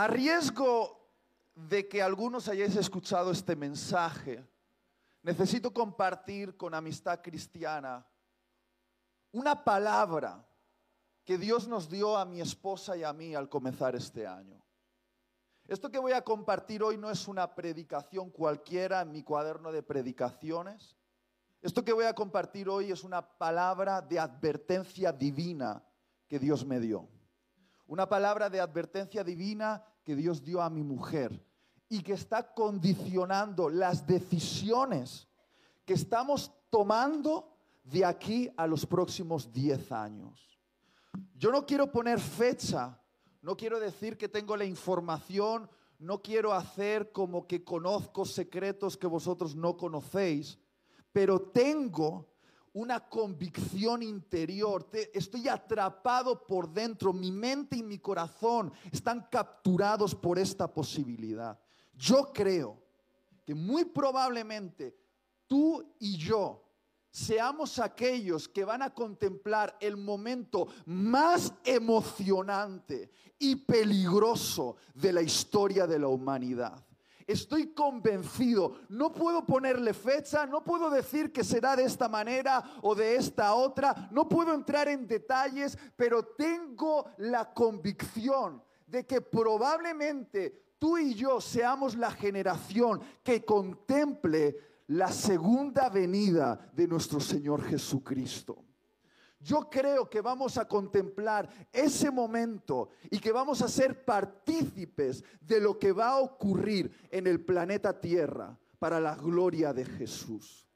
A 0.00 0.06
riesgo 0.06 0.98
de 1.54 1.86
que 1.86 2.00
algunos 2.00 2.48
hayáis 2.48 2.74
escuchado 2.74 3.30
este 3.30 3.54
mensaje, 3.54 4.42
necesito 5.22 5.74
compartir 5.74 6.56
con 6.56 6.72
Amistad 6.72 7.20
Cristiana 7.20 8.06
una 9.30 9.62
palabra 9.62 10.42
que 11.22 11.36
Dios 11.36 11.68
nos 11.68 11.90
dio 11.90 12.16
a 12.16 12.24
mi 12.24 12.40
esposa 12.40 12.96
y 12.96 13.04
a 13.04 13.12
mí 13.12 13.34
al 13.34 13.50
comenzar 13.50 13.94
este 13.94 14.26
año. 14.26 14.64
Esto 15.68 15.90
que 15.90 15.98
voy 15.98 16.12
a 16.12 16.24
compartir 16.24 16.82
hoy 16.82 16.96
no 16.96 17.10
es 17.10 17.28
una 17.28 17.54
predicación 17.54 18.30
cualquiera 18.30 19.02
en 19.02 19.12
mi 19.12 19.22
cuaderno 19.22 19.70
de 19.70 19.82
predicaciones. 19.82 20.96
Esto 21.60 21.84
que 21.84 21.92
voy 21.92 22.06
a 22.06 22.14
compartir 22.14 22.70
hoy 22.70 22.90
es 22.90 23.04
una 23.04 23.20
palabra 23.36 24.00
de 24.00 24.18
advertencia 24.18 25.12
divina 25.12 25.84
que 26.26 26.38
Dios 26.38 26.64
me 26.64 26.80
dio. 26.80 27.06
Una 27.90 28.08
palabra 28.08 28.48
de 28.48 28.60
advertencia 28.60 29.24
divina 29.24 29.82
que 30.04 30.14
Dios 30.14 30.44
dio 30.44 30.62
a 30.62 30.70
mi 30.70 30.84
mujer 30.84 31.44
y 31.88 32.04
que 32.04 32.12
está 32.12 32.54
condicionando 32.54 33.68
las 33.68 34.06
decisiones 34.06 35.26
que 35.84 35.94
estamos 35.94 36.52
tomando 36.70 37.52
de 37.82 38.04
aquí 38.04 38.48
a 38.56 38.68
los 38.68 38.86
próximos 38.86 39.52
10 39.52 39.90
años. 39.90 40.60
Yo 41.34 41.50
no 41.50 41.66
quiero 41.66 41.90
poner 41.90 42.20
fecha, 42.20 42.96
no 43.42 43.56
quiero 43.56 43.80
decir 43.80 44.16
que 44.16 44.28
tengo 44.28 44.56
la 44.56 44.64
información, 44.64 45.68
no 45.98 46.22
quiero 46.22 46.52
hacer 46.52 47.10
como 47.10 47.48
que 47.48 47.64
conozco 47.64 48.24
secretos 48.24 48.96
que 48.96 49.08
vosotros 49.08 49.56
no 49.56 49.76
conocéis, 49.76 50.60
pero 51.10 51.40
tengo 51.40 52.28
una 52.72 53.00
convicción 53.08 54.02
interior, 54.02 54.88
estoy 55.12 55.48
atrapado 55.48 56.46
por 56.46 56.72
dentro, 56.72 57.12
mi 57.12 57.32
mente 57.32 57.76
y 57.76 57.82
mi 57.82 57.98
corazón 57.98 58.72
están 58.92 59.26
capturados 59.30 60.14
por 60.14 60.38
esta 60.38 60.72
posibilidad. 60.72 61.58
Yo 61.94 62.32
creo 62.32 62.78
que 63.44 63.54
muy 63.54 63.84
probablemente 63.84 64.96
tú 65.46 65.84
y 65.98 66.16
yo 66.16 66.64
seamos 67.10 67.80
aquellos 67.80 68.48
que 68.48 68.64
van 68.64 68.82
a 68.82 68.94
contemplar 68.94 69.76
el 69.80 69.96
momento 69.96 70.68
más 70.86 71.52
emocionante 71.64 73.10
y 73.38 73.56
peligroso 73.56 74.76
de 74.94 75.12
la 75.12 75.22
historia 75.22 75.86
de 75.86 75.98
la 75.98 76.08
humanidad. 76.08 76.84
Estoy 77.26 77.72
convencido, 77.74 78.76
no 78.88 79.12
puedo 79.12 79.44
ponerle 79.46 79.94
fecha, 79.94 80.46
no 80.46 80.64
puedo 80.64 80.90
decir 80.90 81.32
que 81.32 81.44
será 81.44 81.76
de 81.76 81.84
esta 81.84 82.08
manera 82.08 82.62
o 82.82 82.94
de 82.94 83.16
esta 83.16 83.54
otra, 83.54 84.08
no 84.10 84.28
puedo 84.28 84.54
entrar 84.54 84.88
en 84.88 85.06
detalles, 85.06 85.78
pero 85.96 86.24
tengo 86.24 87.10
la 87.18 87.52
convicción 87.52 88.62
de 88.86 89.06
que 89.06 89.20
probablemente 89.20 90.74
tú 90.78 90.98
y 90.98 91.14
yo 91.14 91.40
seamos 91.40 91.94
la 91.94 92.10
generación 92.10 93.00
que 93.22 93.44
contemple 93.44 94.56
la 94.88 95.12
segunda 95.12 95.88
venida 95.88 96.70
de 96.72 96.88
nuestro 96.88 97.20
Señor 97.20 97.62
Jesucristo. 97.62 98.64
Yo 99.40 99.70
creo 99.70 100.08
que 100.08 100.20
vamos 100.20 100.58
a 100.58 100.68
contemplar 100.68 101.48
ese 101.72 102.10
momento 102.10 102.90
y 103.10 103.18
que 103.18 103.32
vamos 103.32 103.62
a 103.62 103.68
ser 103.68 104.04
partícipes 104.04 105.24
de 105.40 105.60
lo 105.60 105.78
que 105.78 105.92
va 105.92 106.10
a 106.10 106.18
ocurrir 106.18 107.08
en 107.10 107.26
el 107.26 107.42
planeta 107.42 107.98
Tierra 107.98 108.58
para 108.78 109.00
la 109.00 109.16
gloria 109.16 109.72
de 109.72 109.86
Jesús. 109.86 110.68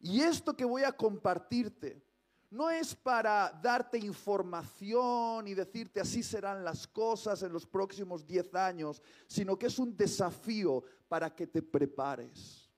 Y 0.00 0.20
esto 0.20 0.56
que 0.56 0.64
voy 0.64 0.82
a 0.82 0.92
compartirte 0.92 2.04
no 2.50 2.70
es 2.70 2.94
para 2.94 3.50
darte 3.62 3.98
información 3.98 5.46
y 5.46 5.54
decirte 5.54 6.00
así 6.00 6.22
serán 6.22 6.64
las 6.64 6.88
cosas 6.88 7.42
en 7.42 7.52
los 7.52 7.66
próximos 7.66 8.26
10 8.26 8.54
años, 8.54 9.02
sino 9.28 9.56
que 9.56 9.66
es 9.66 9.78
un 9.78 9.96
desafío 9.96 10.82
para 11.08 11.34
que 11.34 11.46
te 11.46 11.62
prepares, 11.62 12.68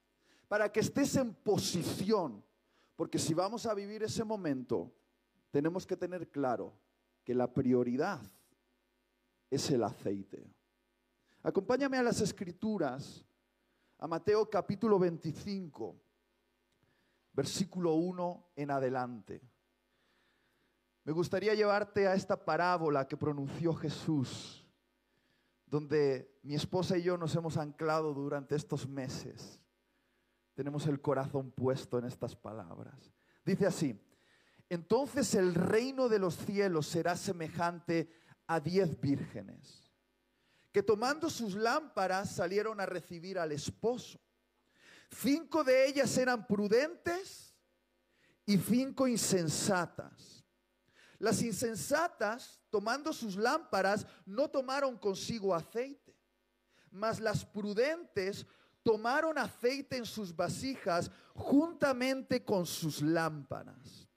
para 0.48 0.70
que 0.70 0.80
estés 0.80 1.16
en 1.16 1.32
posición, 1.32 2.44
porque 2.96 3.18
si 3.18 3.32
vamos 3.32 3.64
a 3.66 3.74
vivir 3.74 4.02
ese 4.02 4.24
momento, 4.24 4.97
tenemos 5.50 5.86
que 5.86 5.96
tener 5.96 6.30
claro 6.30 6.74
que 7.24 7.34
la 7.34 7.52
prioridad 7.52 8.20
es 9.50 9.70
el 9.70 9.82
aceite. 9.82 10.50
Acompáñame 11.42 11.96
a 11.96 12.02
las 12.02 12.20
escrituras, 12.20 13.24
a 13.98 14.06
Mateo 14.06 14.48
capítulo 14.50 14.98
25, 14.98 15.96
versículo 17.32 17.94
1 17.94 18.50
en 18.56 18.70
adelante. 18.70 19.40
Me 21.04 21.12
gustaría 21.12 21.54
llevarte 21.54 22.06
a 22.06 22.14
esta 22.14 22.44
parábola 22.44 23.08
que 23.08 23.16
pronunció 23.16 23.72
Jesús, 23.72 24.66
donde 25.64 26.38
mi 26.42 26.54
esposa 26.54 26.98
y 26.98 27.02
yo 27.02 27.16
nos 27.16 27.34
hemos 27.34 27.56
anclado 27.56 28.12
durante 28.12 28.54
estos 28.54 28.86
meses. 28.86 29.60
Tenemos 30.54 30.86
el 30.86 31.00
corazón 31.00 31.50
puesto 31.50 31.98
en 31.98 32.04
estas 32.04 32.34
palabras. 32.36 33.12
Dice 33.44 33.66
así, 33.66 33.98
entonces 34.68 35.34
el 35.34 35.54
reino 35.54 36.08
de 36.08 36.18
los 36.18 36.36
cielos 36.36 36.86
será 36.86 37.16
semejante 37.16 38.10
a 38.46 38.60
diez 38.60 39.00
vírgenes, 39.00 39.90
que 40.72 40.82
tomando 40.82 41.30
sus 41.30 41.54
lámparas 41.54 42.34
salieron 42.34 42.80
a 42.80 42.86
recibir 42.86 43.38
al 43.38 43.52
esposo. 43.52 44.20
Cinco 45.10 45.64
de 45.64 45.86
ellas 45.86 46.16
eran 46.18 46.46
prudentes 46.46 47.54
y 48.44 48.58
cinco 48.58 49.08
insensatas. 49.08 50.44
Las 51.18 51.42
insensatas, 51.42 52.60
tomando 52.70 53.12
sus 53.12 53.36
lámparas, 53.36 54.06
no 54.24 54.48
tomaron 54.48 54.96
consigo 54.96 55.54
aceite, 55.54 56.16
mas 56.90 57.20
las 57.20 57.44
prudentes 57.44 58.46
tomaron 58.82 59.36
aceite 59.36 59.96
en 59.96 60.06
sus 60.06 60.34
vasijas 60.34 61.10
juntamente 61.34 62.44
con 62.44 62.64
sus 62.66 63.02
lámparas. 63.02 64.07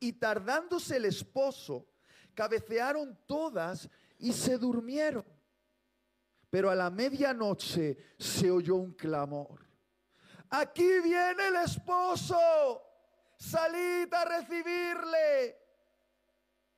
Y 0.00 0.12
tardándose 0.14 0.96
el 0.96 1.06
esposo, 1.06 1.88
cabecearon 2.34 3.18
todas 3.26 3.88
y 4.18 4.32
se 4.32 4.56
durmieron. 4.58 5.24
Pero 6.50 6.70
a 6.70 6.74
la 6.74 6.88
medianoche 6.90 7.96
se 8.18 8.50
oyó 8.50 8.76
un 8.76 8.92
clamor. 8.92 9.66
Aquí 10.50 11.00
viene 11.00 11.48
el 11.48 11.56
esposo, 11.56 12.38
salid 13.36 14.12
a 14.14 14.24
recibirle. 14.24 15.58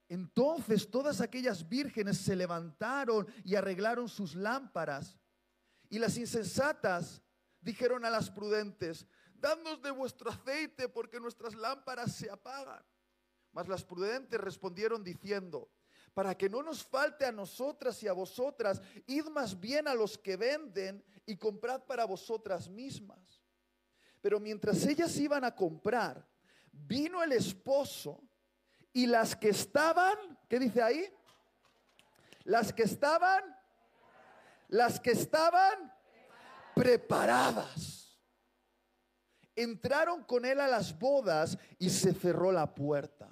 Entonces 0.09 0.91
todas 0.91 1.21
aquellas 1.21 1.69
vírgenes 1.69 2.19
se 2.19 2.35
levantaron 2.35 3.29
y 3.45 3.55
arreglaron 3.55 4.09
sus 4.09 4.35
lámparas. 4.35 5.17
Y 5.89 6.01
las 6.01 6.17
insensatas 6.17 7.23
dijeron 7.61 8.05
a 8.05 8.11
las 8.11 8.29
prudentes, 8.29 9.07
dadnos 9.35 9.81
de 9.83 9.93
vuestro 9.93 10.31
aceite 10.31 10.89
porque 10.89 11.21
nuestras 11.21 11.55
lámparas 11.55 12.17
se 12.17 12.29
apagan. 12.29 12.83
Mas 13.53 13.69
las 13.69 13.85
prudentes 13.85 14.41
respondieron 14.41 15.03
diciendo, 15.03 15.71
para 16.15 16.37
que 16.37 16.49
no 16.49 16.63
nos 16.63 16.85
falte 16.85 17.25
a 17.25 17.33
nosotras 17.33 18.03
y 18.03 18.09
a 18.09 18.13
vosotras, 18.13 18.81
id 19.07 19.27
más 19.27 19.59
bien 19.59 19.89
a 19.89 19.95
los 19.95 20.19
que 20.19 20.37
venden 20.37 21.05
y 21.27 21.37
comprad 21.37 21.83
para 21.85 22.05
vosotras 22.05 22.69
mismas. 22.69 23.43
Pero 24.21 24.39
mientras 24.41 24.85
ellas 24.87 25.17
iban 25.19 25.45
a 25.45 25.55
comprar, 25.55 26.27
vino 26.73 27.23
el 27.23 27.33
esposo 27.33 28.23
y 28.93 29.07
las 29.07 29.37
que 29.37 29.51
estaban, 29.51 30.17
¿qué 30.49 30.59
dice 30.59 30.83
ahí? 30.83 31.13
Las 32.45 32.73
que 32.73 32.83
estaban, 32.83 33.43
las 34.69 34.99
que 34.99 35.13
estaban 35.13 35.93
preparadas 36.75 38.01
entraron 39.55 40.25
con 40.25 40.45
él 40.45 40.61
a 40.61 40.67
las 40.67 40.99
bodas 40.99 41.59
y 41.79 41.91
se 41.91 42.13
cerró 42.15 42.53
la 42.53 42.75
puerta. 42.75 43.30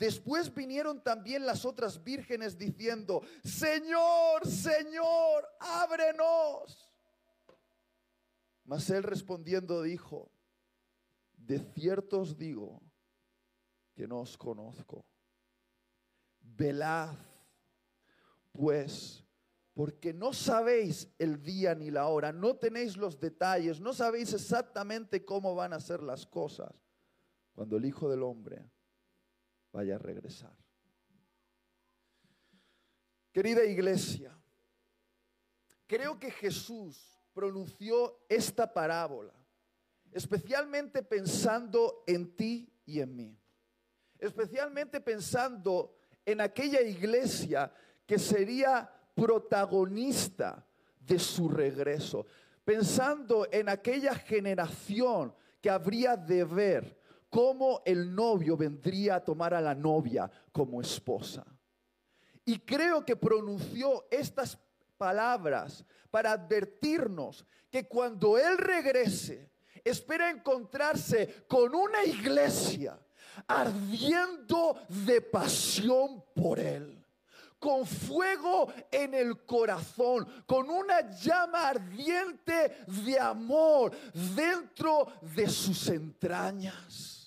Después 0.00 0.54
vinieron 0.54 1.02
también 1.02 1.44
las 1.44 1.66
otras 1.66 2.02
vírgenes 2.02 2.56
diciendo, 2.56 3.20
Señor, 3.44 4.46
Señor, 4.46 5.46
ábrenos. 5.58 6.90
Mas 8.64 8.88
él 8.88 9.02
respondiendo 9.02 9.82
dijo, 9.82 10.32
de 11.36 11.58
cierto 11.58 12.20
os 12.20 12.38
digo 12.38 12.80
que 13.94 14.08
no 14.08 14.20
os 14.20 14.38
conozco. 14.38 15.04
Velad, 16.40 17.14
pues, 18.52 19.22
porque 19.74 20.14
no 20.14 20.32
sabéis 20.32 21.12
el 21.18 21.42
día 21.42 21.74
ni 21.74 21.90
la 21.90 22.06
hora, 22.06 22.32
no 22.32 22.56
tenéis 22.56 22.96
los 22.96 23.20
detalles, 23.20 23.82
no 23.82 23.92
sabéis 23.92 24.32
exactamente 24.32 25.26
cómo 25.26 25.54
van 25.54 25.74
a 25.74 25.80
ser 25.80 26.02
las 26.02 26.24
cosas 26.24 26.72
cuando 27.52 27.76
el 27.76 27.84
Hijo 27.84 28.08
del 28.08 28.22
Hombre 28.22 28.64
vaya 29.72 29.96
a 29.96 29.98
regresar. 29.98 30.56
Querida 33.32 33.64
iglesia, 33.64 34.36
creo 35.86 36.18
que 36.18 36.30
Jesús 36.30 37.20
pronunció 37.32 38.24
esta 38.28 38.72
parábola, 38.72 39.32
especialmente 40.10 41.02
pensando 41.02 42.02
en 42.06 42.34
ti 42.34 42.72
y 42.84 43.00
en 43.00 43.14
mí, 43.14 43.38
especialmente 44.18 45.00
pensando 45.00 45.96
en 46.24 46.40
aquella 46.40 46.80
iglesia 46.82 47.72
que 48.04 48.18
sería 48.18 48.90
protagonista 49.14 50.66
de 50.98 51.18
su 51.18 51.48
regreso, 51.48 52.26
pensando 52.64 53.46
en 53.52 53.68
aquella 53.68 54.14
generación 54.14 55.32
que 55.60 55.70
habría 55.70 56.16
de 56.16 56.44
ver 56.44 56.99
cómo 57.30 57.80
el 57.86 58.14
novio 58.14 58.56
vendría 58.56 59.14
a 59.14 59.24
tomar 59.24 59.54
a 59.54 59.60
la 59.60 59.74
novia 59.74 60.30
como 60.52 60.80
esposa. 60.80 61.46
Y 62.44 62.58
creo 62.58 63.04
que 63.06 63.16
pronunció 63.16 64.06
estas 64.10 64.58
palabras 64.98 65.84
para 66.10 66.32
advertirnos 66.32 67.46
que 67.70 67.86
cuando 67.86 68.36
Él 68.36 68.58
regrese, 68.58 69.50
espera 69.84 70.28
encontrarse 70.28 71.44
con 71.48 71.74
una 71.74 72.04
iglesia 72.04 72.98
ardiendo 73.46 74.76
de 74.88 75.22
pasión 75.22 76.24
por 76.34 76.58
Él 76.58 76.96
con 77.60 77.86
fuego 77.86 78.72
en 78.90 79.12
el 79.12 79.44
corazón, 79.44 80.26
con 80.46 80.70
una 80.70 81.10
llama 81.10 81.68
ardiente 81.68 82.84
de 82.86 83.20
amor 83.20 83.92
dentro 84.34 85.06
de 85.20 85.46
sus 85.46 85.88
entrañas. 85.88 87.19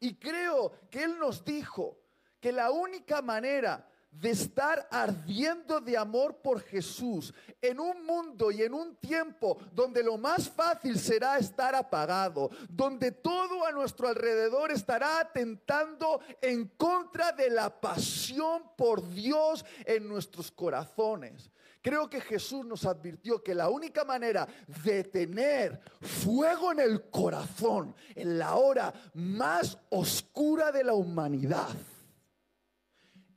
Y 0.00 0.14
creo 0.14 0.72
que 0.90 1.04
Él 1.04 1.18
nos 1.18 1.44
dijo 1.44 1.98
que 2.40 2.52
la 2.52 2.70
única 2.70 3.22
manera 3.22 3.88
de 4.20 4.30
estar 4.30 4.88
ardiendo 4.90 5.80
de 5.80 5.96
amor 5.96 6.36
por 6.36 6.60
Jesús 6.60 7.34
en 7.60 7.78
un 7.80 8.04
mundo 8.06 8.50
y 8.50 8.62
en 8.62 8.72
un 8.72 8.96
tiempo 8.96 9.58
donde 9.72 10.02
lo 10.02 10.16
más 10.16 10.48
fácil 10.48 10.98
será 10.98 11.38
estar 11.38 11.74
apagado, 11.74 12.50
donde 12.68 13.12
todo 13.12 13.66
a 13.66 13.72
nuestro 13.72 14.08
alrededor 14.08 14.72
estará 14.72 15.20
atentando 15.20 16.20
en 16.40 16.66
contra 16.68 17.32
de 17.32 17.50
la 17.50 17.80
pasión 17.80 18.62
por 18.76 19.06
Dios 19.10 19.64
en 19.84 20.08
nuestros 20.08 20.50
corazones. 20.50 21.50
Creo 21.86 22.10
que 22.10 22.20
Jesús 22.20 22.66
nos 22.66 22.84
advirtió 22.84 23.44
que 23.44 23.54
la 23.54 23.68
única 23.68 24.04
manera 24.04 24.44
de 24.84 25.04
tener 25.04 25.80
fuego 26.00 26.72
en 26.72 26.80
el 26.80 27.08
corazón 27.10 27.94
en 28.16 28.40
la 28.40 28.56
hora 28.56 28.92
más 29.14 29.78
oscura 29.90 30.72
de 30.72 30.82
la 30.82 30.94
humanidad 30.94 31.76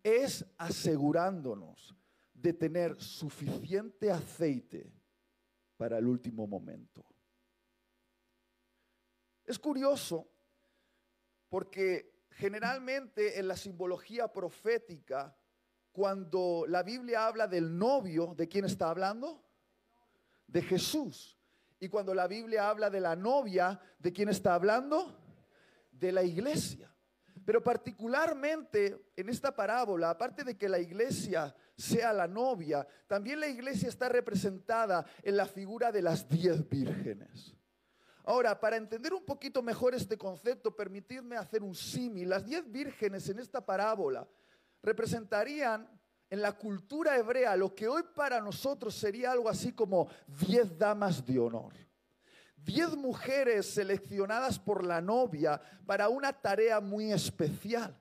es 0.02 0.44
asegurándonos 0.58 1.96
de 2.34 2.54
tener 2.54 3.00
suficiente 3.00 4.10
aceite 4.10 4.92
para 5.78 6.00
el 6.00 6.08
último 6.08 6.48
momento. 6.48 7.06
Es 9.46 9.60
curioso 9.60 10.28
porque 11.50 12.26
generalmente 12.32 13.40
en 13.40 13.48
la 13.48 13.56
simbología 13.56 14.28
profética, 14.34 15.39
cuando 15.92 16.66
la 16.68 16.84
Biblia 16.84 17.26
habla 17.26 17.48
del 17.48 17.78
novio, 17.78 18.34
¿de 18.38 18.48
quién 18.48 18.66
está 18.66 18.90
hablando? 18.90 19.44
De 20.48 20.62
Jesús. 20.62 21.38
Y 21.80 21.90
cuando 21.90 22.14
la 22.14 22.28
Biblia 22.28 22.70
habla 22.70 22.90
de 22.90 23.00
la 23.00 23.16
novia, 23.16 23.80
¿de 23.98 24.12
quién 24.12 24.30
está 24.30 24.54
hablando? 24.54 25.18
De 25.92 26.12
la 26.12 26.24
iglesia. 26.24 26.94
Pero 27.46 27.64
particularmente 27.64 29.12
en 29.16 29.30
esta 29.30 29.56
parábola, 29.56 30.12
aparte 30.12 30.44
de 30.44 30.58
que 30.58 30.70
la 30.70 30.80
iglesia 30.80 31.56
sea 31.76 32.14
la 32.14 32.28
novia, 32.28 32.86
también 33.08 33.40
la 33.40 33.48
iglesia 33.48 33.90
está 33.90 34.10
representada 34.10 35.06
en 35.24 35.38
la 35.38 35.46
figura 35.46 35.92
de 35.92 36.02
las 36.02 36.28
diez 36.28 36.68
vírgenes. 36.70 37.56
Ahora, 38.26 38.60
para 38.60 38.78
entender 38.78 39.14
un 39.14 39.26
poquito 39.26 39.64
mejor 39.64 39.96
este 39.96 40.18
concepto, 40.18 40.76
permitidme 40.76 41.38
hacer 41.38 41.64
un 41.64 41.74
símil. 41.74 42.30
Las 42.30 42.46
diez 42.46 42.70
vírgenes 42.70 43.28
en 43.30 43.40
esta 43.40 43.66
parábola 43.66 44.28
representarían 44.82 45.90
en 46.30 46.42
la 46.42 46.54
cultura 46.54 47.18
hebrea 47.18 47.56
lo 47.56 47.74
que 47.74 47.88
hoy 47.88 48.04
para 48.16 48.40
nosotros 48.40 48.96
sería 48.96 49.32
algo 49.32 49.50
así 49.50 49.74
como 49.74 50.08
diez 50.28 50.78
damas 50.78 51.26
de 51.26 51.40
honor 51.40 51.74
diez 52.64 52.96
mujeres 52.96 53.74
seleccionadas 53.74 54.60
por 54.60 54.84
la 54.84 55.02
novia 55.02 55.62
para 55.86 56.10
una 56.10 56.34
tarea 56.34 56.80
muy 56.80 57.12
especial, 57.12 57.96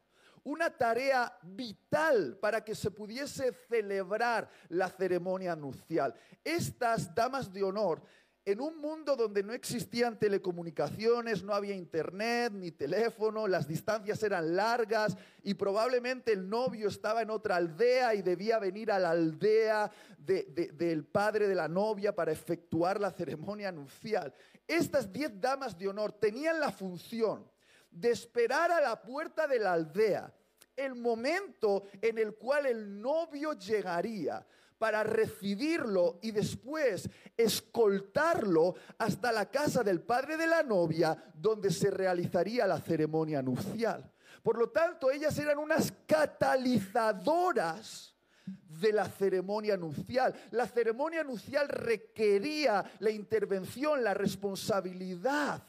una 0.44 0.70
tarea 0.70 1.36
vital 1.42 2.38
para 2.40 2.64
que 2.64 2.74
se 2.74 2.90
pudiese 2.90 3.52
celebrar 3.68 4.48
la 4.68 4.88
ceremonia 4.88 5.54
nupcial. 5.54 6.14
Estas 6.44 7.14
damas 7.14 7.52
de 7.52 7.62
honor 7.62 8.02
en 8.48 8.62
un 8.62 8.78
mundo 8.78 9.14
donde 9.14 9.42
no 9.42 9.52
existían 9.52 10.18
telecomunicaciones, 10.18 11.42
no 11.42 11.52
había 11.52 11.74
internet 11.74 12.50
ni 12.54 12.70
teléfono, 12.70 13.46
las 13.46 13.68
distancias 13.68 14.22
eran 14.22 14.56
largas 14.56 15.18
y 15.42 15.52
probablemente 15.52 16.32
el 16.32 16.48
novio 16.48 16.88
estaba 16.88 17.20
en 17.20 17.28
otra 17.28 17.56
aldea 17.56 18.14
y 18.14 18.22
debía 18.22 18.58
venir 18.58 18.90
a 18.90 18.98
la 18.98 19.10
aldea 19.10 19.90
del 20.16 21.04
padre 21.04 21.46
de 21.46 21.54
la 21.54 21.68
novia 21.68 22.14
para 22.14 22.32
efectuar 22.32 22.98
la 22.98 23.10
ceremonia 23.10 23.70
nupcial. 23.70 24.32
Estas 24.66 25.12
diez 25.12 25.30
damas 25.38 25.76
de 25.76 25.88
honor 25.88 26.12
tenían 26.12 26.58
la 26.58 26.72
función 26.72 27.46
de 27.90 28.12
esperar 28.12 28.70
a 28.70 28.80
la 28.80 29.02
puerta 29.02 29.46
de 29.46 29.58
la 29.58 29.74
aldea 29.74 30.32
el 30.74 30.94
momento 30.94 31.84
en 32.00 32.16
el 32.16 32.34
cual 32.34 32.64
el 32.64 32.98
novio 32.98 33.52
llegaría 33.52 34.46
para 34.78 35.02
recibirlo 35.02 36.18
y 36.22 36.30
después 36.30 37.10
escoltarlo 37.36 38.76
hasta 38.98 39.32
la 39.32 39.50
casa 39.50 39.82
del 39.82 40.00
padre 40.00 40.36
de 40.36 40.46
la 40.46 40.62
novia 40.62 41.16
donde 41.34 41.70
se 41.70 41.90
realizaría 41.90 42.66
la 42.66 42.80
ceremonia 42.80 43.42
nupcial. 43.42 44.10
Por 44.42 44.56
lo 44.56 44.70
tanto, 44.70 45.10
ellas 45.10 45.36
eran 45.38 45.58
unas 45.58 45.92
catalizadoras 46.06 48.14
de 48.46 48.92
la 48.92 49.06
ceremonia 49.06 49.76
nupcial. 49.76 50.34
La 50.52 50.66
ceremonia 50.66 51.24
nupcial 51.24 51.68
requería 51.68 52.84
la 53.00 53.10
intervención, 53.10 54.02
la 54.02 54.14
responsabilidad 54.14 55.62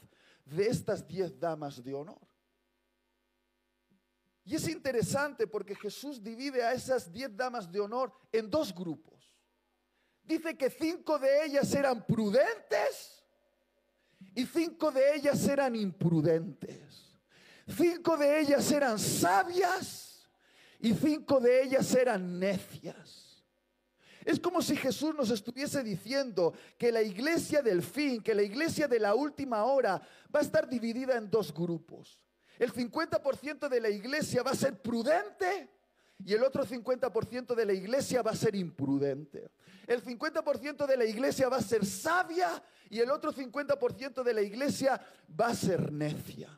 de 0.44 0.66
estas 0.66 1.06
diez 1.06 1.38
damas 1.38 1.82
de 1.82 1.94
honor. 1.94 2.29
Y 4.50 4.56
es 4.56 4.66
interesante 4.66 5.46
porque 5.46 5.76
Jesús 5.76 6.20
divide 6.20 6.64
a 6.64 6.72
esas 6.72 7.12
diez 7.12 7.30
damas 7.36 7.70
de 7.70 7.78
honor 7.78 8.12
en 8.32 8.50
dos 8.50 8.74
grupos. 8.74 9.38
Dice 10.24 10.56
que 10.56 10.68
cinco 10.68 11.20
de 11.20 11.44
ellas 11.44 11.72
eran 11.72 12.04
prudentes 12.04 13.24
y 14.34 14.44
cinco 14.46 14.90
de 14.90 15.14
ellas 15.14 15.46
eran 15.46 15.76
imprudentes. 15.76 17.16
Cinco 17.68 18.16
de 18.16 18.40
ellas 18.40 18.72
eran 18.72 18.98
sabias 18.98 20.28
y 20.80 20.94
cinco 20.94 21.38
de 21.38 21.62
ellas 21.62 21.94
eran 21.94 22.40
necias. 22.40 23.44
Es 24.24 24.40
como 24.40 24.62
si 24.62 24.74
Jesús 24.74 25.14
nos 25.14 25.30
estuviese 25.30 25.84
diciendo 25.84 26.54
que 26.76 26.90
la 26.90 27.02
iglesia 27.02 27.62
del 27.62 27.84
fin, 27.84 28.20
que 28.20 28.34
la 28.34 28.42
iglesia 28.42 28.88
de 28.88 28.98
la 28.98 29.14
última 29.14 29.62
hora 29.62 30.02
va 30.34 30.40
a 30.40 30.42
estar 30.42 30.68
dividida 30.68 31.16
en 31.16 31.30
dos 31.30 31.54
grupos. 31.54 32.29
El 32.60 32.74
50% 32.74 33.70
de 33.70 33.80
la 33.80 33.88
iglesia 33.88 34.42
va 34.42 34.50
a 34.50 34.54
ser 34.54 34.82
prudente 34.82 35.70
y 36.22 36.34
el 36.34 36.44
otro 36.44 36.66
50% 36.66 37.54
de 37.54 37.64
la 37.64 37.72
iglesia 37.72 38.20
va 38.20 38.32
a 38.32 38.36
ser 38.36 38.54
imprudente. 38.54 39.50
El 39.86 40.04
50% 40.04 40.86
de 40.86 40.96
la 40.98 41.06
iglesia 41.06 41.48
va 41.48 41.56
a 41.56 41.62
ser 41.62 41.86
sabia 41.86 42.62
y 42.90 43.00
el 43.00 43.10
otro 43.10 43.32
50% 43.32 44.22
de 44.22 44.34
la 44.34 44.42
iglesia 44.42 45.00
va 45.40 45.46
a 45.46 45.54
ser 45.54 45.90
necia. 45.90 46.50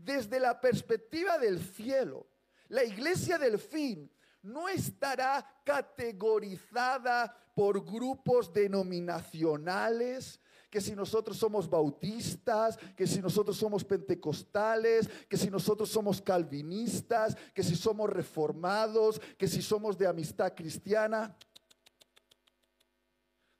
Desde 0.00 0.38
la 0.38 0.60
perspectiva 0.60 1.36
del 1.36 1.58
cielo, 1.64 2.28
la 2.68 2.84
iglesia 2.84 3.38
del 3.38 3.58
fin 3.58 4.08
no 4.42 4.68
estará 4.68 5.44
categorizada 5.64 7.36
por 7.56 7.84
grupos 7.84 8.52
denominacionales, 8.52 10.40
que 10.70 10.80
si 10.80 10.94
nosotros 10.94 11.36
somos 11.36 11.68
bautistas, 11.68 12.76
que 12.96 13.06
si 13.06 13.20
nosotros 13.20 13.56
somos 13.56 13.84
pentecostales, 13.84 15.08
que 15.28 15.36
si 15.36 15.50
nosotros 15.50 15.88
somos 15.88 16.20
calvinistas, 16.20 17.36
que 17.54 17.62
si 17.62 17.74
somos 17.74 18.10
reformados, 18.10 19.20
que 19.36 19.48
si 19.48 19.62
somos 19.62 19.96
de 19.96 20.06
amistad 20.06 20.52
cristiana. 20.54 21.36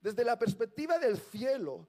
Desde 0.01 0.23
la 0.23 0.37
perspectiva 0.37 0.97
del 0.99 1.17
cielo, 1.17 1.87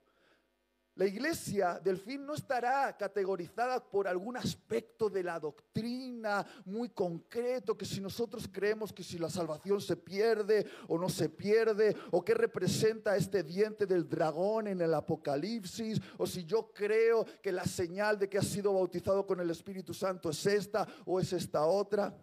la 1.00 1.06
iglesia 1.06 1.80
del 1.82 1.96
fin 1.96 2.26
no 2.26 2.34
estará 2.34 2.94
categorizada 2.94 3.82
por 3.82 4.06
algún 4.06 4.36
aspecto 4.36 5.08
de 5.08 5.22
la 5.22 5.40
doctrina 5.40 6.46
muy 6.66 6.90
concreto, 6.90 7.74
que 7.74 7.86
si 7.86 8.02
nosotros 8.02 8.46
creemos 8.52 8.92
que 8.92 9.02
si 9.02 9.16
la 9.16 9.30
salvación 9.30 9.80
se 9.80 9.96
pierde 9.96 10.66
o 10.88 10.98
no 10.98 11.08
se 11.08 11.30
pierde, 11.30 11.96
o 12.10 12.22
qué 12.22 12.34
representa 12.34 13.16
este 13.16 13.42
diente 13.42 13.86
del 13.86 14.06
dragón 14.10 14.66
en 14.66 14.82
el 14.82 14.92
Apocalipsis, 14.92 15.98
o 16.18 16.26
si 16.26 16.44
yo 16.44 16.70
creo 16.74 17.24
que 17.40 17.50
la 17.50 17.64
señal 17.64 18.18
de 18.18 18.28
que 18.28 18.36
ha 18.36 18.42
sido 18.42 18.74
bautizado 18.74 19.26
con 19.26 19.40
el 19.40 19.48
Espíritu 19.48 19.94
Santo 19.94 20.28
es 20.28 20.44
esta 20.44 20.86
o 21.06 21.18
es 21.18 21.32
esta 21.32 21.64
otra. 21.64 22.14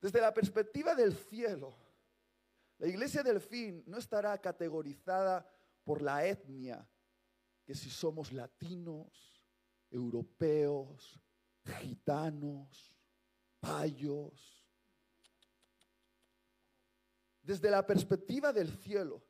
Desde 0.00 0.20
la 0.20 0.34
perspectiva 0.34 0.96
del 0.96 1.14
cielo, 1.14 1.87
la 2.78 2.86
iglesia 2.86 3.22
del 3.22 3.40
fin 3.40 3.82
no 3.86 3.98
estará 3.98 4.38
categorizada 4.40 5.46
por 5.84 6.02
la 6.02 6.26
etnia, 6.26 6.88
que 7.64 7.74
si 7.74 7.90
somos 7.90 8.32
latinos, 8.32 9.42
europeos, 9.90 11.20
gitanos, 11.64 12.96
payos, 13.60 14.58
desde 17.42 17.70
la 17.70 17.86
perspectiva 17.86 18.52
del 18.52 18.70
cielo, 18.70 19.24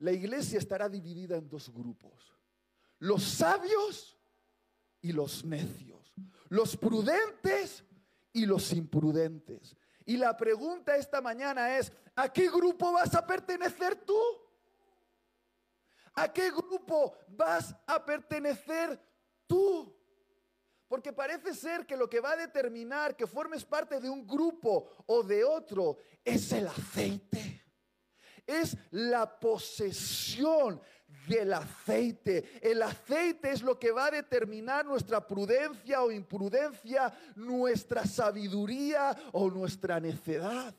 la 0.00 0.12
iglesia 0.12 0.58
estará 0.58 0.88
dividida 0.88 1.36
en 1.36 1.48
dos 1.48 1.72
grupos. 1.72 2.30
Los 2.98 3.22
sabios 3.22 4.18
y 5.00 5.12
los 5.12 5.44
necios. 5.44 6.12
Los 6.48 6.76
prudentes 6.76 7.82
y 8.32 8.44
los 8.44 8.72
imprudentes. 8.72 9.74
Y 10.10 10.16
la 10.16 10.36
pregunta 10.36 10.96
esta 10.96 11.20
mañana 11.20 11.78
es, 11.78 11.92
¿a 12.16 12.28
qué 12.32 12.48
grupo 12.48 12.90
vas 12.90 13.14
a 13.14 13.24
pertenecer 13.24 13.94
tú? 13.94 14.20
¿A 16.14 16.32
qué 16.32 16.50
grupo 16.50 17.14
vas 17.28 17.72
a 17.86 18.04
pertenecer 18.04 19.00
tú? 19.46 19.96
Porque 20.88 21.12
parece 21.12 21.54
ser 21.54 21.86
que 21.86 21.96
lo 21.96 22.10
que 22.10 22.18
va 22.18 22.32
a 22.32 22.36
determinar 22.36 23.14
que 23.14 23.24
formes 23.24 23.64
parte 23.64 24.00
de 24.00 24.10
un 24.10 24.26
grupo 24.26 24.90
o 25.06 25.22
de 25.22 25.44
otro 25.44 25.98
es 26.24 26.50
el 26.50 26.66
aceite. 26.66 27.62
Es 28.44 28.76
la 28.90 29.38
posesión 29.38 30.82
del 31.26 31.52
aceite. 31.52 32.60
El 32.60 32.82
aceite 32.82 33.52
es 33.52 33.62
lo 33.62 33.78
que 33.78 33.92
va 33.92 34.06
a 34.06 34.10
determinar 34.10 34.84
nuestra 34.84 35.26
prudencia 35.26 36.02
o 36.02 36.10
imprudencia, 36.10 37.12
nuestra 37.36 38.04
sabiduría 38.04 39.16
o 39.32 39.50
nuestra 39.50 40.00
necedad. 40.00 40.74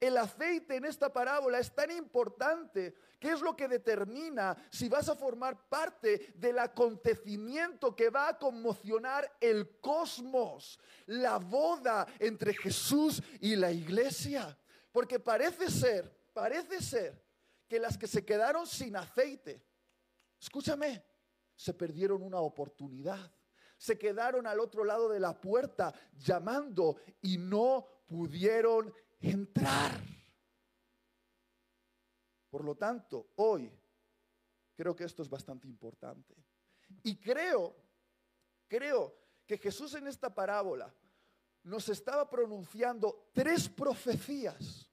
El 0.00 0.16
aceite 0.16 0.76
en 0.76 0.84
esta 0.84 1.12
parábola 1.12 1.58
es 1.58 1.72
tan 1.72 1.90
importante 1.90 2.94
que 3.20 3.30
es 3.30 3.40
lo 3.40 3.54
que 3.56 3.68
determina 3.68 4.56
si 4.70 4.88
vas 4.88 5.08
a 5.08 5.14
formar 5.14 5.68
parte 5.68 6.32
del 6.34 6.58
acontecimiento 6.58 7.94
que 7.94 8.10
va 8.10 8.28
a 8.28 8.38
conmocionar 8.38 9.30
el 9.40 9.78
cosmos, 9.80 10.78
la 11.06 11.38
boda 11.38 12.06
entre 12.18 12.54
Jesús 12.54 13.22
y 13.40 13.56
la 13.56 13.70
iglesia. 13.70 14.58
Porque 14.90 15.20
parece 15.20 15.70
ser, 15.70 16.10
parece 16.32 16.82
ser 16.82 17.23
que 17.74 17.80
las 17.80 17.98
que 17.98 18.06
se 18.06 18.24
quedaron 18.24 18.68
sin 18.68 18.94
aceite, 18.94 19.60
escúchame, 20.40 21.04
se 21.56 21.74
perdieron 21.74 22.22
una 22.22 22.38
oportunidad. 22.38 23.34
Se 23.76 23.98
quedaron 23.98 24.46
al 24.46 24.60
otro 24.60 24.84
lado 24.84 25.08
de 25.08 25.18
la 25.18 25.40
puerta 25.40 25.92
llamando 26.16 26.98
y 27.20 27.36
no 27.36 27.84
pudieron 28.06 28.94
entrar. 29.18 30.00
Por 32.48 32.64
lo 32.64 32.76
tanto, 32.76 33.32
hoy 33.34 33.76
creo 34.76 34.94
que 34.94 35.02
esto 35.02 35.24
es 35.24 35.28
bastante 35.28 35.66
importante. 35.66 36.32
Y 37.02 37.16
creo, 37.16 37.74
creo 38.68 39.18
que 39.44 39.58
Jesús 39.58 39.94
en 39.94 40.06
esta 40.06 40.32
parábola 40.32 40.94
nos 41.64 41.88
estaba 41.88 42.30
pronunciando 42.30 43.30
tres 43.32 43.68
profecías. 43.68 44.88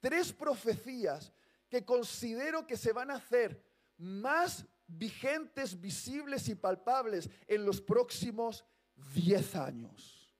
Tres 0.00 0.32
profecías 0.32 1.32
que 1.70 1.84
considero 1.84 2.66
que 2.66 2.76
se 2.76 2.92
van 2.92 3.10
a 3.10 3.14
hacer 3.14 3.64
más 3.96 4.66
vigentes, 4.86 5.80
visibles 5.80 6.48
y 6.48 6.56
palpables 6.56 7.30
en 7.46 7.64
los 7.64 7.80
próximos 7.80 8.64
diez 9.14 9.54
años. 9.54 10.36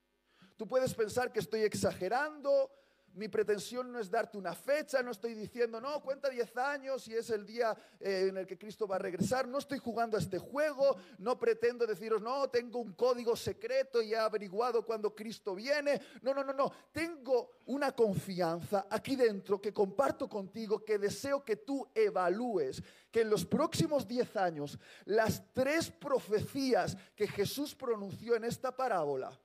Tú 0.57 0.67
puedes 0.67 0.93
pensar 0.93 1.33
que 1.33 1.41
estoy 1.41 1.61
exagerando, 1.61 2.71
mi 3.15 3.29
pretensión 3.29 3.91
no 3.91 3.99
es 3.99 4.11
darte 4.11 4.39
una 4.39 4.55
fecha, 4.55 5.03
no 5.03 5.11
estoy 5.11 5.35
diciendo, 5.35 5.81
no, 5.81 6.01
cuenta 6.01 6.29
10 6.29 6.57
años 6.57 7.09
y 7.09 7.15
es 7.15 7.31
el 7.31 7.45
día 7.45 7.77
eh, 7.99 8.27
en 8.29 8.37
el 8.37 8.47
que 8.47 8.59
Cristo 8.59 8.87
va 8.87 8.97
a 8.97 9.01
regresar, 9.01 9.49
no 9.49 9.59
estoy 9.59 9.79
jugando 9.79 10.17
a 10.17 10.21
este 10.21 10.39
juego, 10.39 10.97
no 11.19 11.39
pretendo 11.39 11.87
deciros, 11.87 12.23
no, 12.23 12.49
tengo 12.49 12.79
un 12.79 12.93
código 12.93 13.35
secreto 13.37 14.01
y 14.03 14.13
he 14.13 14.17
averiguado 14.17 14.85
cuando 14.85 15.15
Cristo 15.15 15.55
viene, 15.55 16.01
no, 16.23 16.33
no, 16.35 16.45
no, 16.45 16.53
no, 16.53 16.73
tengo 16.93 17.59
una 17.67 17.93
confianza 17.93 18.87
aquí 18.91 19.17
dentro 19.17 19.61
que 19.61 19.73
comparto 19.73 20.29
contigo, 20.29 20.85
que 20.85 20.99
deseo 20.99 21.45
que 21.45 21.57
tú 21.57 21.89
evalúes, 21.95 22.83
que 23.11 23.23
en 23.23 23.31
los 23.31 23.45
próximos 23.45 24.07
10 24.07 24.37
años 24.37 24.79
las 25.05 25.53
tres 25.53 25.91
profecías 25.91 26.97
que 27.17 27.27
Jesús 27.27 27.75
pronunció 27.75 28.37
en 28.37 28.45
esta 28.45 28.75
parábola, 28.77 29.39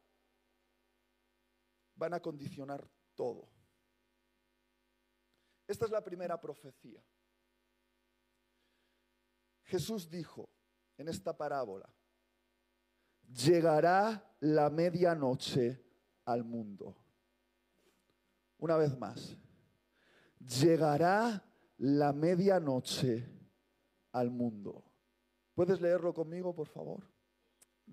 van 1.95 2.13
a 2.13 2.19
condicionar 2.19 2.88
todo. 3.15 3.54
Esta 5.67 5.86
es 5.86 5.91
la 5.91 6.03
primera 6.03 6.39
profecía. 6.39 7.03
Jesús 9.63 10.10
dijo 10.10 10.50
en 10.98 11.07
esta 11.07 11.36
parábola, 11.36 11.89
llegará 13.27 14.36
la 14.39 14.69
medianoche 14.69 15.84
al 16.25 16.43
mundo. 16.43 16.95
Una 18.60 18.77
vez 18.77 18.98
más, 18.98 19.36
llegará 20.39 21.43
la 21.77 22.13
medianoche 22.13 23.27
al 24.12 24.29
mundo. 24.29 24.84
¿Puedes 25.53 25.81
leerlo 25.81 26.13
conmigo, 26.13 26.53
por 26.53 26.67
favor? 26.67 27.03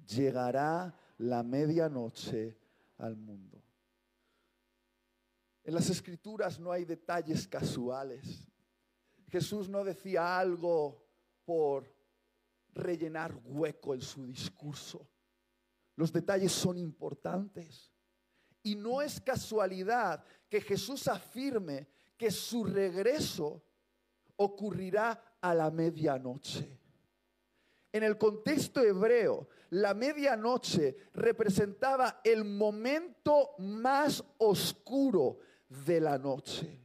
Llegará 0.07 0.95
la 1.19 1.43
medianoche 1.43 2.59
al 2.99 3.17
mundo. 3.17 3.63
En 5.65 5.75
las 5.75 5.89
escrituras 5.91 6.59
no 6.59 6.73
hay 6.73 6.85
detalles 6.85 7.47
casuales. 7.47 8.47
Jesús 9.29 9.69
no 9.69 9.85
decía 9.85 10.39
algo 10.39 11.07
por 11.45 11.91
rellenar 12.75 13.35
hueco 13.45 13.95
en 13.95 14.01
su 14.01 14.27
discurso. 14.27 15.09
Los 15.97 16.13
detalles 16.13 16.53
son 16.53 16.79
importantes. 16.79 17.93
Y 18.63 18.75
no 18.75 19.03
es 19.03 19.21
casualidad 19.21 20.25
que 20.49 20.61
Jesús 20.61 21.09
afirme 21.09 21.89
que 22.17 22.31
su 22.31 22.65
regreso 22.65 23.65
ocurrirá 24.37 25.37
a 25.41 25.55
la 25.55 25.71
medianoche. 25.71 26.79
En 27.93 28.03
el 28.03 28.17
contexto 28.17 28.81
hebreo, 28.81 29.49
la 29.71 29.93
medianoche 29.93 30.97
representaba 31.13 32.21
el 32.25 32.45
momento 32.45 33.51
más 33.59 34.25
oscuro 34.39 35.39
de 35.85 36.01
la 36.01 36.19
noche. 36.19 36.79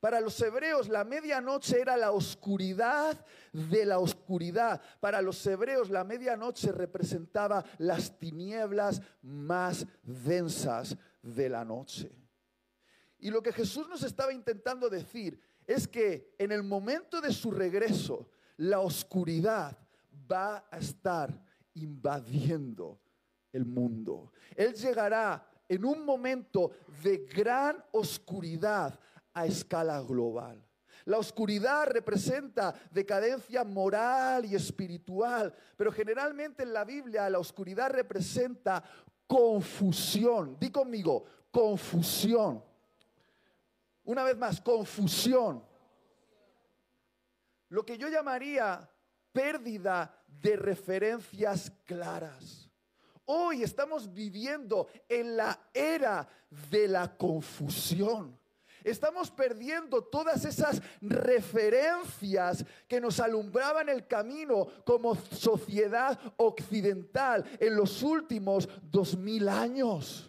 Para 0.00 0.20
los 0.20 0.40
hebreos 0.40 0.88
la 0.88 1.04
medianoche 1.04 1.80
era 1.80 1.96
la 1.96 2.12
oscuridad 2.12 3.24
de 3.52 3.84
la 3.84 3.98
oscuridad. 3.98 4.80
Para 5.00 5.20
los 5.20 5.44
hebreos 5.44 5.90
la 5.90 6.04
medianoche 6.04 6.70
representaba 6.70 7.64
las 7.78 8.16
tinieblas 8.18 9.02
más 9.22 9.86
densas 10.02 10.96
de 11.22 11.48
la 11.48 11.64
noche. 11.64 12.12
Y 13.18 13.30
lo 13.30 13.42
que 13.42 13.52
Jesús 13.52 13.88
nos 13.88 14.04
estaba 14.04 14.32
intentando 14.32 14.88
decir 14.88 15.40
es 15.66 15.88
que 15.88 16.34
en 16.38 16.52
el 16.52 16.62
momento 16.62 17.20
de 17.20 17.32
su 17.32 17.50
regreso, 17.50 18.30
la 18.56 18.80
oscuridad 18.80 19.76
va 20.30 20.64
a 20.70 20.78
estar 20.78 21.44
invadiendo 21.74 23.00
el 23.52 23.64
mundo. 23.64 24.32
Él 24.54 24.74
llegará 24.74 25.47
en 25.68 25.84
un 25.84 26.04
momento 26.04 26.72
de 27.02 27.18
gran 27.18 27.84
oscuridad 27.92 28.98
a 29.34 29.46
escala 29.46 30.00
global. 30.00 30.64
La 31.04 31.18
oscuridad 31.18 31.86
representa 31.86 32.74
decadencia 32.90 33.64
moral 33.64 34.44
y 34.44 34.54
espiritual, 34.54 35.54
pero 35.76 35.90
generalmente 35.90 36.62
en 36.62 36.72
la 36.72 36.84
Biblia 36.84 37.30
la 37.30 37.38
oscuridad 37.38 37.90
representa 37.90 38.82
confusión. 39.26 40.58
Di 40.58 40.70
conmigo, 40.70 41.24
confusión. 41.50 42.62
Una 44.04 44.24
vez 44.24 44.36
más, 44.36 44.60
confusión. 44.60 45.64
Lo 47.68 47.84
que 47.84 47.96
yo 47.96 48.08
llamaría 48.08 48.90
pérdida 49.32 50.24
de 50.26 50.56
referencias 50.56 51.70
claras. 51.84 52.67
Hoy 53.30 53.62
estamos 53.62 54.10
viviendo 54.14 54.88
en 55.06 55.36
la 55.36 55.60
era 55.74 56.26
de 56.70 56.88
la 56.88 57.14
confusión. 57.14 58.34
Estamos 58.82 59.30
perdiendo 59.30 60.02
todas 60.02 60.46
esas 60.46 60.80
referencias 61.02 62.64
que 62.88 63.02
nos 63.02 63.20
alumbraban 63.20 63.90
el 63.90 64.06
camino 64.06 64.68
como 64.86 65.14
sociedad 65.14 66.18
occidental 66.38 67.44
en 67.60 67.76
los 67.76 68.02
últimos 68.02 68.66
dos 68.80 69.14
mil 69.14 69.46
años. 69.50 70.27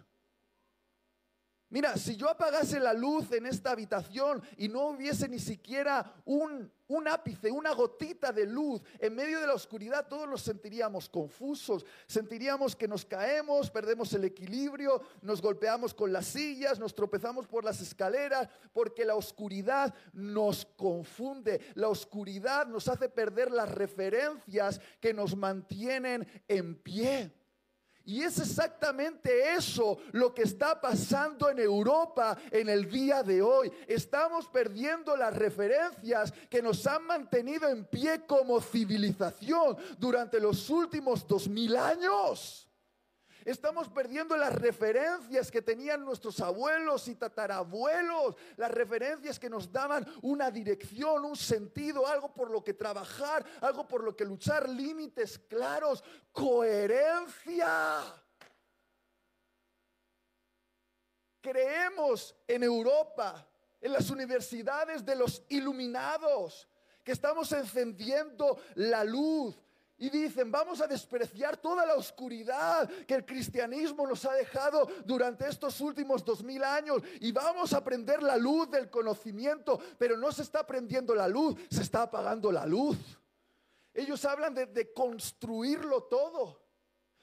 Mira, 1.71 1.95
si 1.97 2.15
yo 2.15 2.27
apagase 2.27 2.79
la 2.79 2.93
luz 2.93 3.31
en 3.31 3.45
esta 3.45 3.69
habitación 3.71 4.41
y 4.57 4.67
no 4.67 4.87
hubiese 4.87 5.29
ni 5.29 5.37
siquiera 5.37 6.15
un, 6.25 6.71
un, 6.87 7.07
ápice, 7.07 7.51
una 7.51 7.73
gotita 7.73 8.31
de 8.31 8.47
luz 8.47 8.81
en 8.97 9.13
medio 9.13 9.39
de 9.39 9.45
la 9.45 9.53
oscuridad, 9.53 10.07
todos 10.07 10.27
nos 10.27 10.41
sentiríamos 10.41 11.07
confusos, 11.07 11.85
sentiríamos 12.07 12.75
que 12.75 12.87
nos 12.87 13.05
caemos, 13.05 13.69
perdemos 13.69 14.11
el 14.13 14.23
equilibrio, 14.23 14.99
nos 15.21 15.43
golpeamos 15.43 15.93
con 15.93 16.11
las 16.11 16.25
sillas, 16.25 16.79
nos 16.79 16.95
tropezamos 16.95 17.45
por 17.45 17.63
las 17.63 17.79
escaleras, 17.81 18.49
porque 18.73 19.05
la 19.05 19.13
oscuridad 19.13 19.93
nos 20.11 20.65
confunde, 20.75 21.61
la 21.75 21.89
oscuridad 21.89 22.65
nos 22.65 22.87
hace 22.87 23.09
perder 23.09 23.51
las 23.51 23.69
referencias 23.69 24.81
que 24.99 25.13
nos 25.13 25.35
mantienen 25.35 26.27
en 26.47 26.73
pie. 26.81 27.31
Y 28.05 28.23
es 28.23 28.39
exactamente 28.39 29.53
eso 29.53 29.99
lo 30.13 30.33
que 30.33 30.43
está 30.43 30.79
pasando 30.79 31.49
en 31.49 31.59
Europa 31.59 32.37
en 32.49 32.69
el 32.69 32.89
día 32.89 33.21
de 33.21 33.41
hoy. 33.41 33.71
Estamos 33.87 34.47
perdiendo 34.47 35.15
las 35.15 35.35
referencias 35.35 36.33
que 36.49 36.61
nos 36.61 36.85
han 36.87 37.05
mantenido 37.05 37.67
en 37.69 37.85
pie 37.85 38.25
como 38.25 38.61
civilización 38.61 39.77
durante 39.97 40.39
los 40.39 40.69
últimos 40.69 41.27
dos 41.27 41.47
mil 41.47 41.75
años. 41.77 42.68
Estamos 43.45 43.87
perdiendo 43.89 44.35
las 44.35 44.53
referencias 44.53 45.49
que 45.49 45.61
tenían 45.61 46.03
nuestros 46.03 46.39
abuelos 46.41 47.07
y 47.07 47.15
tatarabuelos, 47.15 48.35
las 48.57 48.71
referencias 48.71 49.39
que 49.39 49.49
nos 49.49 49.71
daban 49.71 50.05
una 50.21 50.51
dirección, 50.51 51.23
un 51.23 51.35
sentido, 51.35 52.05
algo 52.05 52.33
por 52.33 52.51
lo 52.51 52.63
que 52.63 52.73
trabajar, 52.73 53.45
algo 53.61 53.87
por 53.87 54.03
lo 54.03 54.15
que 54.15 54.25
luchar, 54.25 54.67
límites 54.67 55.39
claros, 55.39 56.03
coherencia. 56.31 58.01
Creemos 61.41 62.35
en 62.47 62.63
Europa, 62.63 63.47
en 63.79 63.93
las 63.93 64.09
universidades 64.09 65.05
de 65.05 65.15
los 65.15 65.43
iluminados, 65.47 66.67
que 67.03 67.13
estamos 67.13 67.51
encendiendo 67.53 68.59
la 68.75 69.05
luz, 69.05 69.55
y 69.99 70.09
dicen, 70.09 70.51
vamos 70.51 70.81
a 70.81 70.87
despreciar 70.87 71.57
toda 71.57 71.85
la 71.85 71.95
oscuridad 71.95 72.89
que 73.05 73.15
el 73.15 73.25
cristianismo 73.25 74.07
nos 74.07 74.23
ha 74.25 74.33
dejado 74.33 74.87
durante 75.05 75.47
estos 75.47 75.79
últimos 75.81 76.23
dos 76.23 76.43
mil 76.43 76.63
años 76.63 77.01
y 77.19 77.31
vamos 77.31 77.73
a 77.73 77.83
prender 77.83 78.23
la 78.23 78.37
luz 78.37 78.69
del 78.71 78.89
conocimiento, 78.89 79.79
pero 79.97 80.17
no 80.17 80.31
se 80.31 80.43
está 80.43 80.65
prendiendo 80.65 81.13
la 81.13 81.27
luz, 81.27 81.55
se 81.69 81.81
está 81.81 82.03
apagando 82.03 82.51
la 82.51 82.65
luz. 82.65 82.97
Ellos 83.93 84.23
hablan 84.23 84.53
de, 84.53 84.67
de 84.67 84.93
construirlo 84.93 86.03
todo. 86.03 86.61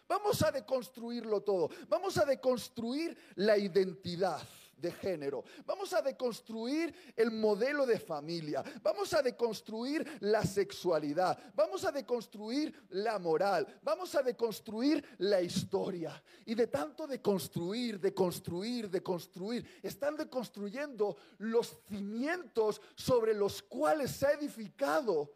Vamos 0.08 0.42
a 0.42 0.52
deconstruirlo 0.52 1.40
todo. 1.42 1.70
Vamos 1.88 2.18
a 2.18 2.24
deconstruir 2.24 3.16
la 3.36 3.56
identidad 3.56 4.40
de 4.76 4.92
género. 4.92 5.44
Vamos 5.64 5.92
a 5.92 6.02
deconstruir 6.02 6.94
el 7.16 7.30
modelo 7.30 7.86
de 7.86 7.98
familia. 7.98 8.62
Vamos 8.82 9.12
a 9.14 9.22
deconstruir 9.22 10.18
la 10.20 10.44
sexualidad. 10.44 11.38
Vamos 11.54 11.84
a 11.84 11.92
deconstruir 11.92 12.74
la 12.90 13.18
moral. 13.18 13.66
Vamos 13.82 14.14
a 14.14 14.22
deconstruir 14.22 15.04
la 15.18 15.40
historia. 15.40 16.22
Y 16.44 16.54
de 16.54 16.66
tanto 16.66 17.06
deconstruir, 17.06 17.98
deconstruir, 17.98 18.90
deconstruir, 18.90 19.80
están 19.82 20.16
deconstruyendo 20.16 21.16
los 21.38 21.82
cimientos 21.88 22.80
sobre 22.94 23.34
los 23.34 23.62
cuales 23.62 24.10
se 24.10 24.26
ha 24.26 24.32
edificado 24.32 25.32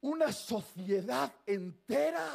una 0.00 0.32
sociedad 0.32 1.32
entera. 1.46 2.30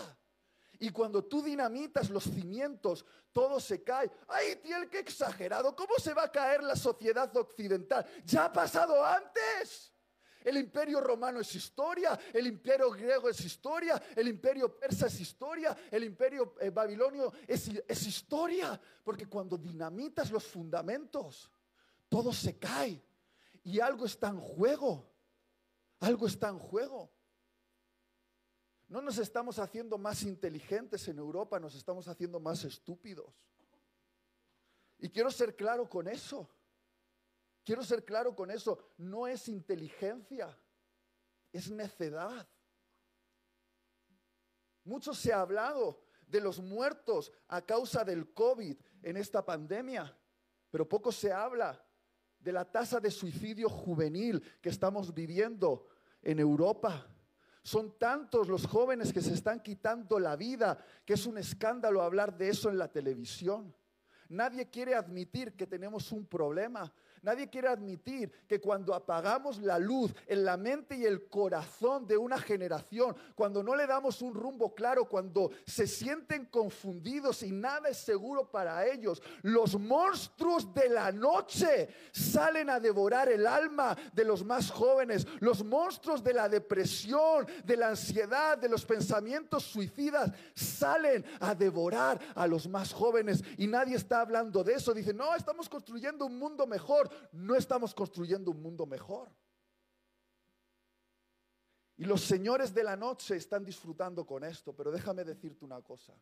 Y 0.79 0.89
cuando 0.91 1.25
tú 1.25 1.43
dinamitas 1.43 2.09
los 2.09 2.23
cimientos, 2.23 3.05
todo 3.31 3.59
se 3.59 3.83
cae. 3.83 4.09
¡Ay, 4.27 4.55
tío, 4.57 4.77
qué 4.89 4.99
exagerado! 4.99 5.75
¿Cómo 5.75 5.95
se 5.97 6.13
va 6.13 6.23
a 6.23 6.31
caer 6.31 6.63
la 6.63 6.75
sociedad 6.75 7.35
occidental? 7.37 8.05
Ya 8.25 8.45
ha 8.45 8.53
pasado 8.53 9.03
antes. 9.03 9.93
El 10.43 10.57
imperio 10.57 11.01
romano 11.01 11.41
es 11.41 11.53
historia, 11.53 12.17
el 12.33 12.47
imperio 12.47 12.89
griego 12.91 13.29
es 13.29 13.41
historia, 13.41 14.01
el 14.15 14.29
imperio 14.29 14.79
persa 14.79 15.07
es 15.07 15.19
historia, 15.19 15.75
el 15.91 16.05
imperio 16.05 16.55
eh, 16.61 16.69
babilonio 16.69 17.33
es, 17.45 17.69
es 17.87 18.07
historia. 18.07 18.79
Porque 19.03 19.25
cuando 19.27 19.57
dinamitas 19.57 20.31
los 20.31 20.45
fundamentos, 20.45 21.51
todo 22.07 22.31
se 22.31 22.57
cae. 22.57 23.03
Y 23.63 23.79
algo 23.79 24.05
está 24.05 24.29
en 24.29 24.39
juego. 24.39 25.05
Algo 25.99 26.27
está 26.27 26.47
en 26.49 26.59
juego. 26.59 27.11
No 28.89 29.03
nos 29.03 29.19
estamos 29.19 29.59
haciendo 29.59 29.99
más 29.99 30.23
inteligentes 30.23 31.07
en 31.07 31.19
Europa, 31.19 31.59
nos 31.59 31.75
estamos 31.75 32.07
haciendo 32.07 32.39
más 32.39 32.63
estúpidos. 32.63 33.31
Y 34.97 35.09
quiero 35.09 35.29
ser 35.29 35.55
claro 35.55 35.87
con 35.87 36.07
eso. 36.07 36.49
Quiero 37.63 37.83
ser 37.83 38.03
claro 38.03 38.35
con 38.35 38.49
eso. 38.49 38.79
No 38.97 39.27
es 39.27 39.47
inteligencia, 39.47 40.57
es 41.53 41.69
necedad. 41.69 42.49
Mucho 44.83 45.13
se 45.13 45.31
ha 45.31 45.41
hablado 45.41 46.01
de 46.25 46.41
los 46.41 46.59
muertos 46.59 47.31
a 47.47 47.61
causa 47.61 48.03
del 48.03 48.33
COVID 48.33 48.75
en 49.03 49.17
esta 49.17 49.45
pandemia, 49.45 50.17
pero 50.71 50.89
poco 50.89 51.11
se 51.11 51.31
habla 51.31 51.85
de 52.39 52.51
la 52.51 52.65
tasa 52.65 52.99
de 52.99 53.11
suicidio 53.11 53.69
juvenil 53.69 54.41
que 54.61 54.69
estamos 54.69 55.13
viviendo 55.13 55.87
en 56.23 56.39
Europa. 56.39 57.07
Son 57.69 57.99
tantos 57.99 58.47
los 58.47 58.65
jóvenes 58.65 59.13
que 59.13 59.21
se 59.21 59.31
están 59.31 59.59
quitando 59.59 60.17
la 60.17 60.35
vida 60.35 60.83
que 61.05 61.13
es 61.13 61.27
un 61.27 61.37
escándalo 61.37 62.01
hablar 62.01 62.35
de 62.35 62.49
eso 62.49 62.67
en 62.67 62.79
la 62.79 62.91
televisión. 62.91 63.75
Nadie 64.29 64.71
quiere 64.71 64.95
admitir 64.95 65.53
que 65.53 65.67
tenemos 65.67 66.11
un 66.11 66.25
problema. 66.25 66.91
Nadie 67.21 67.49
quiere 67.49 67.67
admitir 67.67 68.31
que 68.47 68.59
cuando 68.59 68.93
apagamos 68.93 69.59
la 69.59 69.77
luz 69.77 70.13
en 70.27 70.45
la 70.45 70.57
mente 70.57 70.95
y 70.95 71.05
el 71.05 71.27
corazón 71.27 72.07
de 72.07 72.17
una 72.17 72.37
generación, 72.37 73.15
cuando 73.35 73.61
no 73.63 73.75
le 73.75 73.87
damos 73.87 74.21
un 74.21 74.33
rumbo 74.33 74.73
claro, 74.73 75.05
cuando 75.05 75.51
se 75.65 75.87
sienten 75.87 76.45
confundidos 76.45 77.43
y 77.43 77.51
nada 77.51 77.89
es 77.89 77.97
seguro 77.97 78.49
para 78.49 78.87
ellos, 78.87 79.21
los 79.41 79.77
monstruos 79.79 80.73
de 80.73 80.89
la 80.89 81.11
noche 81.11 81.89
salen 82.11 82.69
a 82.69 82.79
devorar 82.79 83.29
el 83.29 83.45
alma 83.45 83.97
de 84.13 84.25
los 84.25 84.43
más 84.43 84.71
jóvenes. 84.71 85.27
Los 85.39 85.63
monstruos 85.63 86.23
de 86.23 86.33
la 86.33 86.47
depresión, 86.47 87.47
de 87.63 87.77
la 87.77 87.89
ansiedad, 87.89 88.57
de 88.57 88.69
los 88.69 88.85
pensamientos 88.85 89.63
suicidas 89.63 90.31
salen 90.53 91.25
a 91.39 91.55
devorar 91.55 92.19
a 92.35 92.47
los 92.47 92.67
más 92.67 92.93
jóvenes 92.93 93.43
y 93.57 93.67
nadie 93.67 93.95
está 93.95 94.21
hablando 94.21 94.63
de 94.63 94.73
eso. 94.73 94.93
Dice, 94.93 95.13
no, 95.13 95.35
estamos 95.35 95.67
construyendo 95.69 96.25
un 96.25 96.37
mundo 96.37 96.65
mejor 96.67 97.08
no 97.31 97.55
estamos 97.55 97.93
construyendo 97.93 98.51
un 98.51 98.61
mundo 98.61 98.85
mejor. 98.85 99.29
Y 101.97 102.05
los 102.05 102.21
señores 102.21 102.73
de 102.73 102.83
la 102.83 102.95
noche 102.95 103.35
están 103.35 103.65
disfrutando 103.65 104.25
con 104.25 104.43
esto, 104.43 104.73
pero 104.73 104.91
déjame 104.91 105.23
decirte 105.23 105.65
una 105.65 105.81
cosa. 105.81 106.13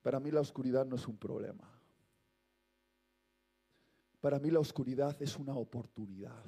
Para 0.00 0.20
mí 0.20 0.30
la 0.30 0.40
oscuridad 0.40 0.86
no 0.86 0.96
es 0.96 1.06
un 1.06 1.18
problema. 1.18 1.68
Para 4.20 4.38
mí 4.38 4.50
la 4.50 4.60
oscuridad 4.60 5.20
es 5.20 5.36
una 5.36 5.54
oportunidad. 5.54 6.42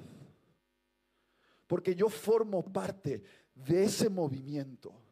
Porque 1.67 1.93
yo 1.93 2.09
formo 2.09 2.63
parte 2.63 3.23
de 3.53 3.83
ese 3.83 4.09
movimiento 4.09 5.08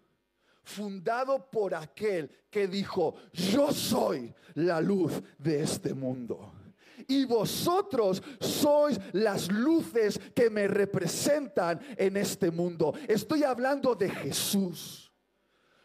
fundado 0.67 1.49
por 1.49 1.73
aquel 1.73 2.30
que 2.49 2.67
dijo, 2.67 3.15
yo 3.32 3.71
soy 3.71 4.34
la 4.56 4.82
luz 4.82 5.13
de 5.38 5.62
este 5.62 5.93
mundo. 5.93 6.51
Y 7.08 7.25
vosotros 7.25 8.21
sois 8.39 8.99
las 9.13 9.49
luces 9.49 10.19
que 10.36 10.49
me 10.49 10.67
representan 10.67 11.80
en 11.95 12.17
este 12.17 12.51
mundo. 12.51 12.93
Estoy 13.08 13.43
hablando 13.43 13.95
de 13.95 14.10
Jesús. 14.10 15.07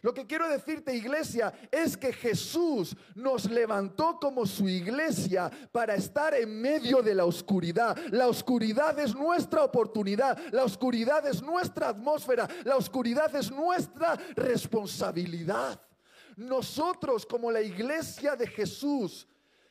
Lo 0.02 0.12
que 0.12 0.26
quiero 0.26 0.48
decirte, 0.48 0.96
iglesia, 0.96 1.54
es 1.70 1.96
que 1.96 2.12
Jesús 2.12 2.96
nos 3.14 3.48
levantó 3.48 4.18
como 4.20 4.44
su 4.44 4.68
iglesia 4.68 5.48
para 5.70 5.94
estar 5.94 6.34
en 6.34 6.60
medio 6.60 7.02
de 7.02 7.14
la 7.14 7.24
oscuridad. 7.24 7.96
La 8.10 8.26
oscuridad 8.26 8.98
es 8.98 9.14
nuestra 9.14 9.62
oportunidad, 9.62 10.36
la 10.50 10.64
oscuridad 10.64 11.24
es 11.28 11.40
nuestra 11.40 11.90
atmósfera, 11.90 12.48
la 12.64 12.76
oscuridad 12.76 13.34
es 13.36 13.52
nuestra 13.52 14.16
responsabilidad. 14.34 15.80
Nosotros 16.36 17.24
como 17.24 17.52
la 17.52 17.62
iglesia 17.62 18.34
de 18.34 18.48
Jesús, 18.48 19.28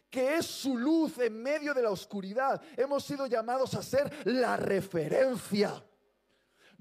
que 0.10 0.38
es 0.38 0.46
su 0.46 0.78
luz 0.78 1.18
en 1.18 1.44
medio 1.44 1.74
de 1.74 1.82
la 1.82 1.90
oscuridad, 1.90 2.62
hemos 2.78 3.04
sido 3.04 3.28
llamados 3.28 3.74
a 3.74 3.84
ser 3.84 4.10
la 4.24 4.56
referencia. 4.56 5.84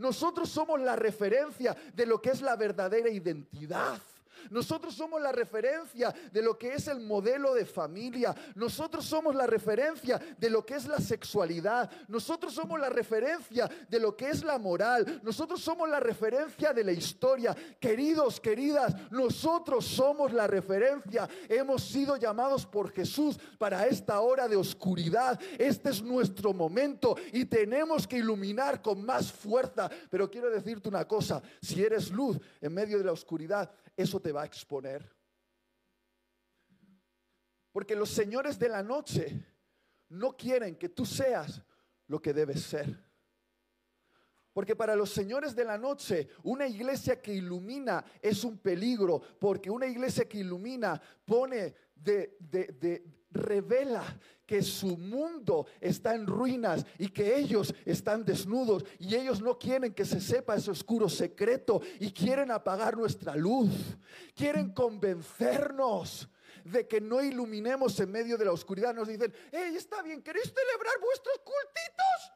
Nosotros 0.01 0.49
somos 0.49 0.81
la 0.81 0.97
referencia 0.97 1.77
de 1.95 2.07
lo 2.07 2.23
que 2.23 2.31
es 2.31 2.41
la 2.41 2.57
verdadera 2.57 3.11
identidad. 3.11 4.01
Nosotros 4.51 4.95
somos 4.95 5.21
la 5.21 5.33
referencia 5.33 6.15
de 6.33 6.43
lo 6.43 6.59
que 6.59 6.75
es 6.75 6.89
el 6.89 7.01
modelo 7.01 7.55
de 7.55 7.65
familia. 7.65 8.35
Nosotros 8.55 9.05
somos 9.05 9.35
la 9.35 9.47
referencia 9.47 10.21
de 10.39 10.51
lo 10.51 10.65
que 10.65 10.75
es 10.75 10.87
la 10.87 10.99
sexualidad. 10.99 11.91
Nosotros 12.09 12.55
somos 12.55 12.81
la 12.81 12.89
referencia 12.89 13.71
de 13.89 14.01
lo 14.01 14.17
que 14.17 14.31
es 14.31 14.45
la 14.45 14.59
moral. 14.59 15.21
Nosotros 15.23 15.61
somos 15.61 15.89
la 15.89 16.01
referencia 16.01 16.73
de 16.73 16.85
la 16.85 16.93
historia. 16.93 17.57
Queridos, 17.79 18.41
queridas, 18.41 18.95
nosotros 19.11 19.85
somos 19.85 20.33
la 20.33 20.47
referencia. 20.47 21.29
Hemos 21.49 21.83
sido 21.83 22.17
llamados 22.17 22.67
por 22.67 22.91
Jesús 22.93 23.39
para 23.59 23.87
esta 23.87 24.21
hora 24.21 24.49
de 24.49 24.57
oscuridad. 24.57 25.41
Este 25.59 25.91
es 25.91 26.03
nuestro 26.03 26.53
momento 26.53 27.17
y 27.33 27.45
tenemos 27.45 28.07
que 28.07 28.19
iluminar 28.19 28.83
con 28.83 29.05
más 29.05 29.33
fuerza. 29.33 29.91
Pero 30.11 30.31
quiero 30.31 30.51
decirte 30.51 30.89
una 30.89 31.07
cosa, 31.07 31.43
si 31.61 31.83
eres 31.83 32.11
luz 32.11 32.39
en 32.61 32.73
medio 32.73 32.99
de 32.99 33.05
la 33.05 33.13
oscuridad, 33.13 33.71
eso 34.01 34.21
te 34.21 34.33
va 34.33 34.43
a 34.43 34.47
exponer. 34.47 35.15
Porque 37.73 37.95
los 37.95 38.11
señores 38.11 38.59
de 38.59 38.69
la 38.69 38.83
noche 38.83 39.47
no 40.09 40.37
quieren 40.37 40.77
que 40.77 40.89
tú 40.89 41.07
seas 41.07 41.63
lo 42.07 42.21
que 42.21 42.33
debes 42.33 42.63
ser. 42.63 43.11
Porque 44.53 44.75
para 44.75 44.97
los 44.97 45.11
señores 45.11 45.55
de 45.55 45.65
la 45.65 45.79
noche, 45.79 46.29
una 46.43 46.67
iglesia 46.67 47.23
que 47.23 47.33
ilumina 47.33 48.05
es 48.21 48.43
un 48.43 48.59
peligro, 48.59 49.21
porque 49.39 49.71
una 49.71 49.87
iglesia 49.87 50.29
que 50.29 50.39
ilumina 50.39 51.01
pone 51.25 51.75
de, 51.95 52.37
de, 52.41 53.20
revela 53.31 54.19
que 54.47 54.63
su 54.63 54.97
mundo 54.97 55.67
está 55.81 56.15
en 56.15 56.27
ruinas 56.27 56.85
y 56.99 57.09
que 57.09 57.37
ellos 57.37 57.73
están 57.85 58.25
desnudos 58.25 58.85
y 58.99 59.15
ellos 59.15 59.41
no 59.41 59.59
quieren 59.59 59.95
que 59.95 60.05
se 60.05 60.21
sepa 60.21 60.57
ese 60.57 60.73
oscuro 60.73 61.09
secreto 61.09 61.81
y 62.01 62.13
quieren 62.13 62.51
apagar 62.51 62.97
nuestra 62.97 63.37
luz. 63.37 63.71
Quieren 64.35 64.73
convencernos 64.73 66.29
de 66.65 66.89
que 66.89 67.01
no 67.01 67.23
iluminemos 67.23 67.99
en 68.01 68.11
medio 68.11 68.37
de 68.37 68.45
la 68.45 68.53
oscuridad. 68.53 68.93
Nos 68.93 69.09
dicen, 69.09 69.33
hey, 69.53 69.75
está 69.77 70.03
bien, 70.03 70.23
¿queréis 70.23 70.53
celebrar 70.53 71.01
vuestros 71.01 71.39
cultitos? 71.39 72.33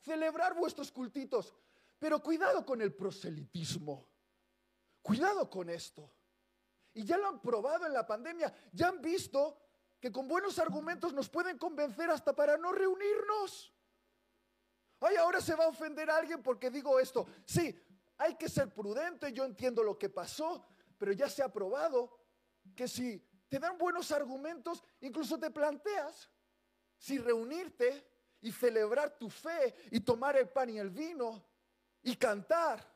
Celebrar 0.00 0.54
vuestros 0.54 0.90
cultitos. 0.90 1.54
Pero 1.98 2.22
cuidado 2.22 2.64
con 2.64 2.80
el 2.80 2.94
proselitismo. 2.94 4.08
Cuidado 5.02 5.50
con 5.50 5.68
esto. 5.68 6.10
Y 6.94 7.04
ya 7.04 7.18
lo 7.18 7.28
han 7.28 7.40
probado 7.40 7.86
en 7.86 7.92
la 7.92 8.06
pandemia. 8.06 8.52
Ya 8.72 8.88
han 8.88 9.02
visto 9.02 9.58
que 10.00 10.10
con 10.10 10.26
buenos 10.26 10.58
argumentos 10.58 11.12
nos 11.12 11.28
pueden 11.28 11.58
convencer 11.58 12.10
hasta 12.10 12.34
para 12.34 12.56
no 12.56 12.72
reunirnos. 12.72 13.72
Ay, 15.00 15.16
ahora 15.16 15.40
se 15.40 15.54
va 15.54 15.64
a 15.64 15.68
ofender 15.68 16.10
a 16.10 16.16
alguien 16.16 16.42
porque 16.42 16.70
digo 16.70 16.98
esto. 16.98 17.26
Sí, 17.44 17.78
hay 18.18 18.34
que 18.36 18.48
ser 18.48 18.72
prudente, 18.72 19.32
yo 19.32 19.44
entiendo 19.44 19.82
lo 19.82 19.98
que 19.98 20.08
pasó, 20.08 20.66
pero 20.98 21.12
ya 21.12 21.28
se 21.28 21.42
ha 21.42 21.52
probado 21.52 22.18
que 22.74 22.88
si 22.88 23.18
te 23.48 23.58
dan 23.58 23.78
buenos 23.78 24.10
argumentos, 24.12 24.82
incluso 25.00 25.38
te 25.38 25.50
planteas 25.50 26.30
si 26.98 27.18
reunirte 27.18 28.06
y 28.42 28.52
celebrar 28.52 29.18
tu 29.18 29.28
fe 29.28 29.74
y 29.90 30.00
tomar 30.00 30.36
el 30.36 30.48
pan 30.48 30.70
y 30.70 30.78
el 30.78 30.90
vino 30.90 31.44
y 32.02 32.16
cantar. 32.16 32.86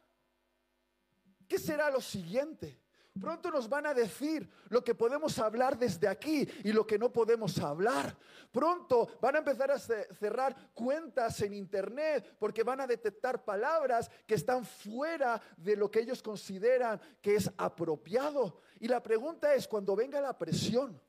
¿Qué 1.48 1.58
será 1.58 1.90
lo 1.90 2.00
siguiente? 2.00 2.83
Pronto 3.20 3.48
nos 3.48 3.68
van 3.68 3.86
a 3.86 3.94
decir 3.94 4.48
lo 4.70 4.82
que 4.82 4.94
podemos 4.94 5.38
hablar 5.38 5.78
desde 5.78 6.08
aquí 6.08 6.48
y 6.64 6.72
lo 6.72 6.84
que 6.84 6.98
no 6.98 7.12
podemos 7.12 7.58
hablar. 7.58 8.16
Pronto 8.50 9.08
van 9.20 9.36
a 9.36 9.38
empezar 9.38 9.70
a 9.70 9.78
cerrar 9.78 10.72
cuentas 10.74 11.40
en 11.42 11.54
Internet 11.54 12.36
porque 12.40 12.64
van 12.64 12.80
a 12.80 12.88
detectar 12.88 13.44
palabras 13.44 14.10
que 14.26 14.34
están 14.34 14.64
fuera 14.64 15.40
de 15.56 15.76
lo 15.76 15.88
que 15.90 16.00
ellos 16.00 16.22
consideran 16.22 17.00
que 17.22 17.36
es 17.36 17.48
apropiado. 17.56 18.60
Y 18.80 18.88
la 18.88 19.00
pregunta 19.00 19.54
es, 19.54 19.68
cuando 19.68 19.94
venga 19.94 20.20
la 20.20 20.36
presión, 20.36 21.00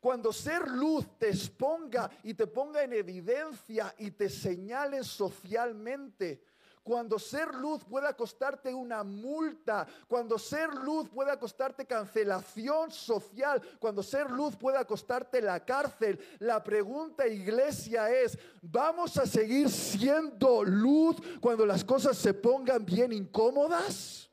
cuando 0.00 0.32
ser 0.32 0.68
luz 0.68 1.18
te 1.18 1.28
exponga 1.28 2.10
y 2.24 2.34
te 2.34 2.48
ponga 2.48 2.82
en 2.82 2.92
evidencia 2.92 3.94
y 3.98 4.10
te 4.10 4.28
señale 4.28 5.04
socialmente, 5.04 6.42
cuando 6.86 7.18
ser 7.18 7.52
luz 7.52 7.82
pueda 7.82 8.14
costarte 8.16 8.72
una 8.72 9.02
multa, 9.02 9.88
cuando 10.06 10.38
ser 10.38 10.72
luz 10.72 11.08
pueda 11.08 11.36
costarte 11.36 11.84
cancelación 11.84 12.92
social, 12.92 13.60
cuando 13.80 14.04
ser 14.04 14.30
luz 14.30 14.54
pueda 14.54 14.84
costarte 14.84 15.42
la 15.42 15.64
cárcel. 15.64 16.16
La 16.38 16.62
pregunta, 16.62 17.26
iglesia, 17.26 18.08
es, 18.08 18.38
¿vamos 18.62 19.16
a 19.16 19.26
seguir 19.26 19.68
siendo 19.68 20.62
luz 20.62 21.16
cuando 21.40 21.66
las 21.66 21.84
cosas 21.84 22.16
se 22.16 22.32
pongan 22.32 22.86
bien 22.86 23.12
incómodas? 23.12 24.30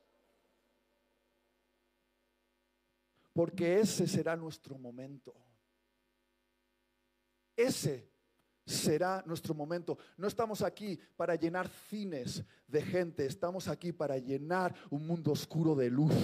Porque 3.32 3.80
ese 3.80 4.06
será 4.06 4.36
nuestro 4.36 4.78
momento. 4.78 5.34
Ese 7.56 8.13
será 8.66 9.22
nuestro 9.26 9.54
momento. 9.54 9.98
No 10.16 10.26
estamos 10.26 10.62
aquí 10.62 10.98
para 11.16 11.34
llenar 11.34 11.68
cines 11.68 12.42
de 12.66 12.82
gente, 12.82 13.26
estamos 13.26 13.68
aquí 13.68 13.92
para 13.92 14.18
llenar 14.18 14.74
un 14.90 15.06
mundo 15.06 15.32
oscuro 15.32 15.74
de 15.74 15.90
luz. 15.90 16.14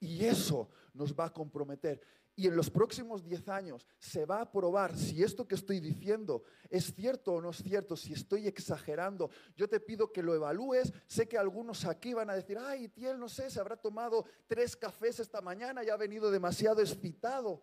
Y 0.00 0.24
eso 0.24 0.68
nos 0.94 1.14
va 1.14 1.26
a 1.26 1.32
comprometer. 1.32 2.00
Y 2.38 2.46
en 2.46 2.54
los 2.54 2.70
próximos 2.70 3.24
10 3.24 3.48
años 3.48 3.84
se 3.98 4.24
va 4.24 4.40
a 4.40 4.52
probar 4.52 4.96
si 4.96 5.24
esto 5.24 5.48
que 5.48 5.56
estoy 5.56 5.80
diciendo 5.80 6.44
es 6.70 6.94
cierto 6.94 7.32
o 7.32 7.40
no 7.40 7.50
es 7.50 7.56
cierto, 7.56 7.96
si 7.96 8.12
estoy 8.12 8.46
exagerando. 8.46 9.28
Yo 9.56 9.68
te 9.68 9.80
pido 9.80 10.12
que 10.12 10.22
lo 10.22 10.36
evalúes. 10.36 10.92
Sé 11.08 11.26
que 11.26 11.36
algunos 11.36 11.84
aquí 11.84 12.14
van 12.14 12.30
a 12.30 12.36
decir, 12.36 12.56
ay, 12.56 12.90
Tiel, 12.90 13.18
no 13.18 13.28
sé, 13.28 13.50
se 13.50 13.58
habrá 13.58 13.76
tomado 13.76 14.24
tres 14.46 14.76
cafés 14.76 15.18
esta 15.18 15.40
mañana 15.40 15.82
y 15.82 15.88
ha 15.88 15.96
venido 15.96 16.30
demasiado 16.30 16.80
excitado. 16.80 17.60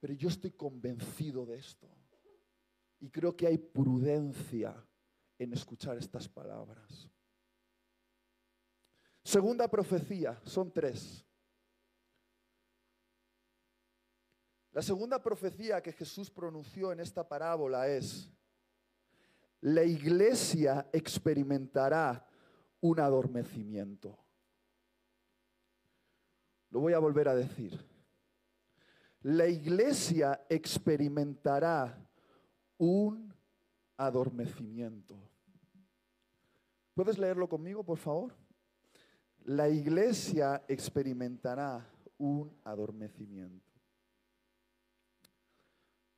Pero 0.00 0.14
yo 0.14 0.28
estoy 0.28 0.50
convencido 0.50 1.46
de 1.46 1.58
esto. 1.58 1.86
Y 3.00 3.10
creo 3.10 3.36
que 3.36 3.46
hay 3.46 3.58
prudencia 3.58 4.74
en 5.38 5.52
escuchar 5.52 5.96
estas 5.96 6.28
palabras. 6.28 7.10
Segunda 9.24 9.68
profecía, 9.68 10.40
son 10.44 10.72
tres. 10.72 11.24
La 14.72 14.82
segunda 14.82 15.22
profecía 15.22 15.82
que 15.82 15.92
Jesús 15.92 16.30
pronunció 16.30 16.92
en 16.92 17.00
esta 17.00 17.26
parábola 17.26 17.88
es, 17.88 18.30
la 19.62 19.82
iglesia 19.84 20.88
experimentará 20.92 22.26
un 22.80 23.00
adormecimiento. 23.00 24.18
Lo 26.70 26.80
voy 26.80 26.92
a 26.92 26.98
volver 26.98 27.28
a 27.28 27.34
decir. 27.34 27.78
La 29.22 29.46
iglesia 29.48 30.46
experimentará 30.48 32.09
un 32.80 33.34
adormecimiento. 33.98 35.14
¿Puedes 36.94 37.18
leerlo 37.18 37.46
conmigo, 37.46 37.84
por 37.84 37.98
favor? 37.98 38.34
La 39.44 39.68
iglesia 39.68 40.64
experimentará 40.66 41.86
un 42.16 42.58
adormecimiento. 42.64 43.70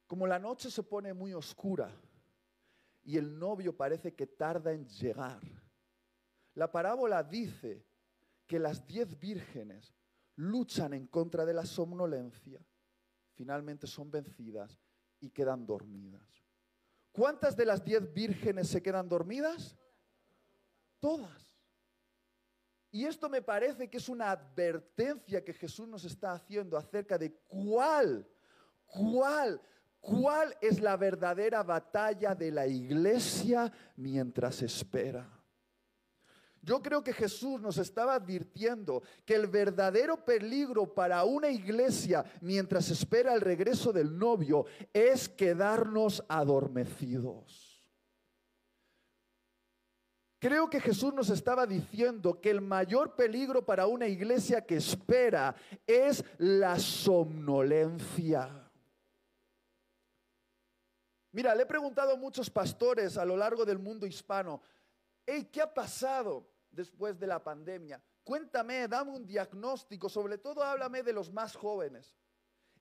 Como 0.06 0.24
la 0.28 0.38
noche 0.38 0.70
se 0.70 0.84
pone 0.84 1.12
muy 1.12 1.34
oscura 1.34 1.90
y 3.02 3.16
el 3.16 3.36
novio 3.36 3.76
parece 3.76 4.14
que 4.14 4.28
tarda 4.28 4.72
en 4.72 4.86
llegar, 4.86 5.40
la 6.54 6.70
parábola 6.70 7.24
dice 7.24 7.84
que 8.46 8.60
las 8.60 8.86
diez 8.86 9.18
vírgenes 9.18 9.92
luchan 10.36 10.94
en 10.94 11.08
contra 11.08 11.44
de 11.44 11.54
la 11.54 11.66
somnolencia, 11.66 12.64
finalmente 13.34 13.88
son 13.88 14.12
vencidas 14.12 14.78
y 15.18 15.30
quedan 15.30 15.66
dormidas. 15.66 16.41
¿Cuántas 17.12 17.56
de 17.56 17.66
las 17.66 17.84
diez 17.84 18.12
vírgenes 18.12 18.68
se 18.68 18.82
quedan 18.82 19.08
dormidas? 19.08 19.76
Todas. 20.98 21.52
Y 22.90 23.06
esto 23.06 23.28
me 23.28 23.42
parece 23.42 23.88
que 23.88 23.98
es 23.98 24.08
una 24.08 24.30
advertencia 24.30 25.44
que 25.44 25.52
Jesús 25.52 25.88
nos 25.88 26.04
está 26.04 26.32
haciendo 26.32 26.76
acerca 26.76 27.16
de 27.16 27.32
cuál, 27.48 28.26
cuál, 28.86 29.60
cuál 30.00 30.56
es 30.60 30.80
la 30.80 30.96
verdadera 30.96 31.62
batalla 31.62 32.34
de 32.34 32.50
la 32.50 32.66
iglesia 32.66 33.72
mientras 33.96 34.60
espera. 34.62 35.41
Yo 36.64 36.80
creo 36.80 37.02
que 37.02 37.12
Jesús 37.12 37.60
nos 37.60 37.76
estaba 37.78 38.14
advirtiendo 38.14 39.02
que 39.24 39.34
el 39.34 39.48
verdadero 39.48 40.24
peligro 40.24 40.94
para 40.94 41.24
una 41.24 41.50
iglesia 41.50 42.24
mientras 42.40 42.88
espera 42.88 43.34
el 43.34 43.40
regreso 43.40 43.92
del 43.92 44.16
novio 44.16 44.66
es 44.92 45.28
quedarnos 45.28 46.24
adormecidos. 46.28 47.72
Creo 50.38 50.70
que 50.70 50.80
Jesús 50.80 51.12
nos 51.12 51.30
estaba 51.30 51.66
diciendo 51.66 52.40
que 52.40 52.50
el 52.50 52.60
mayor 52.60 53.16
peligro 53.16 53.66
para 53.66 53.88
una 53.88 54.06
iglesia 54.06 54.64
que 54.64 54.76
espera 54.76 55.56
es 55.84 56.24
la 56.38 56.78
somnolencia. 56.78 58.70
Mira, 61.32 61.54
le 61.56 61.62
he 61.64 61.66
preguntado 61.66 62.12
a 62.12 62.16
muchos 62.16 62.50
pastores 62.50 63.16
a 63.16 63.24
lo 63.24 63.36
largo 63.36 63.64
del 63.64 63.80
mundo 63.80 64.06
hispano, 64.06 64.60
hey, 65.26 65.48
¿qué 65.50 65.60
ha 65.60 65.72
pasado? 65.72 66.51
Después 66.72 67.18
de 67.20 67.26
la 67.26 67.42
pandemia. 67.42 68.02
Cuéntame, 68.24 68.88
dame 68.88 69.12
un 69.12 69.26
diagnóstico, 69.26 70.08
sobre 70.08 70.38
todo 70.38 70.62
háblame 70.62 71.02
de 71.02 71.12
los 71.12 71.30
más 71.30 71.54
jóvenes. 71.54 72.16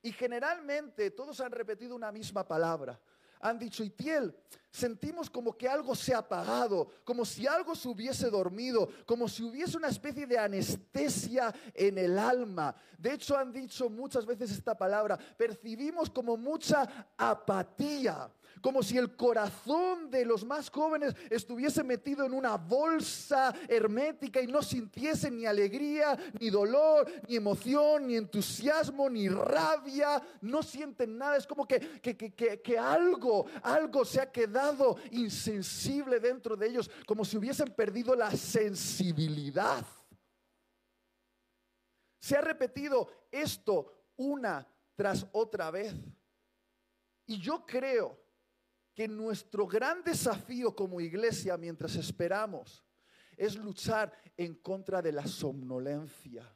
Y 0.01 0.11
generalmente 0.11 1.11
todos 1.11 1.39
han 1.41 1.51
repetido 1.51 1.95
una 1.95 2.11
misma 2.11 2.47
palabra. 2.47 2.99
Han 3.41 3.57
dicho, 3.57 3.83
Itiel, 3.83 4.35
sentimos 4.69 5.29
como 5.29 5.57
que 5.57 5.67
algo 5.67 5.95
se 5.95 6.13
ha 6.13 6.19
apagado, 6.19 6.91
como 7.03 7.25
si 7.25 7.47
algo 7.47 7.75
se 7.75 7.87
hubiese 7.87 8.29
dormido, 8.29 8.87
como 9.05 9.27
si 9.27 9.41
hubiese 9.41 9.77
una 9.77 9.87
especie 9.87 10.27
de 10.27 10.37
anestesia 10.37 11.53
en 11.73 11.97
el 11.97 12.19
alma. 12.19 12.75
De 12.99 13.13
hecho, 13.13 13.35
han 13.35 13.51
dicho 13.51 13.89
muchas 13.89 14.27
veces 14.27 14.51
esta 14.51 14.77
palabra, 14.77 15.17
percibimos 15.37 16.09
como 16.11 16.37
mucha 16.37 17.13
apatía 17.17 18.31
como 18.61 18.83
si 18.83 18.97
el 18.97 19.15
corazón 19.15 20.09
de 20.09 20.23
los 20.23 20.45
más 20.45 20.69
jóvenes 20.69 21.15
estuviese 21.29 21.83
metido 21.83 22.25
en 22.25 22.33
una 22.33 22.57
bolsa 22.57 23.53
hermética 23.67 24.41
y 24.41 24.47
no 24.47 24.61
sintiese 24.61 25.31
ni 25.31 25.45
alegría, 25.45 26.17
ni 26.39 26.49
dolor, 26.49 27.11
ni 27.27 27.35
emoción, 27.35 28.07
ni 28.07 28.15
entusiasmo, 28.15 29.09
ni 29.09 29.27
rabia, 29.27 30.21
no 30.41 30.61
sienten 30.61 31.17
nada, 31.17 31.37
es 31.37 31.47
como 31.47 31.67
que, 31.67 31.79
que, 31.99 32.77
algo, 32.77 33.47
algo 33.63 34.05
se 34.05 34.21
ha 34.21 34.31
quedado 34.31 34.97
insensible 35.11 36.19
dentro 36.19 36.55
de 36.55 36.67
ellos, 36.67 36.89
como 37.05 37.25
si 37.25 37.37
hubiesen 37.37 37.73
perdido 37.73 38.15
la 38.15 38.31
sensibilidad. 38.31 39.85
Se 42.19 42.37
ha 42.37 42.41
repetido 42.41 43.27
esto 43.31 44.11
una 44.17 44.67
tras 44.95 45.25
otra 45.31 45.71
vez. 45.71 45.95
Y 47.25 47.39
yo 47.39 47.65
creo 47.65 48.20
que 48.93 49.07
nuestro 49.07 49.67
gran 49.67 50.03
desafío 50.03 50.75
como 50.75 50.99
iglesia 50.99 51.57
mientras 51.57 51.95
esperamos 51.95 52.83
es 53.37 53.55
luchar 53.55 54.13
en 54.37 54.55
contra 54.55 55.01
de 55.01 55.11
la 55.11 55.25
somnolencia. 55.25 56.47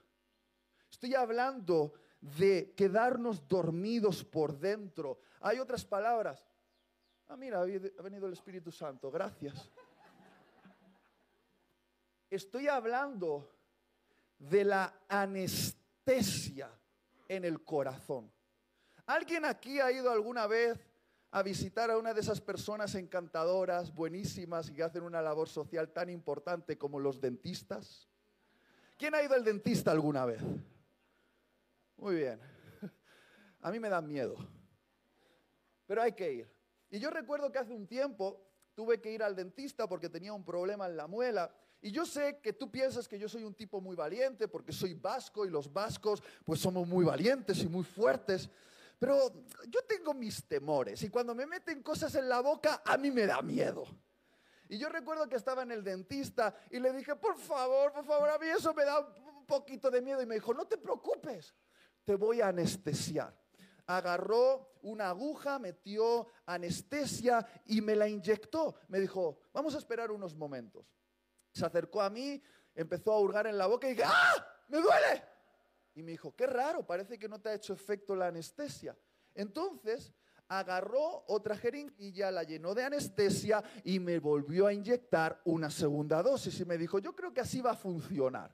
Estoy 0.90 1.16
hablando 1.16 1.94
de 2.22 2.74
quedarnos 2.76 3.48
dormidos 3.48 4.24
por 4.24 4.58
dentro. 4.58 5.20
Hay 5.42 5.60
otras 5.60 5.86
palabras. 5.86 6.46
Ah, 7.28 7.38
mira, 7.38 7.62
ha 7.62 8.02
venido 8.02 8.28
el 8.28 8.34
Espíritu 8.34 8.72
Santo, 8.72 9.10
gracias. 9.10 9.72
Estoy 12.30 12.68
hablando 12.68 13.56
de 14.38 14.66
la 14.66 15.02
anestesia 15.08 16.70
en 17.28 17.46
el 17.46 17.64
corazón. 17.64 18.32
¿Alguien 19.06 19.46
aquí 19.46 19.80
ha 19.80 19.92
ido 19.92 20.12
alguna 20.12 20.48
vez 20.48 20.80
a 21.36 21.44
visitar 21.44 21.92
a 21.92 21.98
una 21.98 22.14
de 22.14 22.22
esas 22.22 22.40
personas 22.40 22.96
encantadoras, 22.96 23.94
buenísimas 23.94 24.70
y 24.70 24.74
que 24.74 24.84
hacen 24.84 25.04
una 25.04 25.22
labor 25.22 25.50
social 25.50 25.92
tan 25.92 26.10
importante 26.10 26.78
como 26.78 26.98
los 26.98 27.20
dentistas? 27.20 28.08
¿Quién 28.98 29.16
ha 29.16 29.22
ido 29.22 29.36
al 29.36 29.44
dentista 29.44 29.92
alguna 29.92 30.24
vez? 30.24 30.42
Muy 31.98 32.16
bien. 32.16 32.40
A 33.62 33.70
mí 33.70 33.82
me 33.82 33.90
da 33.90 34.02
miedo. 34.02 34.38
Pero 35.86 36.02
hay 36.02 36.14
que 36.14 36.32
ir. 36.32 36.50
Y 36.90 37.00
yo 37.00 37.10
recuerdo 37.10 37.52
que 37.52 37.60
hace 37.60 37.74
un 37.74 37.86
tiempo 37.86 38.42
tuve 38.74 39.02
que 39.02 39.12
ir 39.12 39.22
al 39.22 39.36
dentista 39.36 39.90
porque 39.90 40.08
tenía 40.08 40.32
un 40.32 40.46
problema 40.46 40.88
en 40.88 40.96
la 40.96 41.06
muela 41.06 41.54
y 41.82 41.92
yo 41.92 42.06
sé 42.06 42.40
que 42.42 42.54
tú 42.54 42.72
piensas 42.72 43.10
que 43.10 43.20
yo 43.20 43.28
soy 43.28 43.44
un 43.44 43.54
tipo 43.54 43.82
muy 43.82 43.98
valiente 43.98 44.48
porque 44.48 44.72
soy 44.72 44.94
vasco 44.94 45.46
y 45.46 45.50
los 45.50 45.74
vascos 45.74 46.24
pues 46.46 46.62
somos 46.62 46.88
muy 46.88 47.04
valientes 47.04 47.62
y 47.62 47.68
muy 47.68 47.84
fuertes. 47.84 48.50
Pero 49.00 49.46
yo 49.68 49.82
tengo 49.84 50.14
mis 50.14 50.48
temores 50.48 51.02
y 51.04 51.10
cuando 51.10 51.36
me 51.36 51.46
meten 51.46 51.84
cosas 51.84 52.16
en 52.16 52.30
la 52.30 52.40
boca 52.42 52.82
a 52.86 52.98
mí 52.98 53.12
me 53.12 53.26
da 53.26 53.42
miedo. 53.42 53.86
Y 54.68 54.78
yo 54.78 54.90
recuerdo 54.90 55.30
que 55.30 55.36
estaba 55.36 55.64
en 55.64 55.72
el 55.72 55.84
dentista 55.84 56.56
y 56.72 56.80
le 56.80 56.92
dije, 56.94 57.16
por 57.16 57.38
favor, 57.38 57.92
por 57.94 58.06
favor, 58.06 58.30
a 58.30 58.40
mí 58.40 58.48
eso 58.48 58.74
me 58.74 58.84
da 58.84 59.00
un 59.00 59.46
poquito 59.46 59.92
de 59.92 60.02
miedo. 60.02 60.22
Y 60.22 60.26
me 60.26 60.36
dijo, 60.36 60.54
no 60.54 60.66
te 60.66 60.78
preocupes, 60.78 61.54
te 62.04 62.16
voy 62.16 62.42
a 62.42 62.48
anestesiar. 62.48 63.38
Agarró 63.88 64.72
una 64.82 65.10
aguja, 65.10 65.60
metió 65.60 66.28
anestesia 66.48 67.46
y 67.66 67.82
me 67.82 67.96
la 67.96 68.08
inyectó. 68.08 68.76
Me 68.88 69.00
dijo, 69.00 69.40
vamos 69.54 69.76
a 69.76 69.78
esperar 69.78 70.10
unos 70.10 70.36
momentos 70.36 70.96
se 71.56 71.66
acercó 71.66 72.02
a 72.02 72.10
mí, 72.10 72.42
empezó 72.76 73.14
a 73.14 73.20
hurgar 73.20 73.48
en 73.48 73.58
la 73.58 73.66
boca 73.66 73.88
y 73.88 73.92
dije, 73.92 74.04
¡ah! 74.06 74.46
¡Me 74.68 74.80
duele! 74.80 75.24
Y 75.96 76.04
me 76.04 76.12
dijo, 76.12 76.36
qué 76.36 76.46
raro, 76.46 76.86
parece 76.86 77.18
que 77.18 77.30
no 77.30 77.40
te 77.40 77.50
ha 77.50 77.54
hecho 77.54 77.74
efecto 77.74 78.16
la 78.16 78.28
anestesia. 78.28 78.96
Entonces 79.34 80.14
agarró 80.48 81.24
otra 81.28 81.56
jeringuilla, 81.56 82.30
la 82.32 82.44
llenó 82.44 82.76
de 82.76 82.84
anestesia 82.84 83.64
y 83.84 84.00
me 84.00 84.20
volvió 84.20 84.68
a 84.68 84.74
inyectar 84.74 85.42
una 85.46 85.72
segunda 85.72 86.22
dosis. 86.22 86.60
Y 86.60 86.66
me 86.66 86.78
dijo, 86.78 87.00
yo 87.00 87.16
creo 87.16 87.34
que 87.34 87.40
así 87.40 87.62
va 87.62 87.72
a 87.72 87.76
funcionar. 87.76 88.54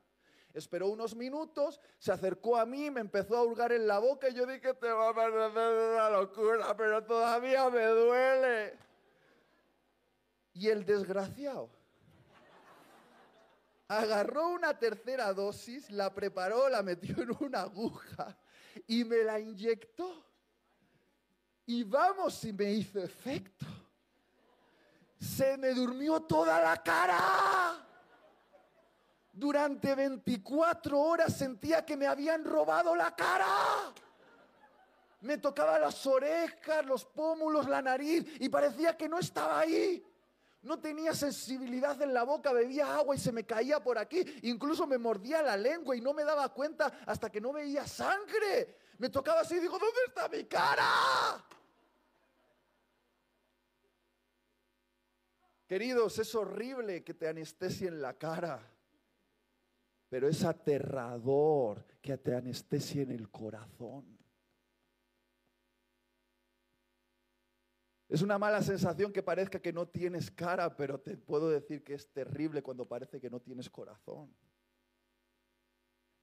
Esperó 0.53 0.89
unos 0.89 1.15
minutos, 1.15 1.79
se 1.97 2.11
acercó 2.11 2.57
a 2.57 2.65
mí, 2.65 2.91
me 2.91 3.01
empezó 3.01 3.35
a 3.37 3.43
hurgar 3.43 3.71
en 3.71 3.87
la 3.87 3.97
boca 3.97 4.29
y 4.29 4.33
yo 4.35 4.45
dije, 4.45 4.75
te 4.75 4.91
va 4.91 5.09
a 5.09 5.15
parecer 5.15 5.93
una 5.93 6.09
locura, 6.11 6.77
pero 6.77 7.03
todavía 7.03 7.69
me 7.69 7.85
duele. 7.85 8.77
Y 10.53 10.67
el 10.67 10.85
desgraciado 10.85 11.80
agarró 13.99 14.49
una 14.49 14.77
tercera 14.79 15.33
dosis, 15.33 15.89
la 15.91 16.13
preparó, 16.13 16.69
la 16.69 16.81
metió 16.81 17.21
en 17.21 17.35
una 17.41 17.61
aguja 17.61 18.37
y 18.87 19.03
me 19.03 19.17
la 19.17 19.39
inyectó. 19.39 20.25
Y 21.65 21.83
vamos 21.83 22.35
si 22.35 22.53
me 22.53 22.71
hizo 22.71 22.99
efecto. 22.99 23.65
Se 25.19 25.57
me 25.57 25.73
durmió 25.73 26.21
toda 26.21 26.61
la 26.61 26.81
cara. 26.81 27.85
Durante 29.33 29.93
24 29.93 30.97
horas 30.97 31.37
sentía 31.37 31.85
que 31.85 31.97
me 31.97 32.07
habían 32.07 32.45
robado 32.45 32.95
la 32.95 33.13
cara. 33.15 33.93
Me 35.19 35.37
tocaba 35.37 35.77
las 35.77 36.05
orejas, 36.07 36.85
los 36.85 37.05
pómulos, 37.05 37.67
la 37.67 37.81
nariz 37.81 38.25
y 38.39 38.49
parecía 38.49 38.95
que 38.97 39.09
no 39.09 39.19
estaba 39.19 39.59
ahí. 39.59 40.03
No 40.61 40.79
tenía 40.79 41.13
sensibilidad 41.15 41.99
en 42.01 42.13
la 42.13 42.23
boca, 42.23 42.53
bebía 42.53 42.95
agua 42.95 43.15
y 43.15 43.19
se 43.19 43.31
me 43.31 43.45
caía 43.45 43.83
por 43.83 43.97
aquí. 43.97 44.23
Incluso 44.43 44.85
me 44.85 44.99
mordía 44.99 45.41
la 45.41 45.57
lengua 45.57 45.95
y 45.95 46.01
no 46.01 46.13
me 46.13 46.23
daba 46.23 46.53
cuenta 46.53 47.01
hasta 47.07 47.31
que 47.31 47.41
no 47.41 47.51
veía 47.51 47.87
sangre. 47.87 48.77
Me 48.99 49.09
tocaba 49.09 49.41
así 49.41 49.55
y 49.55 49.59
digo, 49.59 49.79
¿dónde 49.79 49.99
está 50.07 50.29
mi 50.29 50.43
cara? 50.43 50.85
Queridos, 55.65 56.19
es 56.19 56.35
horrible 56.35 57.03
que 57.03 57.13
te 57.15 57.27
anestesien 57.27 57.99
la 58.01 58.13
cara, 58.13 58.61
pero 60.09 60.27
es 60.27 60.43
aterrador 60.43 61.85
que 62.01 62.17
te 62.17 62.35
anestesien 62.35 63.09
el 63.09 63.31
corazón. 63.31 64.20
Es 68.11 68.21
una 68.21 68.37
mala 68.37 68.61
sensación 68.61 69.13
que 69.13 69.23
parezca 69.23 69.61
que 69.61 69.71
no 69.71 69.87
tienes 69.87 70.29
cara, 70.29 70.75
pero 70.75 70.99
te 70.99 71.15
puedo 71.15 71.49
decir 71.49 71.81
que 71.81 71.93
es 71.93 72.11
terrible 72.11 72.61
cuando 72.61 72.85
parece 72.85 73.21
que 73.21 73.29
no 73.29 73.39
tienes 73.39 73.69
corazón. 73.69 74.35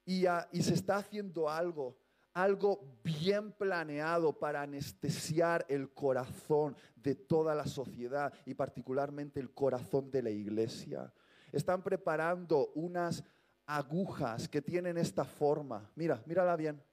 Y, 0.05 0.25
se 0.61 0.75
está 0.75 0.97
haciendo 0.97 1.49
algo, 1.49 1.97
algo 2.31 2.99
bien 3.03 3.51
planeado 3.53 4.37
para 4.37 4.61
anestesiar 4.61 5.65
el 5.67 5.91
corazón 5.91 6.77
de 6.95 7.15
toda 7.15 7.55
la 7.55 7.65
sociedad 7.65 8.31
y 8.45 8.53
particularmente 8.53 9.39
el 9.39 9.51
corazón 9.51 10.11
de 10.11 10.21
la 10.21 10.29
iglesia. 10.29 11.11
Están 11.51 11.81
preparando 11.81 12.71
unas 12.75 13.23
agujas 13.65 14.47
que 14.47 14.61
tienen 14.61 14.99
esta 14.99 15.25
forma. 15.25 15.89
Mira, 15.95 16.21
mírala 16.27 16.55
bien. 16.55 16.83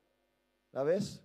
¿La 0.72 0.84
ves? 0.84 1.22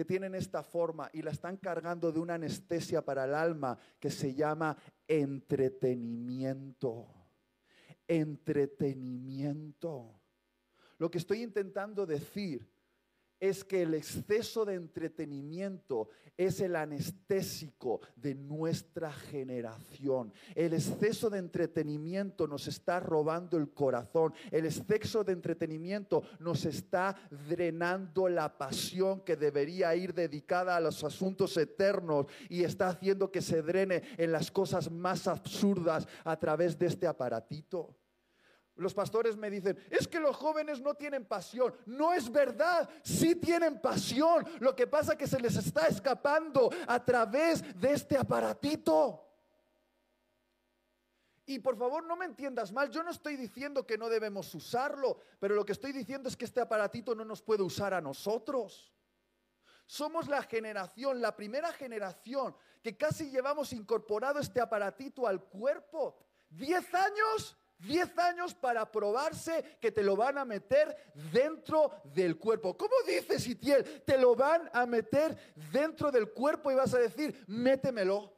Que 0.00 0.04
tienen 0.06 0.34
esta 0.34 0.62
forma 0.62 1.10
y 1.12 1.20
la 1.20 1.30
están 1.30 1.58
cargando 1.58 2.10
de 2.10 2.20
una 2.20 2.36
anestesia 2.36 3.04
para 3.04 3.26
el 3.26 3.34
alma 3.34 3.78
que 3.98 4.10
se 4.10 4.34
llama 4.34 4.74
entretenimiento. 5.06 7.06
Entretenimiento. 8.08 10.18
Lo 10.96 11.10
que 11.10 11.18
estoy 11.18 11.42
intentando 11.42 12.06
decir 12.06 12.66
es 13.40 13.64
que 13.64 13.82
el 13.82 13.94
exceso 13.94 14.64
de 14.64 14.74
entretenimiento 14.74 16.08
es 16.36 16.60
el 16.60 16.76
anestésico 16.76 18.00
de 18.16 18.34
nuestra 18.34 19.12
generación. 19.12 20.32
El 20.54 20.72
exceso 20.72 21.28
de 21.28 21.38
entretenimiento 21.38 22.46
nos 22.46 22.66
está 22.66 23.00
robando 23.00 23.58
el 23.58 23.72
corazón. 23.72 24.32
El 24.50 24.64
exceso 24.64 25.22
de 25.22 25.32
entretenimiento 25.32 26.22
nos 26.38 26.64
está 26.64 27.16
drenando 27.48 28.28
la 28.28 28.56
pasión 28.56 29.20
que 29.20 29.36
debería 29.36 29.94
ir 29.94 30.14
dedicada 30.14 30.76
a 30.76 30.80
los 30.80 31.04
asuntos 31.04 31.56
eternos 31.56 32.26
y 32.48 32.64
está 32.64 32.88
haciendo 32.88 33.30
que 33.30 33.42
se 33.42 33.60
drene 33.62 34.02
en 34.16 34.32
las 34.32 34.50
cosas 34.50 34.90
más 34.90 35.26
absurdas 35.26 36.08
a 36.24 36.38
través 36.38 36.78
de 36.78 36.86
este 36.86 37.06
aparatito. 37.06 37.99
Los 38.80 38.94
pastores 38.94 39.36
me 39.36 39.50
dicen, 39.50 39.78
es 39.90 40.08
que 40.08 40.18
los 40.18 40.34
jóvenes 40.34 40.80
no 40.80 40.94
tienen 40.94 41.26
pasión. 41.26 41.74
No 41.84 42.14
es 42.14 42.32
verdad, 42.32 42.88
sí 43.02 43.34
tienen 43.34 43.78
pasión. 43.78 44.48
Lo 44.58 44.74
que 44.74 44.86
pasa 44.86 45.12
es 45.12 45.18
que 45.18 45.26
se 45.26 45.38
les 45.38 45.54
está 45.56 45.86
escapando 45.86 46.70
a 46.86 47.04
través 47.04 47.78
de 47.78 47.92
este 47.92 48.16
aparatito. 48.16 49.26
Y 51.44 51.58
por 51.58 51.76
favor 51.76 52.04
no 52.04 52.16
me 52.16 52.24
entiendas 52.24 52.72
mal, 52.72 52.90
yo 52.90 53.02
no 53.02 53.10
estoy 53.10 53.36
diciendo 53.36 53.86
que 53.86 53.98
no 53.98 54.08
debemos 54.08 54.54
usarlo, 54.54 55.18
pero 55.38 55.54
lo 55.54 55.66
que 55.66 55.72
estoy 55.72 55.92
diciendo 55.92 56.30
es 56.30 56.36
que 56.36 56.46
este 56.46 56.60
aparatito 56.60 57.14
no 57.14 57.24
nos 57.24 57.42
puede 57.42 57.62
usar 57.62 57.92
a 57.92 58.00
nosotros. 58.00 58.94
Somos 59.84 60.26
la 60.26 60.42
generación, 60.42 61.20
la 61.20 61.36
primera 61.36 61.70
generación 61.72 62.56
que 62.82 62.96
casi 62.96 63.30
llevamos 63.30 63.74
incorporado 63.74 64.38
este 64.38 64.60
aparatito 64.60 65.26
al 65.26 65.42
cuerpo. 65.44 66.16
Diez 66.48 66.94
años 66.94 67.58
10 67.80 68.18
años 68.18 68.54
para 68.54 68.90
probarse 68.90 69.78
que 69.80 69.90
te 69.90 70.02
lo 70.02 70.16
van 70.16 70.38
a 70.38 70.44
meter 70.44 70.96
dentro 71.32 71.90
del 72.14 72.38
cuerpo. 72.38 72.76
¿Cómo 72.76 72.94
dices, 73.06 73.46
Itiel? 73.46 74.02
Te 74.04 74.18
lo 74.18 74.34
van 74.34 74.68
a 74.72 74.86
meter 74.86 75.36
dentro 75.72 76.10
del 76.10 76.30
cuerpo 76.32 76.70
y 76.70 76.74
vas 76.74 76.94
a 76.94 76.98
decir, 76.98 77.44
métemelo. 77.46 78.36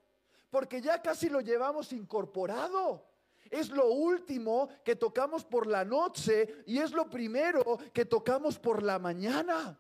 Porque 0.50 0.80
ya 0.80 1.00
casi 1.00 1.28
lo 1.28 1.40
llevamos 1.40 1.92
incorporado. 1.92 3.08
Es 3.50 3.68
lo 3.70 3.90
último 3.90 4.68
que 4.84 4.96
tocamos 4.96 5.44
por 5.44 5.66
la 5.66 5.84
noche 5.84 6.62
y 6.66 6.78
es 6.78 6.92
lo 6.92 7.10
primero 7.10 7.78
que 7.92 8.04
tocamos 8.04 8.58
por 8.58 8.82
la 8.82 8.98
mañana. 8.98 9.78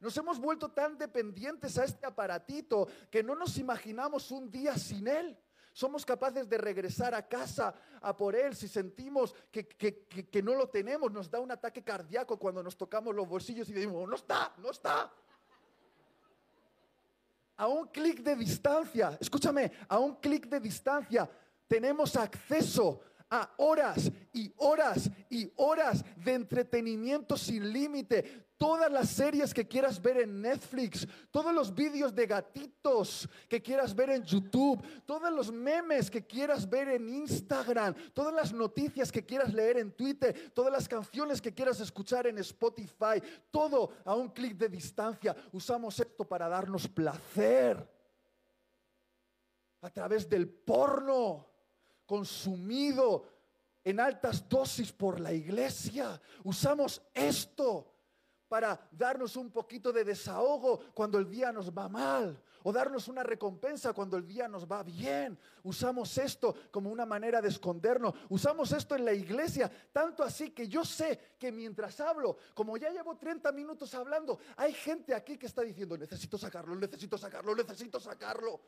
Nos 0.00 0.16
hemos 0.18 0.38
vuelto 0.38 0.70
tan 0.70 0.98
dependientes 0.98 1.78
a 1.78 1.84
este 1.84 2.04
aparatito 2.04 2.86
que 3.10 3.22
no 3.22 3.34
nos 3.34 3.56
imaginamos 3.56 4.30
un 4.30 4.50
día 4.50 4.76
sin 4.76 5.08
él. 5.08 5.38
Somos 5.74 6.06
capaces 6.06 6.48
de 6.48 6.56
regresar 6.56 7.16
a 7.16 7.26
casa 7.26 7.74
a 8.00 8.16
por 8.16 8.36
Él 8.36 8.54
si 8.54 8.68
sentimos 8.68 9.34
que, 9.50 10.40
no 10.40 10.54
lo 10.54 10.68
tenemos. 10.68 11.10
Nos 11.10 11.28
da 11.28 11.40
un 11.40 11.50
ataque 11.50 11.82
cardíaco 11.82 12.38
cuando 12.38 12.62
nos 12.62 12.76
tocamos 12.76 13.12
los 13.12 13.28
bolsillos 13.28 13.68
y 13.68 13.72
decimos, 13.72 14.08
no 14.08 14.14
está, 14.14 14.54
no 14.58 14.70
está. 14.70 15.12
A 17.56 17.66
un 17.66 17.88
clic 17.88 18.20
de 18.20 18.36
distancia, 18.36 19.18
escúchame, 19.20 19.72
a 19.88 19.98
un 19.98 20.14
clic 20.20 20.46
de 20.46 20.60
distancia 20.60 21.28
tenemos 21.66 22.14
acceso 22.14 23.00
a 23.28 23.52
horas 23.56 24.12
y 24.32 24.52
horas 24.58 25.10
y 25.28 25.50
horas 25.56 26.04
de 26.16 26.34
entretenimiento 26.34 27.36
sin 27.36 27.72
límite 27.72 28.43
todas 28.58 28.90
las 28.90 29.10
series 29.10 29.52
que 29.52 29.66
quieras 29.66 30.00
ver 30.00 30.18
en 30.18 30.40
Netflix, 30.40 31.06
todos 31.30 31.52
los 31.52 31.74
vídeos 31.74 32.14
de 32.14 32.26
gatitos 32.26 33.28
que 33.48 33.62
quieras 33.62 33.94
ver 33.94 34.10
en 34.10 34.24
YouTube, 34.24 34.82
todos 35.04 35.32
los 35.32 35.52
memes 35.52 36.10
que 36.10 36.26
quieras 36.26 36.68
ver 36.68 36.88
en 36.88 37.08
Instagram, 37.08 37.94
todas 38.12 38.34
las 38.34 38.52
noticias 38.52 39.10
que 39.10 39.24
quieras 39.24 39.52
leer 39.52 39.78
en 39.78 39.92
Twitter, 39.92 40.52
todas 40.54 40.72
las 40.72 40.88
canciones 40.88 41.40
que 41.40 41.54
quieras 41.54 41.80
escuchar 41.80 42.26
en 42.26 42.38
Spotify, 42.38 43.22
todo 43.50 43.90
a 44.04 44.14
un 44.14 44.28
clic 44.28 44.56
de 44.56 44.68
distancia. 44.68 45.34
Usamos 45.52 45.98
esto 46.00 46.24
para 46.24 46.48
darnos 46.48 46.88
placer 46.88 47.86
a 49.80 49.90
través 49.90 50.28
del 50.28 50.48
porno 50.48 51.46
consumido 52.06 53.26
en 53.84 54.00
altas 54.00 54.48
dosis 54.48 54.92
por 54.92 55.20
la 55.20 55.32
iglesia. 55.32 56.20
Usamos 56.42 57.02
esto 57.12 57.93
para 58.54 58.78
darnos 58.92 59.34
un 59.34 59.50
poquito 59.50 59.92
de 59.92 60.04
desahogo 60.04 60.78
cuando 60.94 61.18
el 61.18 61.28
día 61.28 61.50
nos 61.50 61.76
va 61.76 61.88
mal 61.88 62.40
o 62.62 62.72
darnos 62.72 63.08
una 63.08 63.24
recompensa 63.24 63.92
cuando 63.92 64.16
el 64.16 64.24
día 64.24 64.46
nos 64.46 64.64
va 64.64 64.84
bien. 64.84 65.36
Usamos 65.64 66.16
esto 66.18 66.54
como 66.70 66.88
una 66.88 67.04
manera 67.04 67.42
de 67.42 67.48
escondernos. 67.48 68.14
Usamos 68.28 68.70
esto 68.70 68.94
en 68.94 69.06
la 69.06 69.12
iglesia, 69.12 69.68
tanto 69.92 70.22
así 70.22 70.52
que 70.52 70.68
yo 70.68 70.84
sé 70.84 71.34
que 71.36 71.50
mientras 71.50 71.98
hablo, 71.98 72.36
como 72.54 72.76
ya 72.76 72.90
llevo 72.90 73.16
30 73.16 73.50
minutos 73.50 73.92
hablando, 73.92 74.38
hay 74.54 74.72
gente 74.72 75.16
aquí 75.16 75.36
que 75.36 75.46
está 75.46 75.62
diciendo, 75.62 75.98
necesito 75.98 76.38
sacarlo, 76.38 76.76
necesito 76.76 77.18
sacarlo, 77.18 77.56
necesito 77.56 77.98
sacarlo. 77.98 78.60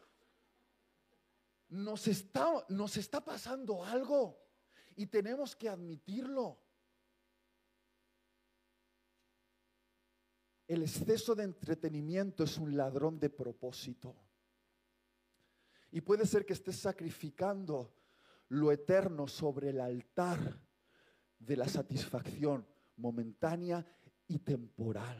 Nos 1.68 2.09
está, 2.09 2.66
nos 2.70 2.96
está 2.96 3.25
pasando 3.25 3.85
algo 3.85 4.37
y 4.96 5.07
tenemos 5.07 5.55
que 5.55 5.68
admitirlo. 5.68 6.65
El 10.66 10.83
exceso 10.83 11.35
de 11.35 11.44
entretenimiento 11.44 12.44
es 12.44 12.59
un 12.59 12.76
ladrón 12.76 13.18
de 13.20 13.31
propósito. 13.31 14.16
Y 15.92 16.00
puede 16.00 16.26
ser 16.26 16.44
que 16.44 16.52
estés 16.52 16.76
sacrificando 16.76 17.94
lo 18.48 18.72
eterno 18.72 19.29
sobre 19.29 19.70
el 19.70 19.81
altar 19.81 20.61
de 21.38 21.57
la 21.57 21.68
satisfacción 21.68 22.66
momentánea 22.96 23.87
y 24.26 24.38
temporal. 24.38 25.16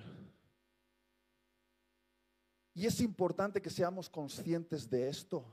Y 2.75 2.87
es 2.87 3.01
importante 3.01 3.63
que 3.63 3.71
seamos 3.71 4.11
conscientes 4.11 4.91
de 4.91 5.09
esto, 5.09 5.45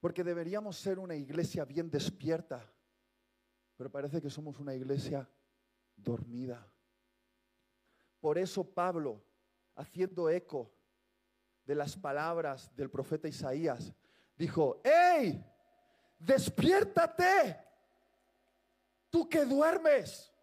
porque 0.00 0.22
deberíamos 0.22 0.76
ser 0.76 0.98
una 0.98 1.14
iglesia 1.14 1.64
bien 1.64 1.90
despierta, 1.90 2.70
pero 3.76 3.90
parece 3.90 4.20
que 4.20 4.28
somos 4.28 4.58
una 4.58 4.74
iglesia 4.74 5.28
dormida. 5.96 6.70
Por 8.26 8.38
eso 8.38 8.64
Pablo, 8.64 9.22
haciendo 9.76 10.28
eco 10.28 10.68
de 11.64 11.76
las 11.76 11.96
palabras 11.96 12.74
del 12.74 12.90
profeta 12.90 13.28
Isaías, 13.28 13.92
dijo, 14.36 14.80
¡Ey! 14.82 15.46
Despiértate, 16.18 17.56
tú 19.10 19.28
que 19.28 19.44
duermes, 19.44 20.34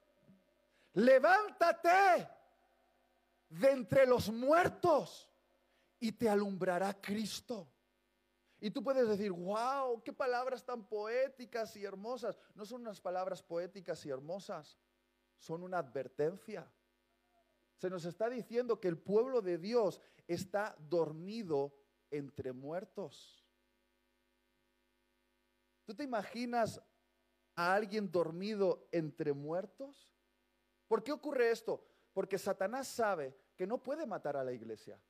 levántate 0.93 2.25
de 3.49 3.71
entre 3.71 4.07
los 4.07 4.31
muertos 4.31 5.29
y 5.99 6.13
te 6.13 6.29
alumbrará 6.29 6.93
Cristo. 7.01 7.67
Y 8.61 8.71
tú 8.71 8.81
puedes 8.81 9.09
decir, 9.09 9.33
wow, 9.33 10.01
qué 10.01 10.13
palabras 10.13 10.63
tan 10.63 10.87
poéticas 10.87 11.75
y 11.75 11.83
hermosas. 11.83 12.39
No 12.55 12.65
son 12.65 12.79
unas 12.79 13.01
palabras 13.01 13.43
poéticas 13.43 14.05
y 14.05 14.09
hermosas, 14.09 14.79
son 15.37 15.63
una 15.63 15.79
advertencia. 15.79 16.65
Se 17.77 17.89
nos 17.89 18.05
está 18.05 18.29
diciendo 18.29 18.79
que 18.79 18.87
el 18.87 18.97
pueblo 18.97 19.41
de 19.41 19.57
Dios 19.57 19.99
está 20.27 20.75
dormido 20.79 21.73
entre 22.11 22.53
muertos. 22.53 23.43
¿Tú 25.85 25.93
te 25.93 26.03
imaginas 26.03 26.81
a 27.55 27.75
alguien 27.75 28.11
dormido 28.11 28.87
entre 28.91 29.33
muertos? 29.33 30.13
¿Por 30.87 31.03
qué 31.03 31.11
ocurre 31.11 31.51
esto? 31.51 31.85
Porque 32.13 32.37
Satanás 32.37 32.87
sabe 32.87 33.35
que 33.55 33.67
no 33.67 33.81
puede 33.81 34.05
matar 34.05 34.37
a 34.37 34.43
la 34.43 34.53
iglesia. 34.53 35.01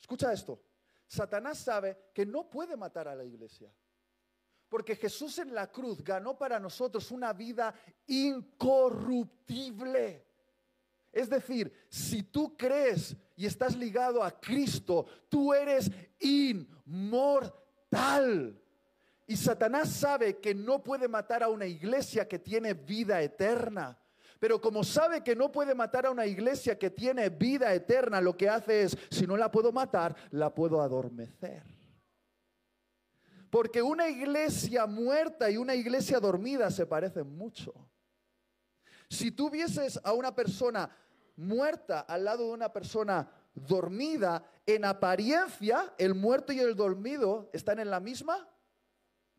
Escucha 0.00 0.32
esto. 0.32 0.62
Satanás 1.06 1.58
sabe 1.58 2.10
que 2.14 2.24
no 2.24 2.48
puede 2.48 2.76
matar 2.76 3.08
a 3.08 3.16
la 3.16 3.24
iglesia. 3.24 3.74
Porque 4.68 4.94
Jesús 4.94 5.38
en 5.38 5.52
la 5.52 5.68
cruz 5.70 6.04
ganó 6.04 6.38
para 6.38 6.60
nosotros 6.60 7.10
una 7.10 7.32
vida 7.32 7.74
incorruptible. 8.06 10.29
Es 11.12 11.28
decir, 11.28 11.72
si 11.88 12.22
tú 12.22 12.56
crees 12.56 13.16
y 13.36 13.46
estás 13.46 13.76
ligado 13.76 14.22
a 14.22 14.30
Cristo, 14.40 15.06
tú 15.28 15.52
eres 15.52 15.90
inmortal. 16.20 17.50
Y 19.26 19.36
Satanás 19.36 19.90
sabe 19.90 20.38
que 20.38 20.54
no 20.54 20.82
puede 20.82 21.08
matar 21.08 21.42
a 21.42 21.48
una 21.48 21.66
iglesia 21.66 22.28
que 22.28 22.38
tiene 22.38 22.74
vida 22.74 23.20
eterna. 23.22 23.98
Pero 24.38 24.60
como 24.60 24.82
sabe 24.82 25.22
que 25.22 25.36
no 25.36 25.52
puede 25.52 25.74
matar 25.74 26.06
a 26.06 26.10
una 26.10 26.26
iglesia 26.26 26.78
que 26.78 26.90
tiene 26.90 27.28
vida 27.28 27.72
eterna, 27.74 28.20
lo 28.20 28.36
que 28.36 28.48
hace 28.48 28.84
es, 28.84 28.96
si 29.10 29.26
no 29.26 29.36
la 29.36 29.50
puedo 29.50 29.70
matar, 29.70 30.16
la 30.30 30.54
puedo 30.54 30.80
adormecer. 30.80 31.62
Porque 33.50 33.82
una 33.82 34.08
iglesia 34.08 34.86
muerta 34.86 35.50
y 35.50 35.56
una 35.56 35.74
iglesia 35.74 36.20
dormida 36.20 36.70
se 36.70 36.86
parecen 36.86 37.36
mucho. 37.36 37.74
Si 39.10 39.32
tú 39.32 39.50
vieses 39.50 40.00
a 40.04 40.12
una 40.12 40.34
persona 40.34 40.88
muerta 41.36 42.00
al 42.00 42.24
lado 42.24 42.46
de 42.46 42.52
una 42.52 42.72
persona 42.72 43.28
dormida, 43.52 44.44
en 44.64 44.84
apariencia 44.84 45.92
el 45.98 46.14
muerto 46.14 46.52
y 46.52 46.60
el 46.60 46.76
dormido 46.76 47.50
están 47.52 47.80
en 47.80 47.90
la 47.90 47.98
misma 47.98 48.48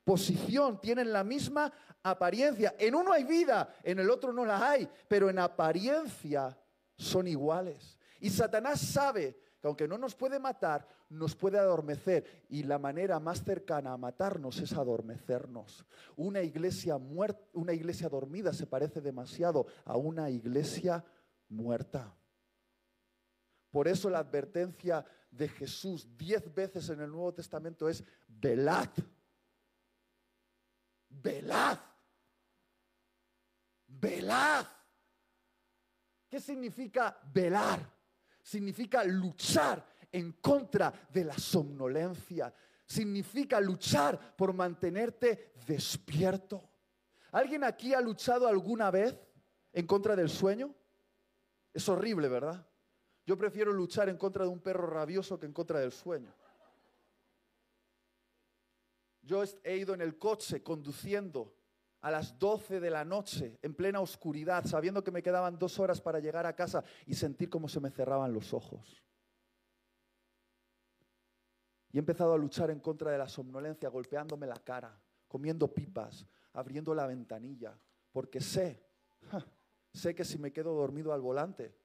posición, 0.04 0.82
tienen 0.82 1.14
la 1.14 1.24
misma 1.24 1.72
apariencia. 2.04 2.76
En 2.78 2.96
uno 2.96 3.14
hay 3.14 3.24
vida, 3.24 3.74
en 3.84 4.00
el 4.00 4.10
otro 4.10 4.34
no 4.34 4.46
la 4.46 4.72
hay, 4.72 4.90
pero 5.08 5.30
en 5.30 5.40
apariencia 5.40 6.58
son 6.98 7.28
iguales. 7.28 7.98
Y 8.20 8.30
Satanás 8.30 8.82
sabe 8.82 9.38
que 9.62 9.68
aunque 9.68 9.88
no 9.88 9.98
nos 9.98 10.16
puede 10.16 10.38
matar, 10.38 10.86
nos 11.12 11.36
puede 11.36 11.60
adormecer. 11.60 12.45
Y 12.50 12.63
la 12.63 12.80
manera 12.80 13.19
más 13.19 13.43
cercana 13.43 13.93
a 13.93 13.97
matarnos 13.97 14.60
es 14.60 14.74
adormecernos. 14.74 15.86
Una 16.15 16.41
iglesia 16.41 16.97
muerta, 16.97 17.41
una 17.54 17.74
iglesia 17.74 18.10
dormida 18.10 18.54
se 18.54 18.65
parece 18.65 19.02
demasiado 19.02 19.67
a 19.86 19.97
una 19.97 20.30
iglesia 20.30 21.04
muerta. 21.50 22.15
Por 23.69 23.88
eso 23.88 24.10
la 24.10 24.19
advertencia 24.19 25.06
de 25.30 25.47
Jesús 25.47 26.08
diez 26.17 26.54
veces 26.54 26.89
en 26.89 27.02
el 27.02 27.10
Nuevo 27.10 27.34
Testamento 27.34 27.88
es 27.88 28.04
velad. 28.28 28.89
Velad. 31.10 31.78
Velad. 33.88 34.65
¿Qué 36.28 36.39
significa 36.39 37.17
velar? 37.34 38.02
significa 38.43 39.04
luchar 39.04 39.86
en 40.12 40.34
contra 40.34 40.93
de 41.12 41.26
la 41.26 41.38
somnolencia, 41.38 42.54
significa 42.86 43.60
luchar 43.62 44.36
por 44.36 44.54
mantenerte 44.54 45.54
despierto. 45.65 46.69
¿Alguien 47.31 47.63
aquí 47.63 47.94
ha 47.94 48.02
luchado 48.02 48.48
alguna 48.48 48.92
vez 48.92 49.17
en 49.71 49.88
contra 49.88 50.15
del 50.15 50.29
sueño? 50.29 50.75
Es 51.73 51.88
horrible, 51.88 52.27
¿verdad? 52.27 52.67
Yo 53.25 53.38
prefiero 53.38 53.71
luchar 53.71 54.10
en 54.10 54.17
contra 54.17 54.44
de 54.44 54.50
un 54.50 54.60
perro 54.60 54.88
rabioso 54.88 55.40
que 55.40 55.46
en 55.46 55.54
contra 55.54 55.79
del 55.79 55.92
sueño. 55.92 56.33
Yo 59.21 59.44
he 59.63 59.77
ido 59.77 59.94
en 59.94 60.02
el 60.02 60.17
coche 60.17 60.62
conduciendo 60.62 61.56
a 62.02 62.10
las 62.10 62.38
12 62.40 62.79
de 62.79 62.90
la 62.90 63.06
noche, 63.06 63.60
en 63.62 63.75
plena 63.75 64.02
oscuridad, 64.02 64.65
sabiendo 64.65 65.04
que 65.04 65.12
me 65.12 65.21
quedaban 65.21 65.60
dos 65.60 65.79
horas 65.79 66.02
para 66.02 66.19
llegar 66.19 66.48
a 66.48 66.56
casa 66.56 66.83
y 67.06 67.13
sentir 67.13 67.50
cómo 67.50 67.69
se 67.69 67.79
me 67.79 67.92
cerraban 67.92 68.33
los 68.33 68.54
ojos. 68.54 69.04
Y 71.92 71.98
he 71.98 72.00
empezado 72.00 72.33
a 72.33 72.37
luchar 72.37 72.69
en 72.71 72.79
contra 72.79 73.12
de 73.12 73.17
la 73.17 73.27
somnolencia, 73.27 73.89
golpeándome 73.89 74.48
la 74.48 74.56
cara, 74.56 74.98
comiendo 75.27 75.73
pipas, 75.73 76.25
abriendo 76.54 76.94
la 76.94 77.08
ventanilla, 77.08 77.77
porque 78.12 78.39
sé, 78.39 78.83
sé 79.94 80.15
que 80.15 80.23
si 80.23 80.37
me 80.37 80.52
quedo 80.52 80.73
dormido 80.73 81.13
al 81.13 81.21
volante, 81.21 81.75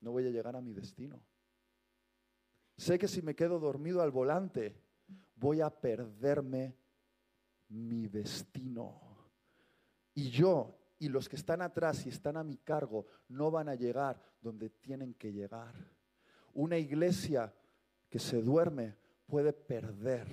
no 0.00 0.12
voy 0.12 0.26
a 0.26 0.30
llegar 0.30 0.56
a 0.56 0.60
mi 0.60 0.72
destino. 0.72 1.22
Sé 2.76 2.98
que 2.98 3.08
si 3.08 3.22
me 3.22 3.34
quedo 3.34 3.58
dormido 3.58 4.02
al 4.02 4.10
volante, 4.10 4.76
voy 5.34 5.62
a 5.62 5.70
perderme 5.70 6.76
mi 7.68 8.06
destino. 8.08 9.00
Y 10.14 10.30
yo 10.30 10.78
y 10.98 11.08
los 11.08 11.28
que 11.28 11.36
están 11.36 11.62
atrás 11.62 12.06
y 12.06 12.10
están 12.10 12.36
a 12.36 12.44
mi 12.44 12.56
cargo 12.58 13.06
no 13.28 13.50
van 13.50 13.68
a 13.68 13.74
llegar 13.74 14.20
donde 14.40 14.70
tienen 14.70 15.14
que 15.14 15.32
llegar. 15.32 15.74
Una 16.54 16.78
iglesia 16.78 17.52
que 18.08 18.18
se 18.18 18.40
duerme 18.42 18.96
puede 19.26 19.52
perder 19.52 20.26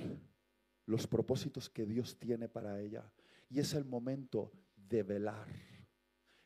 los 0.86 1.07
propósitos 1.07 1.69
que 1.69 1.86
Dios 1.86 2.17
tiene 2.17 2.47
para 2.47 2.80
ella. 2.80 3.11
Y 3.49 3.59
es 3.59 3.74
el 3.74 3.86
momento 3.86 4.51
de 4.76 5.03
velar. 5.03 5.47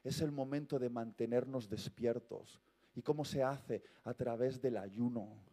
Es 0.03 0.21
el 0.21 0.32
momento 0.32 0.80
de 0.80 0.89
mantenernos 0.89 1.69
despiertos. 1.69 2.61
¿Y 2.95 3.01
cómo 3.01 3.25
se 3.25 3.43
hace? 3.43 3.84
A 4.03 4.13
través 4.13 4.61
del 4.61 4.78
ayuno 4.78 5.43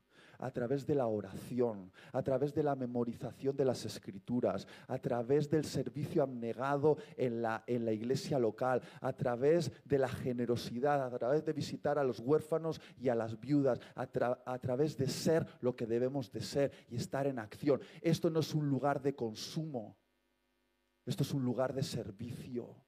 a 0.44 0.50
través 0.50 0.86
de 0.86 0.94
la 0.94 1.06
oración, 1.06 1.90
a 2.12 2.22
través 2.22 2.52
de 2.52 2.62
la 2.62 2.74
memorización 2.74 3.56
de 3.56 3.64
las 3.64 3.86
escrituras, 3.86 4.66
a 4.88 4.98
través 4.98 5.48
del 5.48 5.64
servicio 5.64 6.22
abnegado 6.22 6.98
en 7.16 7.40
la, 7.40 7.64
en 7.66 7.86
la 7.86 7.92
iglesia 7.92 8.38
local, 8.38 8.82
a 9.00 9.14
través 9.14 9.72
de 9.86 9.98
la 9.98 10.08
generosidad, 10.08 11.02
a 11.02 11.18
través 11.18 11.46
de 11.46 11.54
visitar 11.54 11.98
a 11.98 12.04
los 12.04 12.20
huérfanos 12.20 12.78
y 12.98 13.08
a 13.08 13.14
las 13.14 13.40
viudas, 13.40 13.80
a, 13.94 14.06
través 14.58 14.98
de 14.98 15.08
ser 15.08 15.46
lo 15.62 15.74
que 15.74 15.86
debemos 15.86 16.30
de 16.30 16.42
ser 16.42 16.72
y 16.90 16.96
estar 16.96 17.26
en 17.26 17.38
acción. 17.38 17.80
Esto 18.02 18.28
no 18.28 18.40
es 18.40 18.54
un 18.54 18.68
lugar 18.68 19.00
de 19.00 19.14
consumo, 19.14 19.96
esto 21.06 21.22
es 21.22 21.32
un 21.32 21.42
lugar 21.42 21.72
de 21.72 21.82
servicio 21.82 22.84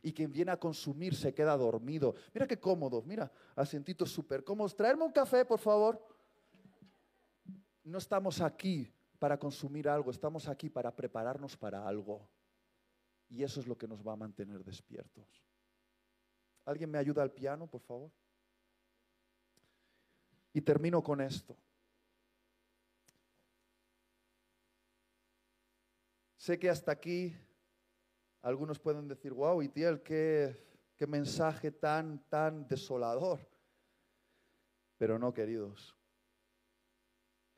y 0.00 0.12
quien 0.14 0.32
viene 0.32 0.52
a 0.52 0.56
consumir 0.56 1.14
se 1.14 1.34
queda 1.34 1.54
dormido. 1.54 2.14
Mira 2.32 2.46
qué 2.46 2.58
cómodo, 2.58 3.02
mira, 3.02 3.30
asientitos 3.54 4.10
súper 4.10 4.42
cómodos. 4.42 4.74
Traerme 4.74 5.04
un 5.04 5.12
café, 5.12 5.44
por 5.44 5.60
favor 5.60 6.11
no 7.84 7.98
estamos 7.98 8.40
aquí 8.40 8.92
para 9.18 9.38
consumir 9.38 9.88
algo, 9.88 10.10
estamos 10.10 10.48
aquí 10.48 10.68
para 10.68 10.94
prepararnos 10.94 11.56
para 11.56 11.86
algo. 11.86 12.28
Y 13.28 13.42
eso 13.42 13.60
es 13.60 13.66
lo 13.66 13.76
que 13.76 13.88
nos 13.88 14.06
va 14.06 14.12
a 14.12 14.16
mantener 14.16 14.62
despiertos. 14.64 15.26
¿Alguien 16.64 16.90
me 16.90 16.98
ayuda 16.98 17.22
al 17.22 17.32
piano, 17.32 17.66
por 17.66 17.80
favor? 17.80 18.10
Y 20.52 20.60
termino 20.60 21.02
con 21.02 21.20
esto. 21.20 21.56
Sé 26.36 26.58
que 26.58 26.68
hasta 26.68 26.92
aquí 26.92 27.34
algunos 28.42 28.78
pueden 28.78 29.08
decir, 29.08 29.32
wow, 29.32 29.62
Itiel, 29.62 30.02
qué, 30.02 30.90
qué 30.96 31.06
mensaje 31.06 31.70
tan, 31.70 32.28
tan 32.28 32.66
desolador. 32.66 33.40
Pero 34.98 35.18
no, 35.18 35.32
queridos 35.32 35.96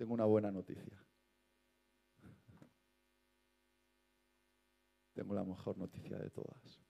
tengo 0.05 0.13
una 0.13 0.27
buena 0.27 0.51
noticia. 0.51 1.03
Tengo 5.15 5.33
la 5.33 5.45
mejor 5.45 5.79
noticia 5.79 6.19
de 6.19 6.29
todas. 6.29 6.83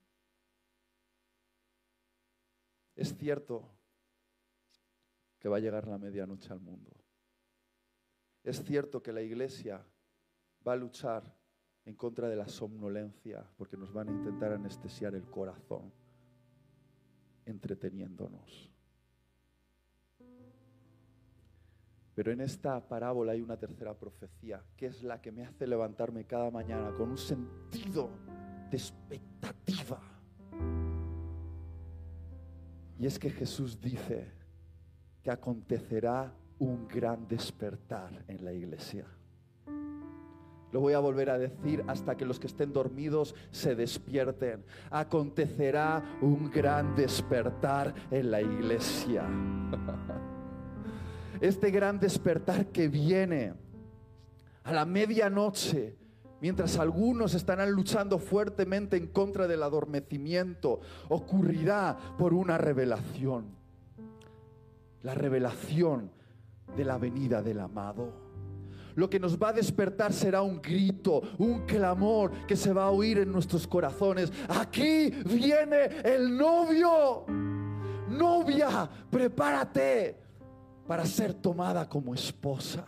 Es 2.97 3.17
cierto 3.17 3.71
que 5.39 5.49
va 5.49 5.59
a 5.59 5.61
llegar 5.61 5.87
la 5.87 5.97
medianoche 5.97 6.53
al 6.53 6.59
mundo. 6.59 6.91
Es 8.43 8.65
cierto 8.65 9.01
que 9.01 9.13
la 9.13 9.23
iglesia 9.23 9.87
va 10.67 10.73
a 10.73 10.77
luchar 10.77 11.39
en 11.85 11.95
contra 11.95 12.29
de 12.29 12.35
la 12.35 12.49
somnolencia 12.49 13.49
porque 13.57 13.77
nos 13.77 13.93
van 13.93 14.09
a 14.09 14.13
intentar 14.13 14.53
anestesiar 14.53 15.15
el 15.15 15.31
corazón 15.31 15.93
entreteniéndonos. 17.45 18.74
Pero 22.15 22.33
en 22.33 22.41
esta 22.41 22.81
parábola 22.81 23.33
hay 23.33 23.41
una 23.41 23.57
tercera 23.57 23.95
profecía, 23.95 24.63
que 24.77 24.87
es 24.87 25.03
la 25.03 25.21
que 25.21 25.33
me 25.33 25.45
hace 25.45 25.67
levantarme 25.67 26.25
cada 26.25 26.51
mañana 26.51 26.93
con 26.93 27.11
un 27.11 27.19
sentido 27.19 28.11
de 28.71 28.77
expectativa. 28.77 30.01
Y 32.99 33.07
es 33.07 33.19
que 33.19 33.31
Jesús 33.31 33.81
dice 33.81 34.29
que 35.23 35.31
acontecerá 35.31 36.33
un 36.59 36.87
gran 36.87 37.27
despertar 37.27 38.25
en 38.29 38.45
la 38.45 38.53
iglesia. 38.53 39.07
Lo 40.71 40.81
voy 40.81 40.93
a 40.93 40.99
volver 40.99 41.31
a 41.31 41.39
decir 41.39 41.85
hasta 41.87 42.17
que 42.17 42.25
los 42.25 42.39
que 42.39 42.47
estén 42.47 42.73
dormidos 42.73 43.35
se 43.51 43.75
despierten. 43.75 44.65
Acontecerá 44.91 46.19
un 46.21 46.51
gran 46.51 46.95
despertar 46.95 47.95
en 48.11 48.31
la 48.31 48.41
iglesia. 48.41 49.25
este 51.45 51.71
gran 51.71 52.01
despertar 52.01 52.69
que 52.69 52.89
viene 52.89 53.53
a 54.63 54.73
la 54.73 54.87
medianoche, 54.87 55.95
mientras 56.41 56.79
algunos 56.79 57.35
estarán 57.35 57.71
luchando 57.71 58.19
fuertemente 58.19 58.97
en 58.97 59.09
contra 59.09 59.47
del 59.47 59.63
adormecimiento, 59.63 60.81
ocurrirá 61.11 61.99
por 62.17 62.33
una 62.33 62.57
revelación. 62.57 63.45
La 65.03 65.15
revelación 65.15 66.11
de 66.75 66.85
la 66.87 66.97
venida 66.97 67.43
del 67.43 67.61
amado. 67.61 68.25
Lo 68.95 69.11
que 69.11 69.21
nos 69.21 69.37
va 69.37 69.51
a 69.51 69.53
despertar 69.53 70.15
será 70.15 70.41
un 70.41 70.63
grito, 70.63 71.21
un 71.37 71.67
clamor 71.67 72.31
que 72.47 72.57
se 72.57 72.73
va 72.73 72.85
a 72.85 72.91
oír 72.91 73.19
en 73.19 73.31
nuestros 73.31 73.67
corazones. 73.67 74.33
Aquí 74.49 75.11
viene 75.27 75.85
el 76.05 76.35
novio. 76.35 77.27
Novia, 78.09 78.89
prepárate 79.11 80.24
para 80.87 81.07
ser 81.07 81.35
tomada 81.35 81.89
como 81.89 82.15
esposa. 82.15 82.85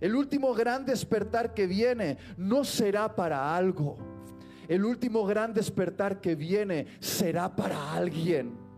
El 0.00 0.14
último 0.14 0.54
gran 0.54 0.84
despertar 0.84 1.54
que 1.54 1.66
viene 1.66 2.18
no 2.36 2.64
será 2.64 3.14
para 3.14 3.56
algo. 3.56 3.96
El 4.68 4.84
último 4.84 5.24
gran 5.24 5.52
despertar 5.52 6.20
que 6.20 6.34
viene 6.34 6.86
será 7.00 7.54
para 7.54 7.92
alguien. 7.92 8.68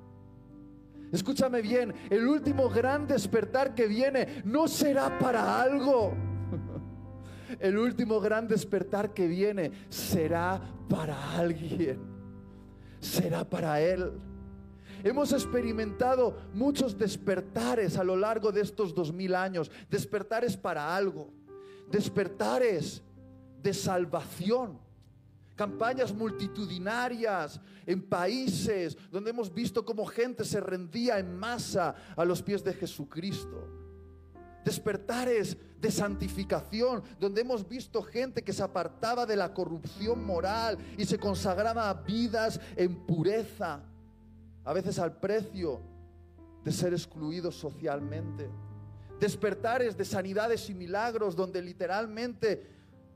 Escúchame 1.13 1.61
bien, 1.61 1.93
el 2.09 2.27
último 2.27 2.69
gran 2.69 3.07
despertar 3.07 3.75
que 3.75 3.89
viene 3.89 4.43
no 4.45 4.69
será 4.69 5.19
para 5.19 5.61
algo. 5.61 6.15
El 7.59 7.77
último 7.79 8.21
gran 8.21 8.47
despertar 8.47 9.13
que 9.13 9.27
viene 9.27 9.73
será 9.89 10.61
para 10.89 11.37
alguien. 11.37 11.99
Será 13.01 13.45
para 13.45 13.81
Él. 13.81 14.13
Hemos 15.03 15.33
experimentado 15.33 16.37
muchos 16.53 16.97
despertares 16.99 17.97
a 17.97 18.05
lo 18.05 18.17
largo 18.17 18.53
de 18.53 18.61
estos 18.61 18.95
dos 18.95 19.13
mil 19.13 19.35
años, 19.35 19.71
despertares 19.89 20.57
para 20.57 20.95
algo, 20.95 21.31
despertares 21.91 23.03
de 23.63 23.73
salvación, 23.73 24.79
campañas 25.57 26.13
multitudinarias 26.13 27.61
en 27.87 28.03
países 28.03 28.97
donde 29.11 29.31
hemos 29.31 29.53
visto 29.53 29.85
cómo 29.85 30.07
gente 30.07 30.45
se 30.45 30.61
rendía 30.61 31.19
en 31.19 31.37
masa 31.37 31.95
a 32.17 32.25
los 32.25 32.43
pies 32.43 32.63
de 32.63 32.75
Jesucristo. 32.75 33.69
Despertares 34.65 35.57
de 35.81 35.91
santificación, 35.91 37.03
donde 37.19 37.41
hemos 37.41 37.67
visto 37.67 38.03
gente 38.03 38.43
que 38.43 38.53
se 38.53 38.63
apartaba 38.63 39.25
de 39.25 39.35
la 39.35 39.55
corrupción 39.55 40.23
moral 40.23 40.77
y 40.99 41.07
se 41.07 41.19
consagraba 41.19 41.89
a 41.89 41.95
vidas 41.95 42.61
en 42.77 43.07
pureza 43.07 43.90
a 44.71 44.73
veces 44.73 45.01
al 45.01 45.17
precio 45.17 45.81
de 46.63 46.71
ser 46.71 46.93
excluidos 46.93 47.57
socialmente. 47.57 48.49
Despertares 49.19 49.97
de 49.97 50.05
sanidades 50.05 50.71
y 50.71 50.75
milagros 50.75 51.35
donde 51.35 51.61
literalmente 51.61 52.71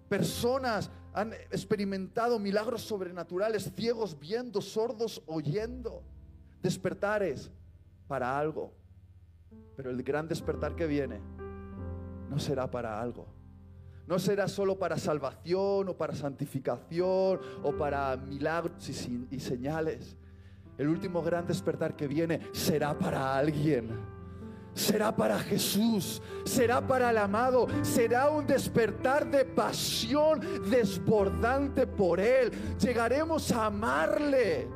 personas 0.09 0.91
han 1.13 1.33
experimentado 1.53 2.41
milagros 2.41 2.83
sobrenaturales, 2.83 3.71
ciegos 3.77 4.19
viendo, 4.19 4.61
sordos 4.61 5.23
oyendo. 5.27 6.03
Despertares 6.61 7.53
para 8.09 8.37
algo. 8.37 8.73
Pero 9.77 9.91
el 9.91 10.03
gran 10.03 10.27
despertar 10.27 10.75
que 10.75 10.89
viene 10.89 11.21
no 12.31 12.41
será 12.41 12.69
para 12.69 13.01
algo. 13.01 13.29
No 14.09 14.19
será 14.19 14.49
solo 14.49 14.77
para 14.77 14.99
salvación 14.99 15.89
o 15.89 15.97
para 15.97 16.17
santificación 16.17 17.39
o 17.63 17.73
para 17.79 18.17
milagros 18.17 18.89
y, 19.31 19.39
señales 19.39 20.17
el 20.79 20.89
último 20.89 21.23
gran 21.23 21.47
despertar 21.47 21.95
que 21.97 22.07
viene 22.07 22.49
será 22.53 22.99
para 22.99 23.37
alguien. 23.37 24.15
será 24.75 25.15
para 25.15 25.39
Jesús, 25.39 26.21
será 26.45 26.85
para 26.85 27.11
el 27.11 27.19
amado, 27.19 27.69
será 27.83 28.29
un 28.29 28.45
despertar 28.45 29.31
de 29.31 29.45
pasión 29.45 30.41
desbordante 30.69 31.87
por 31.87 32.19
Él. 32.19 32.51
Llegaremos 32.81 33.53
a 33.53 33.67
amarle 33.67 34.69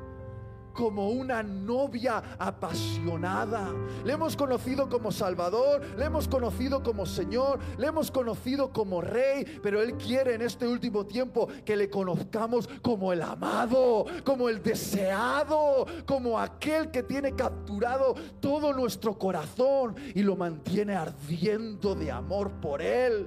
como 0.79 1.09
una 1.09 1.43
novia 1.43 2.23
apasionada. 2.39 3.75
Le 4.05 4.13
hemos 4.13 4.37
conocido 4.37 4.89
como 4.89 5.11
Salvador, 5.11 5.85
le 5.97 6.05
hemos 6.05 6.29
conocido 6.29 6.85
como 6.85 7.05
Señor, 7.05 7.59
le 7.77 7.89
hemos 7.89 8.13
conocido 8.13 8.73
como 8.73 9.01
Rey, 9.01 9.59
pero 9.61 9.83
Él 9.83 9.95
quiere 9.97 10.37
en 10.37 10.43
este 10.43 10.69
último 10.69 11.05
tiempo 11.05 11.49
que 11.65 11.77
le 11.77 11.91
conozcamos 11.91 12.69
como 12.81 13.13
el 13.13 13.23
amado, 13.23 14.07
como 14.25 14.49
el 14.49 14.63
deseado, 14.63 15.85
como 16.07 16.39
aquel 16.39 16.93
que 16.93 17.03
tiene 17.03 17.35
capturado 17.35 18.15
todo 18.39 18.73
nuestro 18.73 19.19
corazón 19.19 19.97
y 20.15 20.23
lo 20.23 20.37
mantiene 20.37 20.95
ardiendo 20.95 21.97
de 21.97 22.13
amor 22.13 22.53
por 22.61 22.83
Él. 22.83 23.27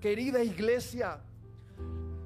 Querida 0.00 0.42
iglesia, 0.42 1.20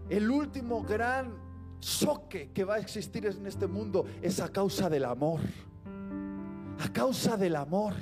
el 0.09 0.31
último 0.31 0.85
gran 0.85 1.42
choque 1.83 2.51
que 2.55 2.65
va 2.65 2.77
a 2.77 2.79
existir 2.79 3.27
en 3.27 3.47
este 3.47 3.67
mundo 3.67 4.07
es 4.23 4.41
a 4.41 4.49
causa 4.49 4.89
del 4.89 5.05
amor. 5.05 5.41
A 6.79 6.91
causa 6.91 7.37
del 7.37 7.57
amor. 7.57 7.95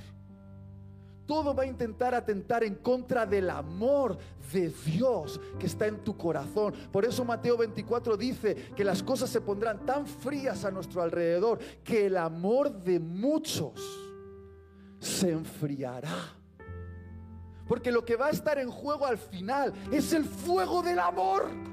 Todo 1.27 1.55
va 1.55 1.63
a 1.63 1.67
intentar 1.67 2.15
atentar 2.15 2.65
en 2.65 2.75
contra 2.77 3.25
del 3.25 3.51
amor 3.51 4.19
de 4.53 4.69
Dios 4.85 5.41
que 5.59 5.67
está 5.67 5.87
en 5.87 6.03
tu 6.05 6.17
corazón. 6.17 6.75
Por 6.93 7.05
eso 7.05 7.25
Mateo 7.25 7.57
24 7.57 8.17
dice 8.17 8.55
que 8.77 8.85
las 8.85 9.03
cosas 9.03 9.31
se 9.31 9.41
pondrán 9.41 9.87
tan 9.87 10.07
frías 10.07 10.65
a 10.65 10.71
nuestro 10.71 11.03
alrededor 11.03 11.59
que 11.85 12.07
el 12.07 12.17
amor 12.17 12.71
de 12.71 12.99
muchos 12.99 13.81
se 14.99 15.31
enfriará. 15.31 16.37
Porque 17.69 17.93
lo 17.93 18.05
que 18.05 18.17
va 18.17 18.27
a 18.27 18.31
estar 18.31 18.59
en 18.59 18.69
juego 18.69 19.07
al 19.07 19.17
final 19.17 19.73
es 19.93 20.13
el 20.13 20.25
fuego 20.25 20.83
del 20.83 20.99
amor. 20.99 21.70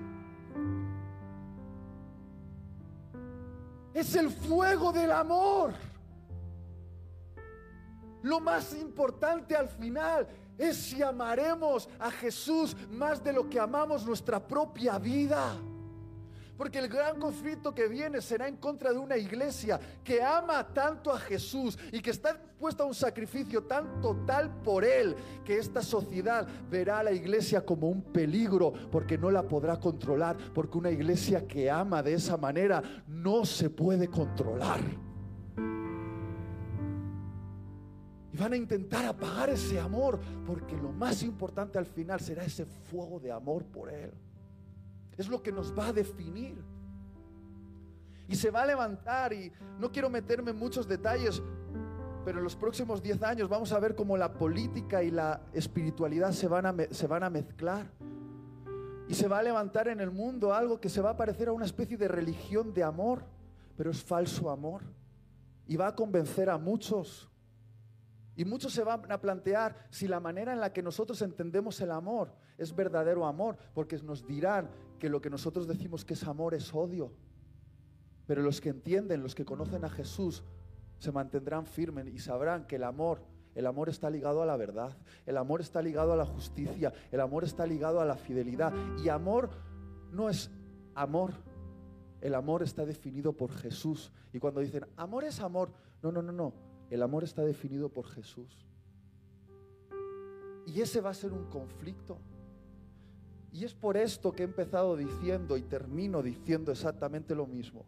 Es 4.00 4.16
el 4.16 4.30
fuego 4.30 4.91
del 4.91 5.12
amor. 5.12 5.74
Lo 8.22 8.39
más 8.39 8.76
importante 8.76 9.56
al 9.56 9.68
final 9.68 10.28
es 10.56 10.78
si 10.78 11.02
amaremos 11.02 11.89
a 11.98 12.12
Jesús 12.12 12.76
más 12.91 13.24
de 13.24 13.34
lo 13.34 13.50
que 13.50 13.60
amamos 13.60 14.06
nuestra 14.06 14.39
propia 14.39 15.00
vida. 15.00 15.56
Porque 16.58 16.80
el 16.80 16.88
gran 16.88 17.20
conflicto 17.20 17.74
que 17.74 17.88
viene 17.88 18.20
será 18.20 18.47
en 18.47 18.58
contra 18.58 18.91
de 18.91 18.97
una 18.97 19.16
iglesia 19.16 19.80
que 20.03 20.24
ama 20.24 20.68
tanto 20.74 21.12
a 21.12 21.20
Jesús 21.20 21.78
y 21.91 22.01
que 22.01 22.10
está 22.10 22.34
dispuesta 22.34 22.84
a 22.84 22.88
un 22.88 22.95
sacrificio 22.95 23.64
tan 23.64 24.01
total 24.01 24.49
por 24.64 24.84
Él 24.84 25.16
que 25.45 25.60
esta 25.60 25.84
sociedad 25.84 26.47
verá 26.70 26.99
a 26.99 27.03
la 27.03 27.12
iglesia 27.12 27.64
como 27.64 27.89
un 27.89 28.01
peligro 28.01 28.74
porque 28.91 29.20
no 29.20 29.30
la 29.30 29.43
podrá 29.43 29.80
controlar. 29.80 30.36
Porque 30.55 30.80
una 30.80 30.89
iglesia 30.89 31.47
que 31.47 31.70
ama 31.70 32.01
de 32.01 32.14
esa 32.14 32.38
manera 32.38 32.82
no 33.08 33.45
se 33.45 33.70
puede 33.70 34.08
controlar. 34.08 34.80
Y 38.34 38.38
van 38.38 38.53
a 38.53 38.58
intentar 38.58 39.05
apagar 39.05 39.51
ese 39.51 39.80
amor 39.80 40.20
porque 40.45 40.76
lo 40.76 40.91
más 40.91 41.22
importante 41.22 41.78
al 41.78 41.86
final 41.86 42.20
será 42.20 42.43
ese 42.43 42.66
fuego 42.66 43.20
de 43.20 43.32
amor 43.32 43.64
por 43.66 43.91
Él. 43.91 44.12
Es 45.18 45.28
lo 45.28 45.41
que 45.41 45.51
nos 45.51 45.78
va 45.78 45.88
a 45.88 45.93
definir. 45.93 46.63
Y 48.28 48.36
se 48.36 48.51
va 48.51 48.63
a 48.63 48.65
levantar 48.65 49.34
y 49.34 49.51
no 49.80 49.91
quiero 49.91 50.09
meterme 50.09 50.51
en 50.51 50.57
muchos 50.57 50.88
detalles, 50.88 51.41
pero 52.26 52.39
en 52.39 52.43
los 52.43 52.57
próximos 52.57 53.01
10 53.01 53.24
años 53.24 53.49
vamos 53.49 53.72
a 53.72 53.80
ver 53.80 53.95
cómo 53.95 54.18
la 54.18 54.34
política 54.34 55.01
y 55.01 55.11
la 55.11 55.41
espiritualidad 55.53 56.32
se 56.32 56.47
van, 56.47 56.65
a, 56.65 56.76
se 56.91 57.07
van 57.07 57.24
a 57.24 57.30
mezclar. 57.30 57.86
Y 59.07 59.13
se 59.13 59.30
va 59.30 59.39
a 59.39 59.43
levantar 59.43 59.88
en 59.88 60.01
el 60.01 60.11
mundo 60.11 60.53
algo 60.53 60.82
que 60.82 60.89
se 60.89 61.01
va 61.01 61.11
a 61.11 61.18
parecer 61.18 61.47
a 61.47 61.53
una 61.53 61.63
especie 61.63 61.95
de 61.95 62.09
religión 62.09 62.74
de 62.74 62.84
amor, 62.84 63.24
pero 63.78 63.89
es 63.91 64.03
falso 64.03 64.49
amor. 64.49 64.82
Y 65.65 65.78
va 65.78 65.88
a 65.88 65.95
convencer 65.95 66.49
a 66.49 66.57
muchos. 66.57 67.30
Y 68.36 68.43
muchos 68.43 68.74
se 68.74 68.84
van 68.84 69.09
a 69.09 69.22
plantear 69.22 69.88
si 69.89 70.09
la 70.09 70.20
manera 70.20 70.51
en 70.51 70.59
la 70.59 70.74
que 70.74 70.84
nosotros 70.84 71.22
entendemos 71.22 71.80
el 71.80 71.91
amor 71.91 72.34
es 72.57 72.76
verdadero 72.76 73.26
amor, 73.26 73.57
porque 73.74 73.97
nos 73.99 74.28
dirán 74.28 74.70
que 74.98 75.10
lo 75.10 75.22
que 75.22 75.30
nosotros 75.30 75.68
decimos 75.68 76.06
que 76.06 76.14
es 76.14 76.24
amor 76.24 76.54
es 76.54 76.74
odio. 76.74 77.12
Pero 78.26 78.41
los 78.41 78.60
que 78.60 78.70
entienden, 78.70 79.24
los 79.24 79.36
que 79.36 79.45
conocen 79.45 79.86
a 79.86 79.89
Jesús, 79.89 80.43
se 81.00 81.12
mantendrán 81.12 81.66
firmes 81.66 82.08
y 82.08 82.20
sabrán 82.20 82.66
que 82.66 82.76
el 82.76 82.84
amor, 82.84 83.22
el 83.56 83.66
amor 83.66 83.89
está 83.89 84.10
ligado 84.10 84.41
a 84.41 84.45
la 84.45 84.58
verdad, 84.58 84.98
el 85.26 85.38
amor 85.38 85.62
está 85.62 85.82
ligado 85.82 86.14
a 86.14 86.16
la 86.16 86.26
justicia, 86.26 86.93
el 87.12 87.22
amor 87.22 87.43
está 87.43 87.66
ligado 87.66 88.02
a 88.02 88.06
la 88.06 88.16
fidelidad. 88.16 88.74
Y 89.04 89.10
amor 89.10 89.50
no 90.12 90.30
es 90.30 90.52
amor, 90.95 91.34
el 92.22 92.36
amor 92.36 92.64
está 92.64 92.86
definido 92.86 93.34
por 93.34 93.52
Jesús. 93.52 94.12
Y 94.34 94.39
cuando 94.39 94.60
dicen, 94.60 94.86
amor 94.98 95.24
es 95.24 95.39
amor, 95.39 95.72
no, 96.02 96.12
no, 96.12 96.22
no, 96.22 96.32
no, 96.32 96.54
el 96.89 97.02
amor 97.02 97.24
está 97.24 97.43
definido 97.43 97.89
por 97.89 98.08
Jesús. 98.08 98.68
Y 100.66 100.82
ese 100.82 101.00
va 101.00 101.12
a 101.12 101.14
ser 101.14 101.32
un 101.32 101.45
conflicto. 101.45 102.20
Y 103.58 103.66
es 103.66 103.74
por 103.74 103.97
esto 103.97 104.32
que 104.32 104.43
he 104.43 104.45
empezado 104.45 104.95
diciendo 104.95 105.58
y 105.58 105.64
termino 105.64 106.22
diciendo 106.22 106.72
exactamente 106.72 107.34
lo 107.34 107.47
mismo. 107.47 107.88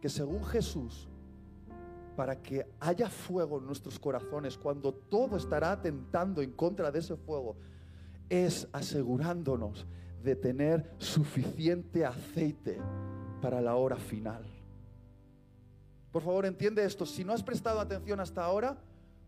Que 0.00 0.08
según 0.08 0.44
Jesús, 0.44 1.08
para 2.16 2.42
que 2.42 2.66
haya 2.80 3.08
fuego 3.08 3.58
en 3.58 3.66
nuestros 3.66 3.96
corazones, 4.00 4.58
cuando 4.58 4.92
todo 4.92 5.36
estará 5.36 5.70
atentando 5.70 6.42
en 6.42 6.50
contra 6.50 6.90
de 6.90 6.98
ese 6.98 7.14
fuego, 7.14 7.56
es 8.28 8.66
asegurándonos 8.72 9.86
de 10.24 10.34
tener 10.34 10.92
suficiente 10.98 12.04
aceite 12.04 12.80
para 13.40 13.60
la 13.60 13.76
hora 13.76 13.98
final. 13.98 14.44
Por 16.10 16.22
favor, 16.22 16.44
entiende 16.44 16.84
esto. 16.84 17.06
Si 17.06 17.24
no 17.24 17.32
has 17.32 17.44
prestado 17.44 17.78
atención 17.78 18.18
hasta 18.18 18.44
ahora, 18.44 18.76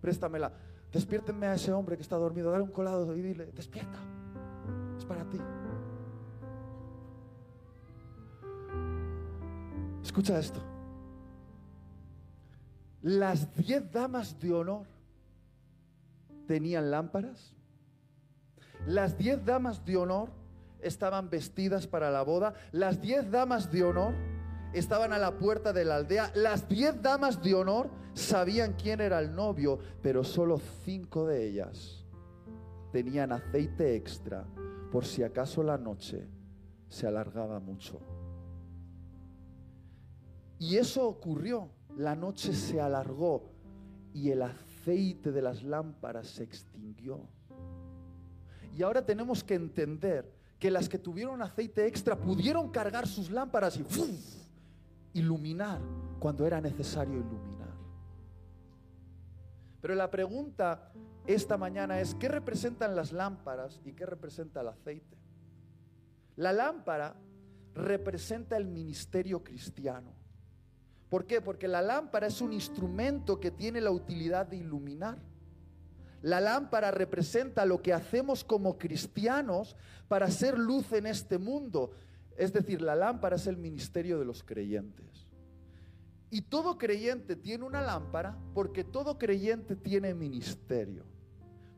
préstamela. 0.00 0.52
Despiértenme 0.90 1.46
a 1.46 1.54
ese 1.54 1.72
hombre 1.72 1.94
que 1.94 2.02
está 2.02 2.16
dormido. 2.16 2.50
Dale 2.50 2.64
un 2.64 2.72
colado 2.72 3.14
y 3.14 3.22
dile, 3.22 3.52
despierta 3.52 4.00
para 5.10 5.24
ti. 5.24 5.40
Escucha 10.03 10.38
esto. 10.38 10.61
Las 13.03 13.55
diez 13.57 13.90
damas 13.90 14.38
de 14.38 14.53
honor 14.53 14.86
tenían 16.46 16.90
lámparas. 16.90 17.55
Las 18.86 19.16
diez 19.16 19.44
damas 19.44 19.84
de 19.84 19.96
honor 19.96 20.30
estaban 20.80 21.30
vestidas 21.30 21.86
para 21.86 22.11
la 22.11 22.22
boda. 22.22 22.55
Las 22.72 23.01
diez 23.01 23.30
damas 23.30 23.70
de 23.70 23.84
honor 23.84 24.14
estaban 24.72 25.12
a 25.12 25.18
la 25.18 25.38
puerta 25.38 25.72
de 25.72 25.84
la 25.84 25.96
aldea. 25.96 26.30
Las 26.34 26.68
diez 26.68 27.01
damas 27.01 27.42
de 27.42 27.55
honor 27.55 27.90
sabían 28.14 28.74
quién 28.74 29.01
era 29.01 29.18
el 29.18 29.34
novio, 29.34 29.78
pero 30.03 30.24
solo 30.24 30.61
cinco 30.84 31.26
de 31.26 31.46
ellas 31.46 32.05
tenían 32.92 33.32
aceite 33.32 33.94
extra 33.94 34.44
por 34.90 35.05
si 35.05 35.22
acaso 35.22 35.62
la 35.62 35.78
noche 35.78 36.26
se 36.88 37.07
alargaba 37.07 37.61
mucho. 37.61 38.01
Y 40.61 40.76
eso 40.76 41.08
ocurrió, 41.08 41.70
la 41.96 42.14
noche 42.14 42.52
se 42.52 42.82
alargó 42.82 43.50
y 44.12 44.28
el 44.30 44.42
aceite 44.42 45.32
de 45.32 45.40
las 45.40 45.62
lámparas 45.62 46.26
se 46.28 46.44
extinguió. 46.44 47.26
Y 48.76 48.82
ahora 48.82 49.04
tenemos 49.04 49.42
que 49.42 49.54
entender 49.54 50.30
que 50.58 50.70
las 50.70 50.86
que 50.86 50.98
tuvieron 50.98 51.40
aceite 51.40 51.86
extra 51.86 52.14
pudieron 52.14 52.68
cargar 52.68 53.08
sus 53.08 53.30
lámparas 53.30 53.78
y 53.78 55.18
iluminar 55.18 55.80
cuando 56.18 56.46
era 56.46 56.61
necesario 56.61 57.14
iluminar. 57.14 57.74
Pero 59.80 59.94
la 59.94 60.11
pregunta 60.11 60.92
esta 61.26 61.56
mañana 61.56 62.02
es, 62.02 62.14
¿qué 62.14 62.28
representan 62.28 62.94
las 62.94 63.12
lámparas 63.12 63.80
y 63.82 63.94
qué 63.94 64.04
representa 64.04 64.61
el 64.61 64.68
aceite? 64.68 65.16
La 66.36 66.52
lámpara 66.52 67.16
representa 67.74 68.58
el 68.58 68.66
ministerio 68.66 69.42
cristiano. 69.42 70.19
¿Por 71.11 71.26
qué? 71.26 71.40
Porque 71.40 71.66
la 71.66 71.82
lámpara 71.82 72.28
es 72.28 72.40
un 72.40 72.52
instrumento 72.52 73.40
que 73.40 73.50
tiene 73.50 73.80
la 73.80 73.90
utilidad 73.90 74.46
de 74.46 74.58
iluminar. 74.58 75.18
La 76.22 76.40
lámpara 76.40 76.92
representa 76.92 77.66
lo 77.66 77.82
que 77.82 77.92
hacemos 77.92 78.44
como 78.44 78.78
cristianos 78.78 79.76
para 80.06 80.26
hacer 80.26 80.56
luz 80.56 80.92
en 80.92 81.06
este 81.06 81.36
mundo. 81.36 81.90
Es 82.36 82.52
decir, 82.52 82.80
la 82.80 82.94
lámpara 82.94 83.36
es 83.36 83.48
el 83.48 83.56
ministerio 83.56 84.20
de 84.20 84.24
los 84.24 84.44
creyentes. 84.44 85.26
Y 86.30 86.42
todo 86.42 86.78
creyente 86.78 87.34
tiene 87.34 87.64
una 87.64 87.82
lámpara 87.82 88.38
porque 88.54 88.84
todo 88.84 89.18
creyente 89.18 89.74
tiene 89.74 90.14
ministerio. 90.14 91.04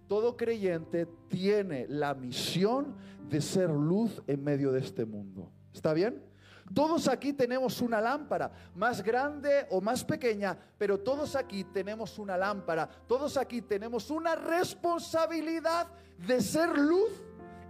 Todo 0.08 0.36
creyente 0.36 1.06
tiene 1.28 1.86
la 1.88 2.14
misión 2.14 2.96
de 3.30 3.40
ser 3.40 3.70
luz 3.70 4.22
en 4.26 4.44
medio 4.44 4.72
de 4.72 4.80
este 4.80 5.06
mundo. 5.06 5.50
¿Está 5.72 5.94
bien? 5.94 6.31
Todos 6.74 7.08
aquí 7.08 7.32
tenemos 7.32 7.80
una 7.80 8.00
lámpara, 8.00 8.50
más 8.74 9.02
grande 9.02 9.66
o 9.70 9.80
más 9.80 10.04
pequeña, 10.04 10.56
pero 10.78 10.98
todos 10.98 11.36
aquí 11.36 11.64
tenemos 11.64 12.18
una 12.18 12.36
lámpara. 12.36 12.88
Todos 13.06 13.36
aquí 13.36 13.62
tenemos 13.62 14.10
una 14.10 14.34
responsabilidad 14.34 15.88
de 16.26 16.40
ser 16.40 16.76
luz 16.78 17.10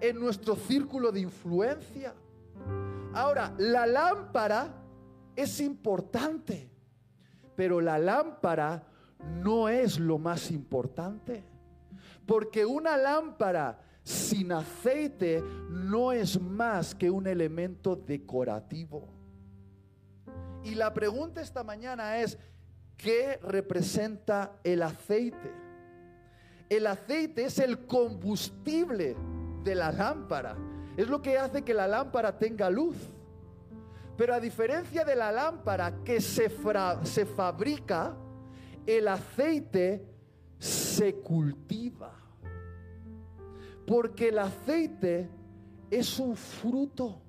en 0.00 0.18
nuestro 0.20 0.56
círculo 0.56 1.10
de 1.10 1.20
influencia. 1.20 2.14
Ahora, 3.14 3.54
la 3.58 3.86
lámpara 3.86 4.74
es 5.34 5.60
importante, 5.60 6.70
pero 7.56 7.80
la 7.80 7.98
lámpara 7.98 8.86
no 9.18 9.68
es 9.68 9.98
lo 9.98 10.18
más 10.18 10.50
importante. 10.50 11.44
Porque 12.26 12.64
una 12.64 12.96
lámpara 12.96 13.78
sin 14.04 14.52
aceite 14.52 15.42
no 15.68 16.12
es 16.12 16.40
más 16.40 16.94
que 16.94 17.10
un 17.10 17.26
elemento 17.26 17.96
decorativo. 17.96 19.08
Y 20.64 20.74
la 20.74 20.92
pregunta 20.92 21.40
esta 21.40 21.64
mañana 21.64 22.18
es, 22.18 22.38
¿qué 22.96 23.38
representa 23.42 24.58
el 24.64 24.82
aceite? 24.82 25.52
El 26.68 26.86
aceite 26.86 27.44
es 27.44 27.58
el 27.58 27.86
combustible 27.86 29.16
de 29.62 29.74
la 29.74 29.92
lámpara. 29.92 30.56
Es 30.96 31.08
lo 31.08 31.20
que 31.20 31.38
hace 31.38 31.62
que 31.62 31.74
la 31.74 31.86
lámpara 31.86 32.38
tenga 32.38 32.70
luz. 32.70 32.96
Pero 34.16 34.34
a 34.34 34.40
diferencia 34.40 35.04
de 35.04 35.16
la 35.16 35.32
lámpara 35.32 36.02
que 36.04 36.20
se, 36.20 36.50
se 37.02 37.26
fabrica, 37.26 38.16
el 38.86 39.08
aceite 39.08 40.06
se 40.58 41.16
cultiva. 41.16 42.21
Porque 43.92 44.28
el 44.28 44.38
aceite 44.38 45.28
es 45.90 46.18
un 46.18 46.34
fruto. 46.34 47.20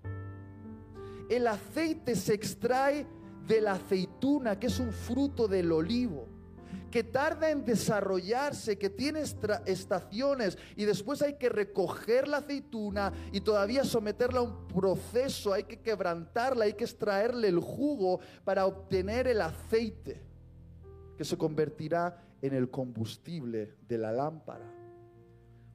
El 1.29 1.45
aceite 1.47 2.15
se 2.15 2.35
extrae 2.35 3.05
de 3.45 3.59
la 3.59 3.73
aceituna, 3.73 4.57
que 4.57 4.67
es 4.67 4.79
un 4.79 4.93
fruto 4.93 5.49
del 5.49 5.73
olivo, 5.73 6.25
que 6.89 7.03
tarda 7.03 7.49
en 7.49 7.65
desarrollarse, 7.65 8.77
que 8.77 8.89
tiene 8.89 9.23
estaciones 9.65 10.57
y 10.77 10.85
después 10.85 11.21
hay 11.21 11.33
que 11.33 11.49
recoger 11.49 12.29
la 12.29 12.37
aceituna 12.37 13.11
y 13.33 13.41
todavía 13.41 13.83
someterla 13.83 14.39
a 14.39 14.43
un 14.43 14.65
proceso, 14.69 15.51
hay 15.51 15.65
que 15.65 15.81
quebrantarla, 15.81 16.63
hay 16.63 16.75
que 16.75 16.85
extraerle 16.85 17.49
el 17.49 17.59
jugo 17.59 18.21
para 18.45 18.67
obtener 18.67 19.27
el 19.27 19.41
aceite, 19.41 20.21
que 21.17 21.25
se 21.25 21.37
convertirá 21.37 22.23
en 22.41 22.53
el 22.53 22.69
combustible 22.69 23.75
de 23.85 23.97
la 23.97 24.13
lámpara. 24.13 24.72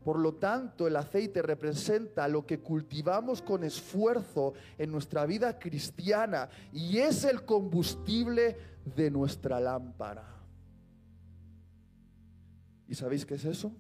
Por 0.09 0.21
lo 0.21 0.37
tanto, 0.37 0.87
el 0.87 0.97
aceite 0.97 1.43
representa 1.43 2.27
lo 2.29 2.47
que 2.47 2.61
cultivamos 2.61 3.43
con 3.43 3.63
esfuerzo 3.63 4.55
en 4.79 4.91
nuestra 4.91 5.27
vida 5.27 5.59
cristiana 5.59 6.49
y 6.73 6.97
es 6.97 7.25
el 7.25 7.45
combustible 7.45 8.57
de 8.97 9.11
nuestra 9.11 9.61
lámpara. 9.61 10.25
¿Y 12.89 12.95
sabéis 12.95 13.27
qué 13.27 13.35
es 13.35 13.45
eso? 13.45 13.71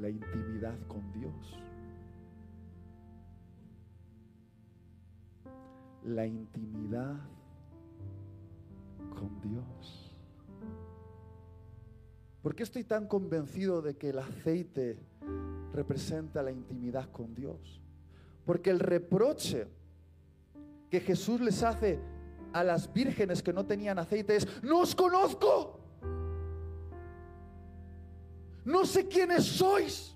La 0.00 0.10
intimidad 0.10 0.74
con 0.88 1.12
Dios. 1.12 1.60
La 6.06 6.26
intimidad 6.26 7.20
con 9.14 9.40
Dios. 9.42 10.05
¿Por 12.46 12.54
qué 12.54 12.62
estoy 12.62 12.84
tan 12.84 13.08
convencido 13.08 13.82
de 13.82 13.96
que 13.96 14.10
el 14.10 14.20
aceite 14.20 15.00
representa 15.72 16.44
la 16.44 16.52
intimidad 16.52 17.10
con 17.10 17.34
Dios? 17.34 17.82
Porque 18.44 18.70
el 18.70 18.78
reproche 18.78 19.66
que 20.88 21.00
Jesús 21.00 21.40
les 21.40 21.64
hace 21.64 21.98
a 22.52 22.62
las 22.62 22.92
vírgenes 22.92 23.42
que 23.42 23.52
no 23.52 23.66
tenían 23.66 23.98
aceite 23.98 24.36
es, 24.36 24.46
no 24.62 24.78
os 24.82 24.94
conozco, 24.94 25.80
no 28.64 28.86
sé 28.86 29.08
quiénes 29.08 29.44
sois, 29.44 30.14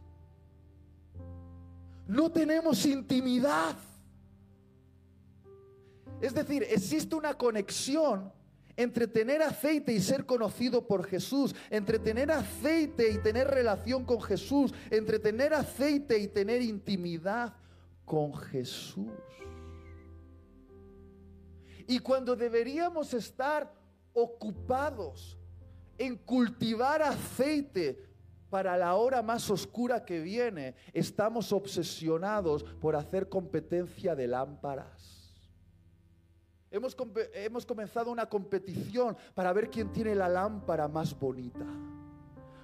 no 2.06 2.30
tenemos 2.30 2.86
intimidad. 2.86 3.76
Es 6.20 6.32
decir, 6.32 6.64
existe 6.70 7.16
una 7.16 7.34
conexión 7.34 8.32
entre 8.76 9.06
tener 9.06 9.42
aceite 9.42 9.92
y 9.92 10.00
ser 10.00 10.26
conocido 10.26 10.86
por 10.86 11.04
Jesús, 11.04 11.54
entre 11.70 11.98
tener 11.98 12.30
aceite 12.30 13.10
y 13.10 13.18
tener 13.18 13.48
relación 13.48 14.04
con 14.04 14.20
Jesús, 14.20 14.72
entre 14.90 15.18
tener 15.18 15.54
aceite 15.54 16.18
y 16.18 16.28
tener 16.28 16.62
intimidad 16.62 17.54
con 18.04 18.34
Jesús. 18.34 19.10
Y 21.86 21.98
cuando 21.98 22.36
deberíamos 22.36 23.14
estar 23.14 23.72
ocupados 24.12 25.36
en 25.98 26.16
cultivar 26.16 27.02
aceite 27.02 28.10
para 28.48 28.76
la 28.76 28.94
hora 28.96 29.22
más 29.22 29.50
oscura 29.50 30.04
que 30.04 30.20
viene, 30.20 30.74
estamos 30.92 31.52
obsesionados 31.52 32.64
por 32.64 32.96
hacer 32.96 33.28
competencia 33.28 34.14
de 34.14 34.26
lámparas. 34.26 35.19
Hemos, 36.70 36.96
hemos, 37.34 37.66
comenzado 37.66 38.12
una 38.12 38.26
competición 38.26 39.16
para 39.34 39.52
ver 39.52 39.70
quién 39.70 39.92
tiene 39.92 40.14
la 40.14 40.28
lámpara 40.28 40.86
más 40.86 41.18
bonita. 41.18 41.66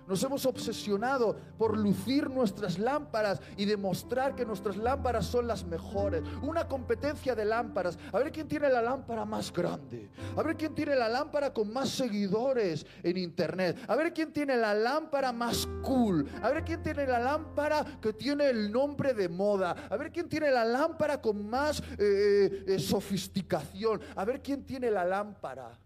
Nos 0.07 0.23
hemos 0.23 0.47
obsesionado 0.47 1.37
por 1.59 1.77
lucir 1.77 2.31
nuestras 2.31 2.79
lámparas 2.79 3.41
y 3.57 3.65
demostrar 3.65 4.37
que 4.37 4.47
nuestras 4.47 4.77
lámparas 4.77 5.27
son 5.27 5.47
las 5.47 5.65
mejores. 5.65 6.23
Una 6.43 6.69
competencia 6.69 7.35
de 7.35 7.45
lámparas. 7.45 7.99
A 8.13 8.19
ver 8.19 8.31
quién 8.31 8.47
tiene 8.47 8.69
la 8.69 8.83
lámpara 8.83 9.25
más 9.25 9.53
grande. 9.53 10.09
A 10.37 10.43
ver 10.43 10.57
quién 10.57 10.75
tiene 10.75 10.95
la 10.95 11.09
lámpara 11.09 11.53
con 11.53 11.73
más 11.73 11.89
seguidores 11.89 12.87
en 13.03 13.17
internet. 13.17 13.79
A 13.89 13.97
ver 13.97 14.13
quién 14.13 14.33
tiene 14.33 14.57
la 14.57 14.75
lámpara 14.75 15.33
más 15.33 15.69
cool. 15.83 16.29
A 16.41 16.51
ver 16.51 16.65
quién 16.65 16.83
tiene 16.83 17.07
la 17.07 17.19
lámpara 17.19 17.85
que 18.01 18.13
tiene 18.13 18.49
el 18.49 18.71
nombre 18.71 19.13
de 19.13 19.29
moda. 19.29 19.89
A 19.91 19.97
ver 19.97 20.13
quién 20.13 20.29
tiene 20.29 20.51
la 20.51 20.65
lámpara 20.65 21.21
con 21.21 21.49
más 21.49 21.83
eh, 21.99 22.65
eh, 22.67 22.79
sofisticación. 22.79 24.01
A 24.15 24.25
ver 24.25 24.41
quién 24.41 24.65
tiene 24.65 24.91
la 24.91 25.05
lámpara 25.05 25.77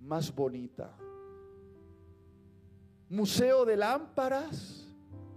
más 0.00 0.34
bonita 0.34 0.90
museo 3.12 3.66
de 3.66 3.76
lámparas 3.76 4.88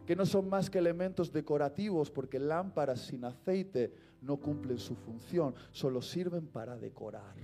que 0.06 0.16
no 0.16 0.26
son 0.26 0.48
más 0.48 0.70
que 0.70 0.78
elementos 0.78 1.32
decorativos 1.32 2.10
porque 2.10 2.40
lámparas 2.40 3.02
sin 3.02 3.26
aceite 3.26 3.94
no 4.22 4.38
cumplen 4.38 4.78
su 4.78 4.96
función, 4.96 5.54
solo 5.72 6.02
sirven 6.02 6.48
para 6.48 6.78
decorar. 6.78 7.36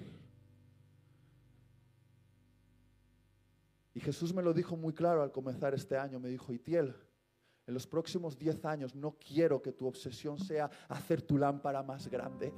Y 3.93 3.99
Jesús 3.99 4.33
me 4.33 4.41
lo 4.41 4.53
dijo 4.53 4.77
muy 4.77 4.93
claro 4.93 5.21
al 5.21 5.33
comenzar 5.33 5.73
este 5.73 5.97
año, 5.97 6.17
me 6.17 6.29
dijo, 6.29 6.53
Itiel, 6.53 6.95
en 7.67 7.73
los 7.73 7.85
próximos 7.85 8.37
10 8.37 8.63
años 8.63 8.95
no 8.95 9.17
quiero 9.19 9.61
que 9.61 9.73
tu 9.73 9.85
obsesión 9.85 10.39
sea 10.39 10.71
hacer 10.87 11.21
tu 11.21 11.37
lámpara 11.37 11.83
más 11.83 12.07
grande. 12.07 12.53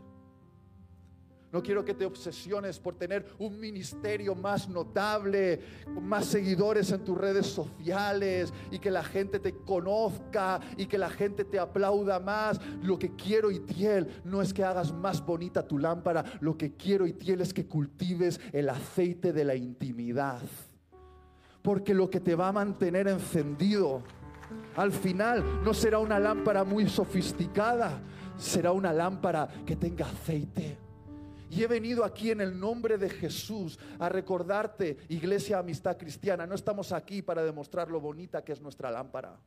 No 1.54 1.62
quiero 1.62 1.86
que 1.86 1.93
te 1.93 2.04
obsesiones 2.04 2.80
por 2.80 2.95
tener 2.95 3.28
un 3.38 3.60
ministerio 3.60 4.34
más 4.34 4.68
notable, 4.68 5.62
más 6.01 6.26
seguidores 6.26 6.91
en 6.91 7.04
tus 7.04 7.16
redes 7.16 7.45
sociales 7.45 8.51
y 8.72 8.80
que 8.80 8.89
la 8.89 9.04
gente 9.04 9.38
te 9.38 9.54
conozca 9.58 10.60
y 10.78 10.88
que 10.88 10.97
la 10.97 11.12
gente 11.12 11.45
te 11.45 11.60
aplauda 11.60 12.20
más. 12.20 12.60
Lo 12.82 12.97
que 12.97 13.16
quiero, 13.16 13.51
y 13.51 13.58
Itiel, 13.58 14.20
no 14.24 14.41
es 14.41 14.51
que 14.51 14.64
hagas 14.64 14.91
más 14.91 15.24
bonita 15.24 15.68
tu 15.68 15.78
lámpara. 15.78 16.26
Lo 16.39 16.58
que 16.58 16.76
quiero, 16.76 17.06
Itiel, 17.06 17.41
es 17.41 17.54
que 17.54 17.68
cultives 17.68 18.41
el 18.51 18.68
aceite 18.68 19.32
de 19.32 19.45
la 19.45 19.54
intimidad. 19.54 20.41
Porque 21.62 21.93
lo 21.93 22.10
que 22.10 22.20
te 22.20 22.34
va 22.34 22.47
a 22.47 22.51
mantener 22.51 23.08
encendido 23.08 24.01
al 24.76 24.91
final 24.91 25.62
no 25.64 25.76
será 25.76 25.99
una 25.99 26.18
lámpara 26.18 26.64
muy 26.64 26.89
sofisticada, 26.89 28.01
será 28.38 28.72
una 28.72 28.91
lámpara 28.91 29.47
que 29.68 29.76
tenga 29.76 30.08
aceite 30.08 30.83
y 31.54 31.64
he 31.64 31.68
venido 31.68 32.04
aquí 32.04 32.32
en 32.32 32.41
el 32.41 32.60
nombre 32.60 32.97
de 32.97 33.10
Jesús 33.10 33.78
a 33.99 34.10
recordarte, 34.10 34.97
iglesia 35.10 35.60
amistad 35.60 35.97
cristiana, 35.97 36.47
no 36.47 36.56
estamos 36.56 36.91
aquí 36.91 37.22
para 37.22 37.43
demostrar 37.43 37.91
lo 37.91 38.01
bonita 38.01 38.43
que 38.43 38.54
es 38.54 38.62
nuestra 38.62 38.89
lámpara. 38.89 39.38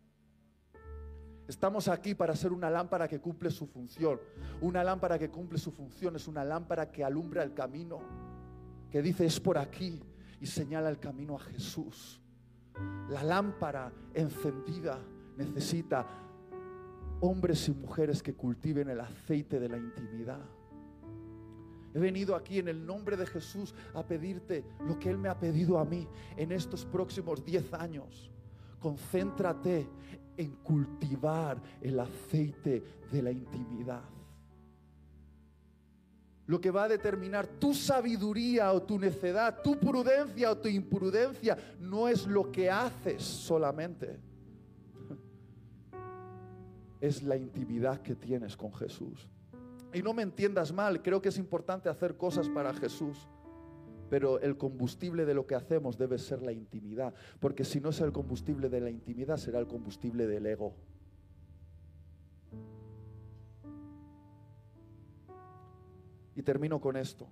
Estamos 1.48 1.88
aquí 1.88 2.14
para 2.14 2.36
ser 2.36 2.52
una 2.52 2.70
lámpara 2.70 3.09
que 3.09 3.20
cumple 3.20 3.50
su 3.50 3.66
función. 3.66 4.20
Una 4.61 4.84
lámpara 4.84 5.18
que 5.18 5.30
cumple 5.30 5.59
su 5.59 5.72
función 5.72 6.14
es 6.14 6.28
una 6.28 6.44
lámpara 6.44 6.90
que 6.92 7.04
alumbra 7.04 7.42
el 7.42 7.54
camino, 7.54 8.00
que 8.90 9.02
dice 9.02 9.26
es 9.26 9.40
por 9.40 9.59
aquí 9.59 10.00
y 10.40 10.46
señala 10.46 10.88
el 10.88 11.00
camino 11.00 11.34
a 11.34 11.40
Jesús. 11.40 12.20
La 13.09 13.24
lámpara 13.24 13.92
encendida 14.14 14.98
necesita 15.36 16.07
hombres 17.20 17.68
y 17.68 17.72
mujeres 17.72 18.22
que 18.22 18.34
cultiven 18.34 18.90
el 18.90 19.00
aceite 19.00 19.59
de 19.59 19.68
la 19.68 19.76
intimidad. 19.76 20.55
He 21.97 21.99
venido 21.99 22.36
aquí 22.36 22.59
en 22.59 22.68
el 22.68 22.84
nombre 22.84 23.16
de 23.16 23.24
Jesús 23.24 23.74
a 23.94 24.03
pedirte 24.03 24.66
lo 24.86 24.99
que 24.99 25.09
Él 25.09 25.16
me 25.16 25.30
ha 25.30 25.40
pedido 25.40 25.78
a 25.78 25.84
mí 25.86 26.07
en 26.36 26.53
estos 26.53 26.84
próximos 26.84 27.42
10 27.42 27.72
años. 27.72 28.30
Concéntrate 28.78 29.88
en 30.36 30.51
cultivar 30.57 31.59
el 31.80 31.99
aceite 31.99 32.84
de 33.11 33.22
la 33.22 33.30
intimidad. 33.30 34.03
Lo 36.44 36.61
que 36.61 36.70
va 36.70 36.84
a 36.84 36.88
determinar 36.88 37.47
tu 37.47 37.72
sabiduría 37.72 38.74
o 38.74 38.82
tu 38.82 38.99
necedad, 38.99 39.62
tu 39.62 39.78
prudencia 39.78 40.51
o 40.51 40.59
tu 40.59 40.68
imprudencia, 40.68 41.57
no 41.80 42.09
es 42.09 42.26
lo 42.26 42.53
que 42.53 42.70
haces 42.70 43.22
solamente. 43.22 44.20
Es 47.01 47.22
la 47.22 47.36
intimidad 47.36 48.03
que 48.03 48.14
tienes 48.14 48.55
con 48.55 48.72
Jesús. 48.74 49.30
Y 49.97 50.03
no 50.03 50.12
me 50.12 50.22
entiendas 50.22 50.74
mal, 50.74 51.01
creo 51.01 51.22
que 51.22 51.30
es 51.30 51.38
importante 51.38 51.88
hacer 51.88 52.18
cosas 52.18 52.51
para 52.51 52.74
Jesús. 52.74 53.16
Pero 54.11 54.38
el 54.40 54.59
combustible 54.59 55.24
de 55.24 55.32
lo 55.32 55.47
que 55.47 55.55
hacemos 55.55 55.97
debe 55.97 56.18
ser 56.18 56.42
la 56.42 56.53
intimidad, 56.53 57.14
porque 57.40 57.64
si 57.64 57.80
no 57.80 57.88
es 57.88 58.01
el 58.03 58.12
combustible 58.12 58.68
de 58.68 58.82
la 58.82 58.90
intimidad, 58.90 59.38
será 59.38 59.59
el 59.59 59.66
combustible 59.66 60.26
del 60.26 60.44
ego. 60.44 60.74
Y 66.34 66.42
termino 66.42 66.78
con 66.78 66.99
esto. 66.99 67.26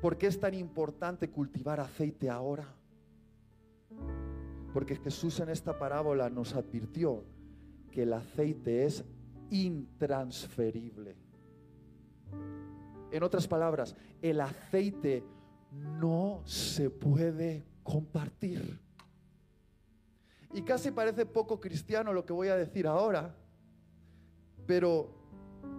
¿Por 0.00 0.16
qué 0.16 0.28
es 0.28 0.38
tan 0.38 0.54
importante 0.54 1.28
cultivar 1.28 1.80
aceite 1.80 2.30
ahora? 2.30 2.72
Porque 4.72 4.94
Jesús 4.94 5.40
en 5.40 5.48
esta 5.48 5.76
parábola 5.76 6.30
nos 6.30 6.54
advirtió 6.54 7.24
que 7.90 8.04
el 8.04 8.12
aceite 8.12 8.84
es 8.84 9.04
intransferible. 9.50 11.25
En 13.10 13.22
otras 13.22 13.46
palabras, 13.46 13.96
el 14.20 14.40
aceite 14.40 15.24
no 15.72 16.42
se 16.44 16.90
puede 16.90 17.64
compartir. 17.82 18.80
Y 20.52 20.62
casi 20.62 20.90
parece 20.90 21.26
poco 21.26 21.60
cristiano 21.60 22.12
lo 22.12 22.24
que 22.24 22.32
voy 22.32 22.48
a 22.48 22.56
decir 22.56 22.86
ahora, 22.86 23.34
pero 24.66 25.10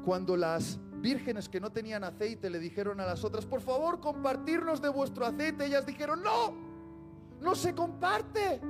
cuando 0.05 0.37
las 0.37 0.79
vírgenes 1.01 1.49
que 1.49 1.59
no 1.59 1.71
tenían 1.71 2.03
aceite 2.03 2.49
le 2.49 2.59
dijeron 2.59 2.99
a 2.99 3.05
las 3.05 3.23
otras, 3.23 3.45
por 3.45 3.61
favor, 3.61 3.99
compartirnos 3.99 4.81
de 4.81 4.89
vuestro 4.89 5.25
aceite, 5.25 5.65
ellas 5.65 5.85
dijeron, 5.85 6.21
no, 6.23 6.53
no 7.41 7.55
se 7.55 7.73
comparte. 7.73 8.61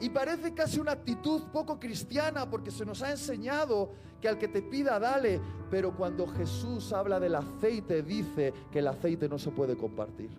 Y 0.00 0.10
parece 0.10 0.54
casi 0.54 0.78
una 0.78 0.92
actitud 0.92 1.42
poco 1.52 1.78
cristiana 1.78 2.48
porque 2.48 2.70
se 2.70 2.86
nos 2.86 3.02
ha 3.02 3.10
enseñado 3.10 3.90
que 4.20 4.28
al 4.28 4.38
que 4.38 4.48
te 4.48 4.62
pida 4.62 4.98
dale, 4.98 5.40
pero 5.70 5.94
cuando 5.94 6.26
Jesús 6.26 6.92
habla 6.92 7.18
del 7.18 7.34
aceite 7.34 8.02
dice 8.02 8.52
que 8.70 8.78
el 8.78 8.88
aceite 8.88 9.28
no 9.28 9.38
se 9.38 9.50
puede 9.50 9.76
compartir. 9.76 10.30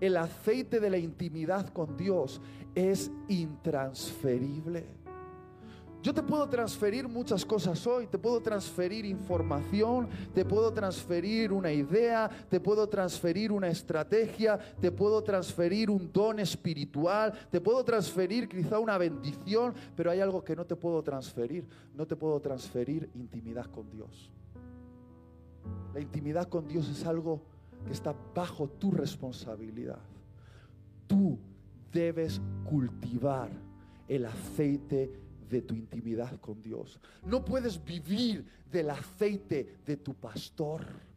El 0.00 0.16
aceite 0.16 0.78
de 0.78 0.90
la 0.90 0.98
intimidad 0.98 1.72
con 1.72 1.96
Dios 1.96 2.40
es 2.74 3.10
intransferible. 3.28 4.97
Yo 6.00 6.14
te 6.14 6.22
puedo 6.22 6.48
transferir 6.48 7.08
muchas 7.08 7.44
cosas 7.44 7.84
hoy, 7.84 8.06
te 8.06 8.18
puedo 8.18 8.40
transferir 8.40 9.04
información, 9.04 10.08
te 10.32 10.44
puedo 10.44 10.72
transferir 10.72 11.52
una 11.52 11.72
idea, 11.72 12.30
te 12.48 12.60
puedo 12.60 12.88
transferir 12.88 13.50
una 13.50 13.68
estrategia, 13.68 14.58
te 14.80 14.92
puedo 14.92 15.22
transferir 15.24 15.90
un 15.90 16.12
don 16.12 16.38
espiritual, 16.38 17.32
te 17.50 17.60
puedo 17.60 17.84
transferir 17.84 18.48
quizá 18.48 18.78
una 18.78 18.96
bendición, 18.96 19.74
pero 19.96 20.12
hay 20.12 20.20
algo 20.20 20.44
que 20.44 20.54
no 20.54 20.64
te 20.64 20.76
puedo 20.76 21.02
transferir, 21.02 21.66
no 21.94 22.06
te 22.06 22.14
puedo 22.14 22.38
transferir 22.40 23.10
intimidad 23.14 23.66
con 23.66 23.90
Dios. 23.90 24.30
La 25.92 26.00
intimidad 26.00 26.48
con 26.48 26.68
Dios 26.68 26.88
es 26.88 27.04
algo 27.06 27.42
que 27.84 27.92
está 27.92 28.14
bajo 28.34 28.68
tu 28.68 28.92
responsabilidad. 28.92 29.98
Tú 31.08 31.38
debes 31.92 32.40
cultivar 32.64 33.50
el 34.06 34.26
aceite 34.26 35.27
de 35.48 35.62
tu 35.62 35.74
intimidad 35.74 36.40
con 36.40 36.60
Dios. 36.62 37.00
No 37.24 37.44
puedes 37.44 37.82
vivir 37.84 38.44
del 38.70 38.90
aceite 38.90 39.78
de 39.84 39.96
tu 39.96 40.14
pastor. 40.14 41.08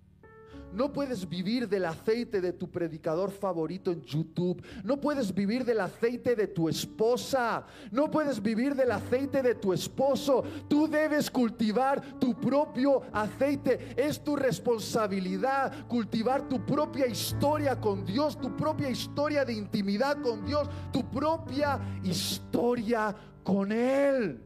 No 0.74 0.94
puedes 0.94 1.28
vivir 1.28 1.68
del 1.68 1.86
aceite 1.86 2.40
de 2.40 2.54
tu 2.54 2.70
predicador 2.70 3.30
favorito 3.30 3.92
en 3.92 4.02
YouTube. 4.04 4.64
No 4.84 5.02
puedes 5.02 5.34
vivir 5.34 5.66
del 5.66 5.82
aceite 5.82 6.34
de 6.34 6.48
tu 6.48 6.70
esposa. 6.70 7.66
No 7.92 8.10
puedes 8.10 8.42
vivir 8.42 8.74
del 8.74 8.92
aceite 8.92 9.42
de 9.42 9.56
tu 9.56 9.74
esposo. 9.74 10.44
Tú 10.70 10.88
debes 10.88 11.30
cultivar 11.30 12.20
tu 12.20 12.34
propio 12.40 13.02
aceite. 13.12 13.94
Es 13.98 14.24
tu 14.24 14.36
responsabilidad 14.36 15.88
cultivar 15.88 16.48
tu 16.48 16.66
propia 16.66 17.06
historia 17.06 17.80
con 17.80 18.06
Dios, 18.06 18.40
tu 18.40 18.56
propia 18.56 18.90
historia 18.90 19.44
de 19.44 19.54
intimidad 19.54 20.22
con 20.22 20.46
Dios, 20.46 20.70
tu 20.94 21.04
propia 21.10 21.80
historia 22.04 23.14
con 23.44 23.72
Él. 23.72 24.42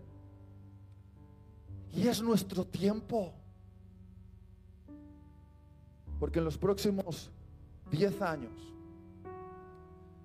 Y 1.94 2.08
es 2.08 2.22
nuestro 2.22 2.66
tiempo. 2.66 3.34
Porque 6.20 6.40
en 6.40 6.46
los 6.46 6.58
próximos 6.58 7.32
10 7.92 8.22
años 8.22 8.52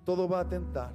todo 0.05 0.27
va 0.27 0.41
a 0.41 0.47
tentar. 0.47 0.91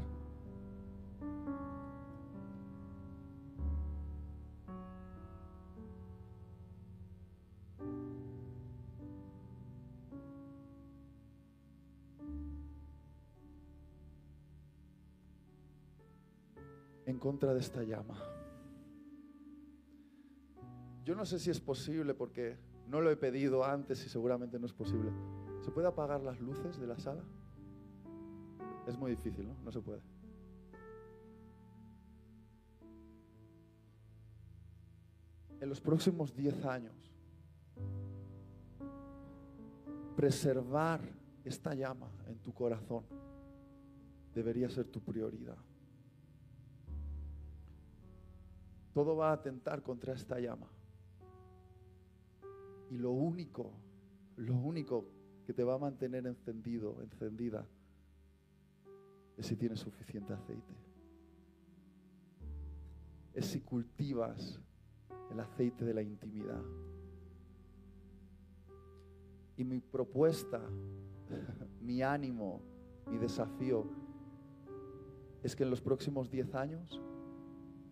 En 17.07 17.19
contra 17.19 17.55
de 17.55 17.61
esta 17.61 17.83
llama. 17.83 18.21
Yo 21.05 21.15
no 21.15 21.25
sé 21.25 21.39
si 21.39 21.51
es 21.51 21.61
posible 21.61 22.15
porque 22.15 22.59
no 22.89 23.01
lo 23.01 23.11
he 23.11 23.17
pedido 23.17 23.65
antes 23.65 24.05
y 24.05 24.09
seguramente 24.09 24.59
no 24.59 24.67
es 24.67 24.73
posible. 24.73 25.13
¿Se 25.61 25.71
puede 25.71 25.87
apagar 25.87 26.21
las 26.21 26.41
luces 26.41 26.79
de 26.79 26.87
la 26.87 26.99
sala? 26.99 27.23
Es 28.87 28.99
muy 28.99 29.13
difícil, 29.13 29.47
¿no? 29.47 29.55
No 29.65 29.71
se 29.71 29.81
puede. 29.81 30.03
En 35.61 35.69
los 35.69 35.81
próximos 35.81 36.35
10 36.35 36.65
años, 36.67 37.15
preservar 40.17 41.01
esta 41.45 41.75
llama 41.75 42.11
en 42.27 42.39
tu 42.39 42.53
corazón 42.53 43.05
debería 44.35 44.69
ser 44.69 44.87
tu 44.89 45.01
prioridad. 45.01 45.57
Todo 48.97 49.15
va 49.15 49.29
a 49.29 49.35
atentar 49.35 49.83
contra 49.83 50.15
esta 50.15 50.41
llama. 50.41 50.71
Y 52.89 52.97
lo 52.97 53.11
único, 53.11 53.75
lo 54.37 54.55
único 54.55 55.05
que 55.45 55.53
te 55.53 55.63
va 55.63 55.75
a 55.75 55.79
mantener 55.79 56.27
encendido, 56.27 57.03
encendida, 57.03 57.67
es 59.37 59.45
si 59.45 59.57
tienes 59.57 59.81
suficiente 59.81 60.33
aceite. 60.33 60.73
Es 63.35 63.45
si 63.45 63.61
cultivas 63.61 64.63
el 65.31 65.41
aceite 65.41 65.85
de 65.85 65.93
la 65.93 66.01
intimidad. 66.01 66.63
Y 69.59 69.65
mi 69.65 69.79
propuesta, 69.81 70.63
mi 71.83 72.01
ánimo, 72.01 72.63
mi 73.11 73.19
desafío 73.19 73.91
es 75.43 75.55
que 75.55 75.65
en 75.65 75.71
los 75.71 75.83
próximos 75.83 76.31
10 76.31 76.55
años 76.55 76.99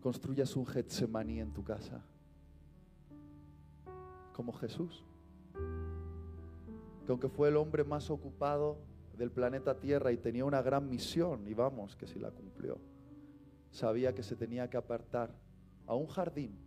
construyas 0.05 0.55
un 0.55 0.67
Getsemaní 0.67 1.41
en 1.41 1.51
tu 1.55 1.65
casa 1.65 2.05
como 4.35 4.53
Jesús. 4.53 5.03
Que 7.07 7.13
aunque 7.13 7.31
fue 7.31 7.49
el 7.49 7.57
hombre 7.57 7.85
más 7.85 8.11
ocupado 8.11 8.77
del 9.17 9.31
planeta 9.31 9.81
Tierra 9.81 10.13
y 10.13 10.19
tenía 10.19 10.45
una 10.45 10.61
gran 10.61 10.91
misión, 10.91 11.49
y 11.49 11.55
vamos, 11.55 11.97
que 11.97 12.07
si 12.07 12.19
la 12.19 12.31
cumplió, 12.31 12.79
sabía 13.71 14.15
que 14.15 14.23
se 14.23 14.37
tenía 14.37 14.69
que 14.69 14.77
apartar 14.77 15.35
a 15.87 15.95
un 15.95 16.07
jardín 16.07 16.59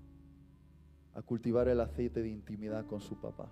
a 1.14 1.22
cultivar 1.22 1.68
el 1.68 1.80
aceite 1.80 2.24
de 2.24 2.30
intimidad 2.30 2.88
con 2.88 3.02
su 3.02 3.22
papá. 3.22 3.52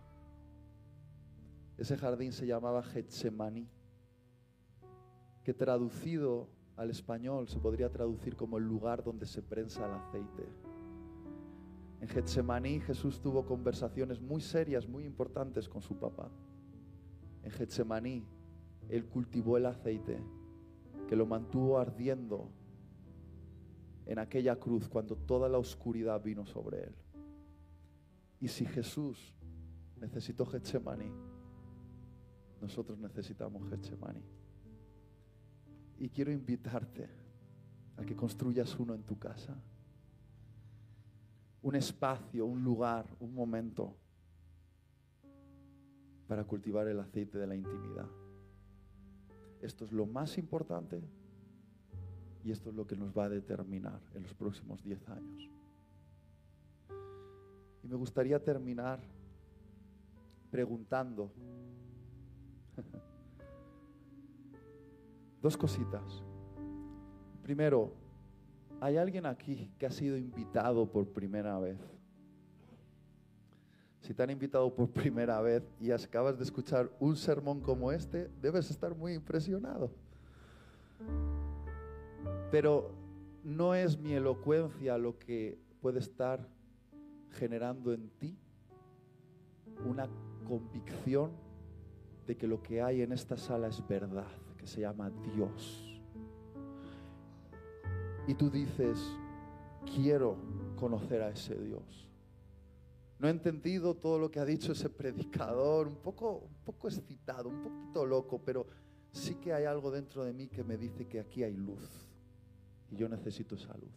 Ese 1.78 1.96
jardín 1.96 2.32
se 2.34 2.48
llamaba 2.48 2.82
Getsemaní, 2.82 3.70
que 5.44 5.54
traducido 5.54 6.55
al 6.76 6.90
español 6.90 7.48
se 7.48 7.60
podría 7.60 7.90
traducir 7.90 8.36
como 8.36 8.58
el 8.58 8.66
lugar 8.66 9.04
donde 9.04 9.26
se 9.26 9.42
prensa 9.42 9.86
el 9.86 9.94
aceite. 9.94 10.48
En 12.02 12.08
Getsemaní 12.08 12.82
Jesús 12.82 13.22
tuvo 13.22 13.46
conversaciones 13.46 14.22
muy 14.22 14.42
serias, 14.42 14.88
muy 14.88 15.06
importantes 15.06 15.70
con 15.70 15.82
su 15.82 15.98
papá. 15.98 16.30
En 17.44 17.52
Getsemaní 17.52 18.26
Él 18.90 19.06
cultivó 19.06 19.58
el 19.58 19.66
aceite 19.66 20.22
que 21.08 21.16
lo 21.16 21.26
mantuvo 21.26 21.78
ardiendo 21.78 22.50
en 24.06 24.20
aquella 24.20 24.58
cruz 24.58 24.88
cuando 24.88 25.16
toda 25.16 25.50
la 25.50 25.58
oscuridad 25.58 26.22
vino 26.22 26.46
sobre 26.46 26.84
Él. 26.84 26.96
Y 28.40 28.50
si 28.50 28.66
Jesús 28.66 29.34
necesitó 30.00 30.46
Getsemaní, 30.46 31.12
nosotros 32.62 33.00
necesitamos 33.00 33.68
Getsemaní. 33.70 34.24
Y 35.98 36.10
quiero 36.10 36.32
invitarte 36.32 37.08
a 37.98 38.04
que 38.04 38.16
construyas 38.16 38.78
uno 38.80 38.94
en 38.94 39.04
tu 39.04 39.18
casa. 39.18 39.56
Un 41.62 41.76
espacio, 41.76 42.46
un 42.46 42.64
lugar, 42.64 43.06
un 43.20 43.34
momento 43.34 43.96
para 46.28 46.44
cultivar 46.44 46.88
el 46.88 47.00
aceite 47.00 47.38
de 47.38 47.48
la 47.48 47.56
intimidad. 47.56 48.08
Esto 49.62 49.86
es 49.86 49.92
lo 49.92 50.06
más 50.06 50.38
importante 50.38 51.02
y 52.44 52.52
esto 52.52 52.70
es 52.70 52.76
lo 52.76 52.86
que 52.86 52.96
nos 52.96 53.18
va 53.18 53.26
a 53.26 53.30
determinar 53.30 54.00
en 54.14 54.24
los 54.24 54.34
próximos 54.34 54.84
10 54.84 55.10
años. 55.10 55.50
Y 57.84 57.88
me 57.88 57.96
gustaría 57.96 58.44
terminar 58.44 59.00
preguntando 60.52 61.32
dos 65.46 65.56
cositas. 65.56 66.24
Primero, 67.44 67.94
¿hay 68.82 68.98
alguien 68.98 69.28
aquí 69.28 69.72
que 69.78 69.86
ha 69.86 69.92
sido 69.92 70.18
invitado 70.18 70.88
por 70.92 71.06
primera 71.06 71.60
vez? 71.60 71.78
Si 74.02 74.12
te 74.16 74.24
han 74.24 74.32
invitado 74.32 74.74
por 74.74 74.90
primera 74.90 75.40
vez 75.42 75.62
y 75.80 75.92
acabas 75.92 76.40
de 76.40 76.46
escuchar 76.46 76.90
un 77.00 77.16
sermón 77.16 77.62
como 77.62 77.92
este, 77.92 78.28
debes 78.42 78.72
estar 78.72 78.96
muy 78.96 79.14
impresionado. 79.14 79.92
Pero 82.50 82.90
no 83.44 83.76
es 83.76 84.00
mi 84.00 84.14
elocuencia 84.14 84.98
lo 84.98 85.20
que 85.20 85.60
puede 85.80 86.00
estar 86.00 86.50
generando 87.34 87.94
en 87.94 88.10
ti 88.18 88.36
una 89.86 90.10
convicción 90.48 91.30
de 92.26 92.36
que 92.36 92.48
lo 92.48 92.64
que 92.64 92.82
hay 92.82 93.04
en 93.04 93.12
esta 93.12 93.38
sala 93.38 93.68
es 93.68 93.88
verdad, 93.88 94.26
se 94.66 94.82
llama 94.82 95.12
Dios. 95.34 96.00
Y 98.28 98.34
tú 98.34 98.50
dices, 98.50 99.00
quiero 99.96 100.38
conocer 100.76 101.22
a 101.22 101.30
ese 101.30 101.56
Dios. 101.56 102.10
No 103.20 103.28
he 103.28 103.32
entendido 103.32 103.96
todo 103.96 104.20
lo 104.20 104.30
que 104.30 104.40
ha 104.40 104.46
dicho 104.46 104.74
ese 104.74 104.90
predicador, 104.90 105.88
un 105.88 105.96
poco, 105.96 106.40
un 106.40 106.64
poco 106.66 106.88
excitado, 106.88 107.50
un 107.50 107.62
poquito 107.62 108.06
loco, 108.06 108.42
pero 108.44 108.68
sí 109.12 109.36
que 109.36 109.54
hay 109.54 109.66
algo 109.66 109.90
dentro 109.90 110.26
de 110.26 110.34
mí 110.34 110.48
que 110.48 110.64
me 110.64 110.78
dice 110.78 111.08
que 111.08 111.20
aquí 111.20 111.44
hay 111.44 111.56
luz 111.56 112.10
y 112.92 112.98
yo 112.98 113.08
necesito 113.08 113.56
esa 113.56 113.76
luz. 113.78 113.94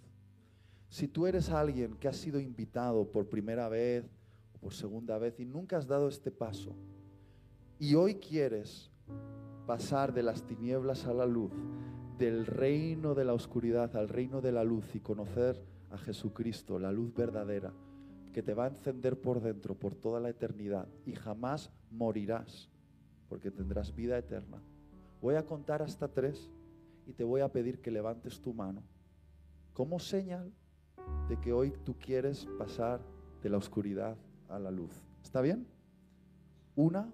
Si 0.89 1.09
tú 1.09 1.27
eres 1.27 1.51
alguien 1.51 1.95
que 1.97 2.09
ha 2.09 2.13
sido 2.13 2.41
invitado 2.41 3.11
por 3.11 3.29
primera 3.29 3.69
vez 3.69 4.05
o 4.55 4.59
por 4.59 4.73
segunda 4.73 5.19
vez 5.19 5.39
y 5.41 5.45
nunca 5.45 5.77
has 5.77 5.87
dado 5.87 6.09
este 6.09 6.31
paso 6.31 6.75
y 7.79 7.95
hoy 7.95 8.15
quieres 8.15 8.91
pasar 9.69 10.15
de 10.15 10.23
las 10.23 10.45
tinieblas 10.45 11.05
a 11.05 11.13
la 11.13 11.27
luz, 11.27 11.53
del 12.17 12.47
reino 12.47 13.15
de 13.15 13.27
la 13.27 13.35
oscuridad 13.35 13.95
al 13.97 14.09
reino 14.09 14.41
de 14.41 14.51
la 14.51 14.65
luz 14.65 14.95
y 14.95 15.01
conocer 15.01 15.63
a 15.91 15.99
Jesucristo, 15.99 16.79
la 16.79 16.91
luz 16.91 17.13
verdadera, 17.13 17.75
que 18.33 18.43
te 18.43 18.55
va 18.55 18.65
a 18.65 18.69
encender 18.69 19.21
por 19.21 19.43
dentro 19.43 19.75
por 19.75 19.95
toda 19.95 20.21
la 20.21 20.31
eternidad 20.31 20.89
y 21.05 21.13
jamás 21.13 21.71
morirás, 21.91 22.71
porque 23.29 23.51
tendrás 23.51 23.95
vida 23.95 24.17
eterna. 24.17 24.57
Voy 25.21 25.35
a 25.35 25.45
contar 25.45 25.83
hasta 25.83 26.09
tres 26.09 26.51
y 27.07 27.13
te 27.13 27.25
voy 27.25 27.43
a 27.43 27.53
pedir 27.53 27.83
que 27.83 27.91
levantes 27.91 28.41
tu 28.41 28.55
mano 28.55 28.83
como 29.75 29.99
señal 29.99 30.51
de 31.29 31.39
que 31.41 31.53
hoy 31.53 31.75
tú 31.85 31.95
quieres 31.99 32.49
pasar 32.59 33.03
de 33.43 33.51
la 33.51 33.59
oscuridad 33.59 34.17
a 34.49 34.59
la 34.59 34.71
luz. 34.71 35.05
¿Está 35.23 35.43
bien? 35.43 35.67
Una 36.75 37.13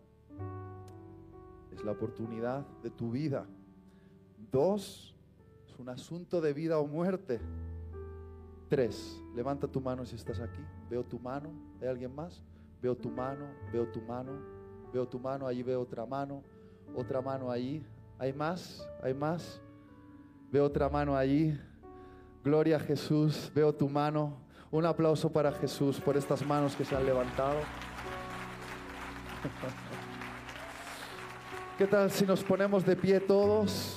es 1.74 1.84
la 1.84 1.92
oportunidad 1.92 2.66
de 2.82 2.90
tu 2.90 3.10
vida. 3.10 3.46
Dos 4.50 5.14
es 5.66 5.78
un 5.78 5.88
asunto 5.88 6.40
de 6.40 6.52
vida 6.52 6.78
o 6.78 6.86
muerte. 6.86 7.40
Tres, 8.68 9.20
levanta 9.34 9.66
tu 9.68 9.80
mano 9.80 10.04
si 10.04 10.16
estás 10.16 10.40
aquí. 10.40 10.62
Veo 10.88 11.04
tu 11.04 11.18
mano. 11.18 11.50
¿Hay 11.80 11.88
alguien 11.88 12.14
más? 12.14 12.42
Veo 12.80 12.96
tu 12.96 13.10
mano, 13.10 13.46
veo 13.72 13.86
tu 13.86 14.00
mano, 14.02 14.32
veo 14.92 15.08
tu 15.08 15.18
mano, 15.18 15.46
allí 15.46 15.62
veo 15.62 15.80
otra 15.80 16.04
mano, 16.04 16.42
otra 16.94 17.20
mano 17.20 17.50
allí. 17.50 17.82
¿Hay 18.18 18.32
más? 18.32 18.86
¿Hay 19.02 19.14
más? 19.14 19.60
Veo 20.50 20.64
otra 20.64 20.88
mano 20.88 21.16
allí. 21.16 21.58
Gloria 22.42 22.76
a 22.76 22.80
Jesús. 22.80 23.50
Veo 23.54 23.74
tu 23.74 23.88
mano. 23.88 24.36
Un 24.70 24.86
aplauso 24.86 25.32
para 25.32 25.52
Jesús 25.52 26.00
por 26.00 26.16
estas 26.16 26.44
manos 26.44 26.76
que 26.76 26.84
se 26.84 26.94
han 26.94 27.06
levantado. 27.06 27.58
¿Qué 31.76 31.88
tal 31.88 32.08
si 32.10 32.24
nos 32.24 32.44
ponemos 32.44 32.86
de 32.86 32.94
pie 32.94 33.18
todos? 33.18 33.96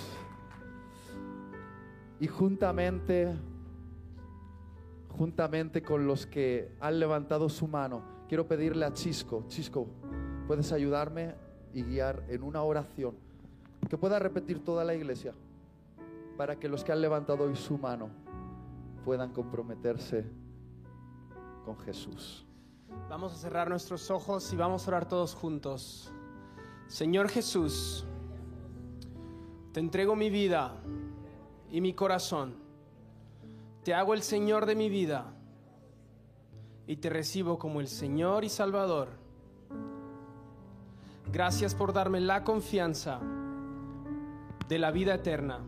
Y 2.20 2.28
juntamente 2.28 3.38
juntamente 5.18 5.82
con 5.82 6.06
los 6.06 6.28
que 6.28 6.76
han 6.80 7.00
levantado 7.00 7.50
su 7.50 7.68
mano, 7.68 8.04
quiero 8.28 8.48
pedirle 8.48 8.86
a 8.86 8.94
Chisco, 8.94 9.46
Chisco, 9.48 9.88
¿puedes 10.48 10.72
ayudarme 10.72 11.36
y 11.74 11.84
guiar 11.84 12.24
en 12.30 12.44
una 12.44 12.62
oración 12.62 13.16
que 13.90 13.98
pueda 13.98 14.20
repetir 14.20 14.64
toda 14.64 14.84
la 14.84 14.94
iglesia 14.94 15.34
para 16.38 16.58
que 16.58 16.70
los 16.70 16.84
que 16.84 16.92
han 16.92 17.02
levantado 17.02 17.46
hoy 17.46 17.56
su 17.56 17.78
mano 17.78 18.10
puedan 19.04 19.34
comprometerse 19.34 20.26
con 21.66 21.78
Jesús? 21.80 22.46
Vamos 23.10 23.34
a 23.34 23.38
cerrar 23.38 23.70
nuestros 23.70 24.12
ojos 24.12 24.52
y 24.54 24.56
vamos 24.56 24.86
a 24.86 24.92
orar 24.92 25.08
todos 25.08 25.34
juntos. 25.34 26.12
Señor 26.88 27.30
Jesús, 27.30 28.06
te 29.74 29.80
entrego 29.80 30.16
mi 30.16 30.30
vida 30.30 30.76
y 31.70 31.82
mi 31.82 31.94
corazón 31.94 32.68
te 33.88 33.94
hago 33.94 34.14
el 34.14 34.22
Señor 34.22 34.66
de 34.66 34.76
mi 34.76 34.90
vida 34.90 35.34
y 36.88 36.98
te 36.98 37.10
recibo 37.10 37.58
como 37.58 37.80
el 37.80 37.88
Señor 37.88 38.44
y 38.44 38.50
Salvador. 38.50 39.08
Gracias 41.32 41.74
por 41.74 41.94
darme 41.94 42.20
la 42.20 42.44
confianza 42.44 43.22
de 44.68 44.78
la 44.78 44.92
vida 44.92 45.14
eterna. 45.14 45.60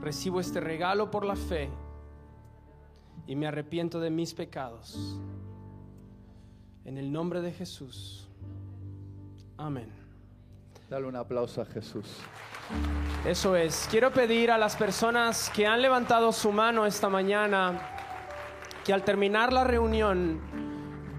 Recibo 0.00 0.38
este 0.38 0.60
regalo 0.60 1.10
por 1.10 1.24
la 1.24 1.34
fe 1.34 1.68
y 3.26 3.34
me 3.34 3.48
arrepiento 3.48 3.98
de 3.98 4.10
mis 4.10 4.32
pecados. 4.32 5.20
En 6.84 6.96
el 6.96 7.10
nombre 7.10 7.40
de 7.40 7.50
Jesús. 7.50 8.27
Amén. 9.58 9.92
Dale 10.88 11.06
un 11.06 11.16
aplauso 11.16 11.60
a 11.60 11.66
Jesús. 11.66 12.06
Eso 13.26 13.56
es. 13.56 13.86
Quiero 13.90 14.12
pedir 14.12 14.50
a 14.50 14.56
las 14.56 14.76
personas 14.76 15.50
que 15.50 15.66
han 15.66 15.82
levantado 15.82 16.32
su 16.32 16.52
mano 16.52 16.86
esta 16.86 17.08
mañana 17.08 17.78
que 18.84 18.92
al 18.92 19.04
terminar 19.04 19.52
la 19.52 19.64
reunión 19.64 20.40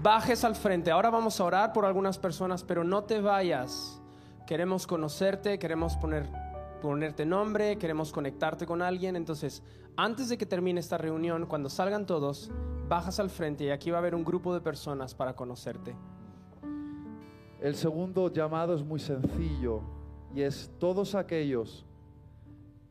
bajes 0.02 0.42
al 0.42 0.56
frente. 0.56 0.90
Ahora 0.90 1.10
vamos 1.10 1.38
a 1.38 1.44
orar 1.44 1.72
por 1.72 1.84
algunas 1.84 2.18
personas, 2.18 2.64
pero 2.64 2.82
no 2.82 3.04
te 3.04 3.20
vayas. 3.20 4.00
Queremos 4.46 4.86
conocerte, 4.86 5.58
queremos 5.58 5.96
poner, 5.96 6.26
ponerte 6.82 7.26
nombre, 7.26 7.76
queremos 7.76 8.10
conectarte 8.10 8.66
con 8.66 8.82
alguien. 8.82 9.14
Entonces, 9.14 9.62
antes 9.96 10.28
de 10.30 10.38
que 10.38 10.46
termine 10.46 10.80
esta 10.80 10.98
reunión, 10.98 11.46
cuando 11.46 11.68
salgan 11.68 12.06
todos, 12.06 12.50
bajas 12.88 13.20
al 13.20 13.30
frente 13.30 13.64
y 13.64 13.70
aquí 13.70 13.90
va 13.90 13.98
a 13.98 14.00
haber 14.00 14.14
un 14.14 14.24
grupo 14.24 14.54
de 14.54 14.60
personas 14.60 15.14
para 15.14 15.36
conocerte. 15.36 15.94
El 17.60 17.74
segundo 17.74 18.32
llamado 18.32 18.74
es 18.74 18.82
muy 18.82 18.98
sencillo 18.98 19.82
y 20.34 20.40
es 20.40 20.70
todos 20.78 21.14
aquellos 21.14 21.84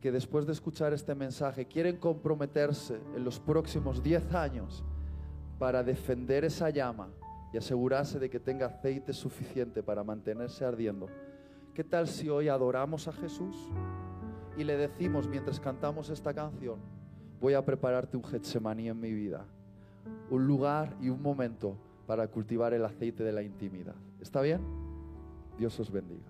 que 0.00 0.12
después 0.12 0.46
de 0.46 0.52
escuchar 0.52 0.92
este 0.92 1.12
mensaje 1.16 1.66
quieren 1.66 1.96
comprometerse 1.96 3.00
en 3.16 3.24
los 3.24 3.40
próximos 3.40 4.00
10 4.00 4.32
años 4.32 4.84
para 5.58 5.82
defender 5.82 6.44
esa 6.44 6.70
llama 6.70 7.08
y 7.52 7.56
asegurarse 7.56 8.20
de 8.20 8.30
que 8.30 8.38
tenga 8.38 8.66
aceite 8.66 9.12
suficiente 9.12 9.82
para 9.82 10.04
mantenerse 10.04 10.64
ardiendo. 10.64 11.08
¿Qué 11.74 11.82
tal 11.82 12.06
si 12.06 12.28
hoy 12.28 12.46
adoramos 12.46 13.08
a 13.08 13.12
Jesús 13.12 13.56
y 14.56 14.62
le 14.62 14.76
decimos 14.76 15.26
mientras 15.26 15.58
cantamos 15.58 16.10
esta 16.10 16.32
canción, 16.32 16.78
voy 17.40 17.54
a 17.54 17.64
prepararte 17.64 18.16
un 18.16 18.22
Getsemaní 18.22 18.88
en 18.88 19.00
mi 19.00 19.12
vida, 19.12 19.44
un 20.30 20.46
lugar 20.46 20.96
y 21.00 21.08
un 21.08 21.20
momento 21.20 21.76
para 22.10 22.26
cultivar 22.26 22.74
el 22.74 22.84
aceite 22.84 23.22
de 23.22 23.30
la 23.30 23.40
intimidad? 23.40 23.94
¿Está 24.20 24.40
bien? 24.40 24.60
Dios 25.56 25.78
os 25.78 25.92
bendiga. 25.92 26.26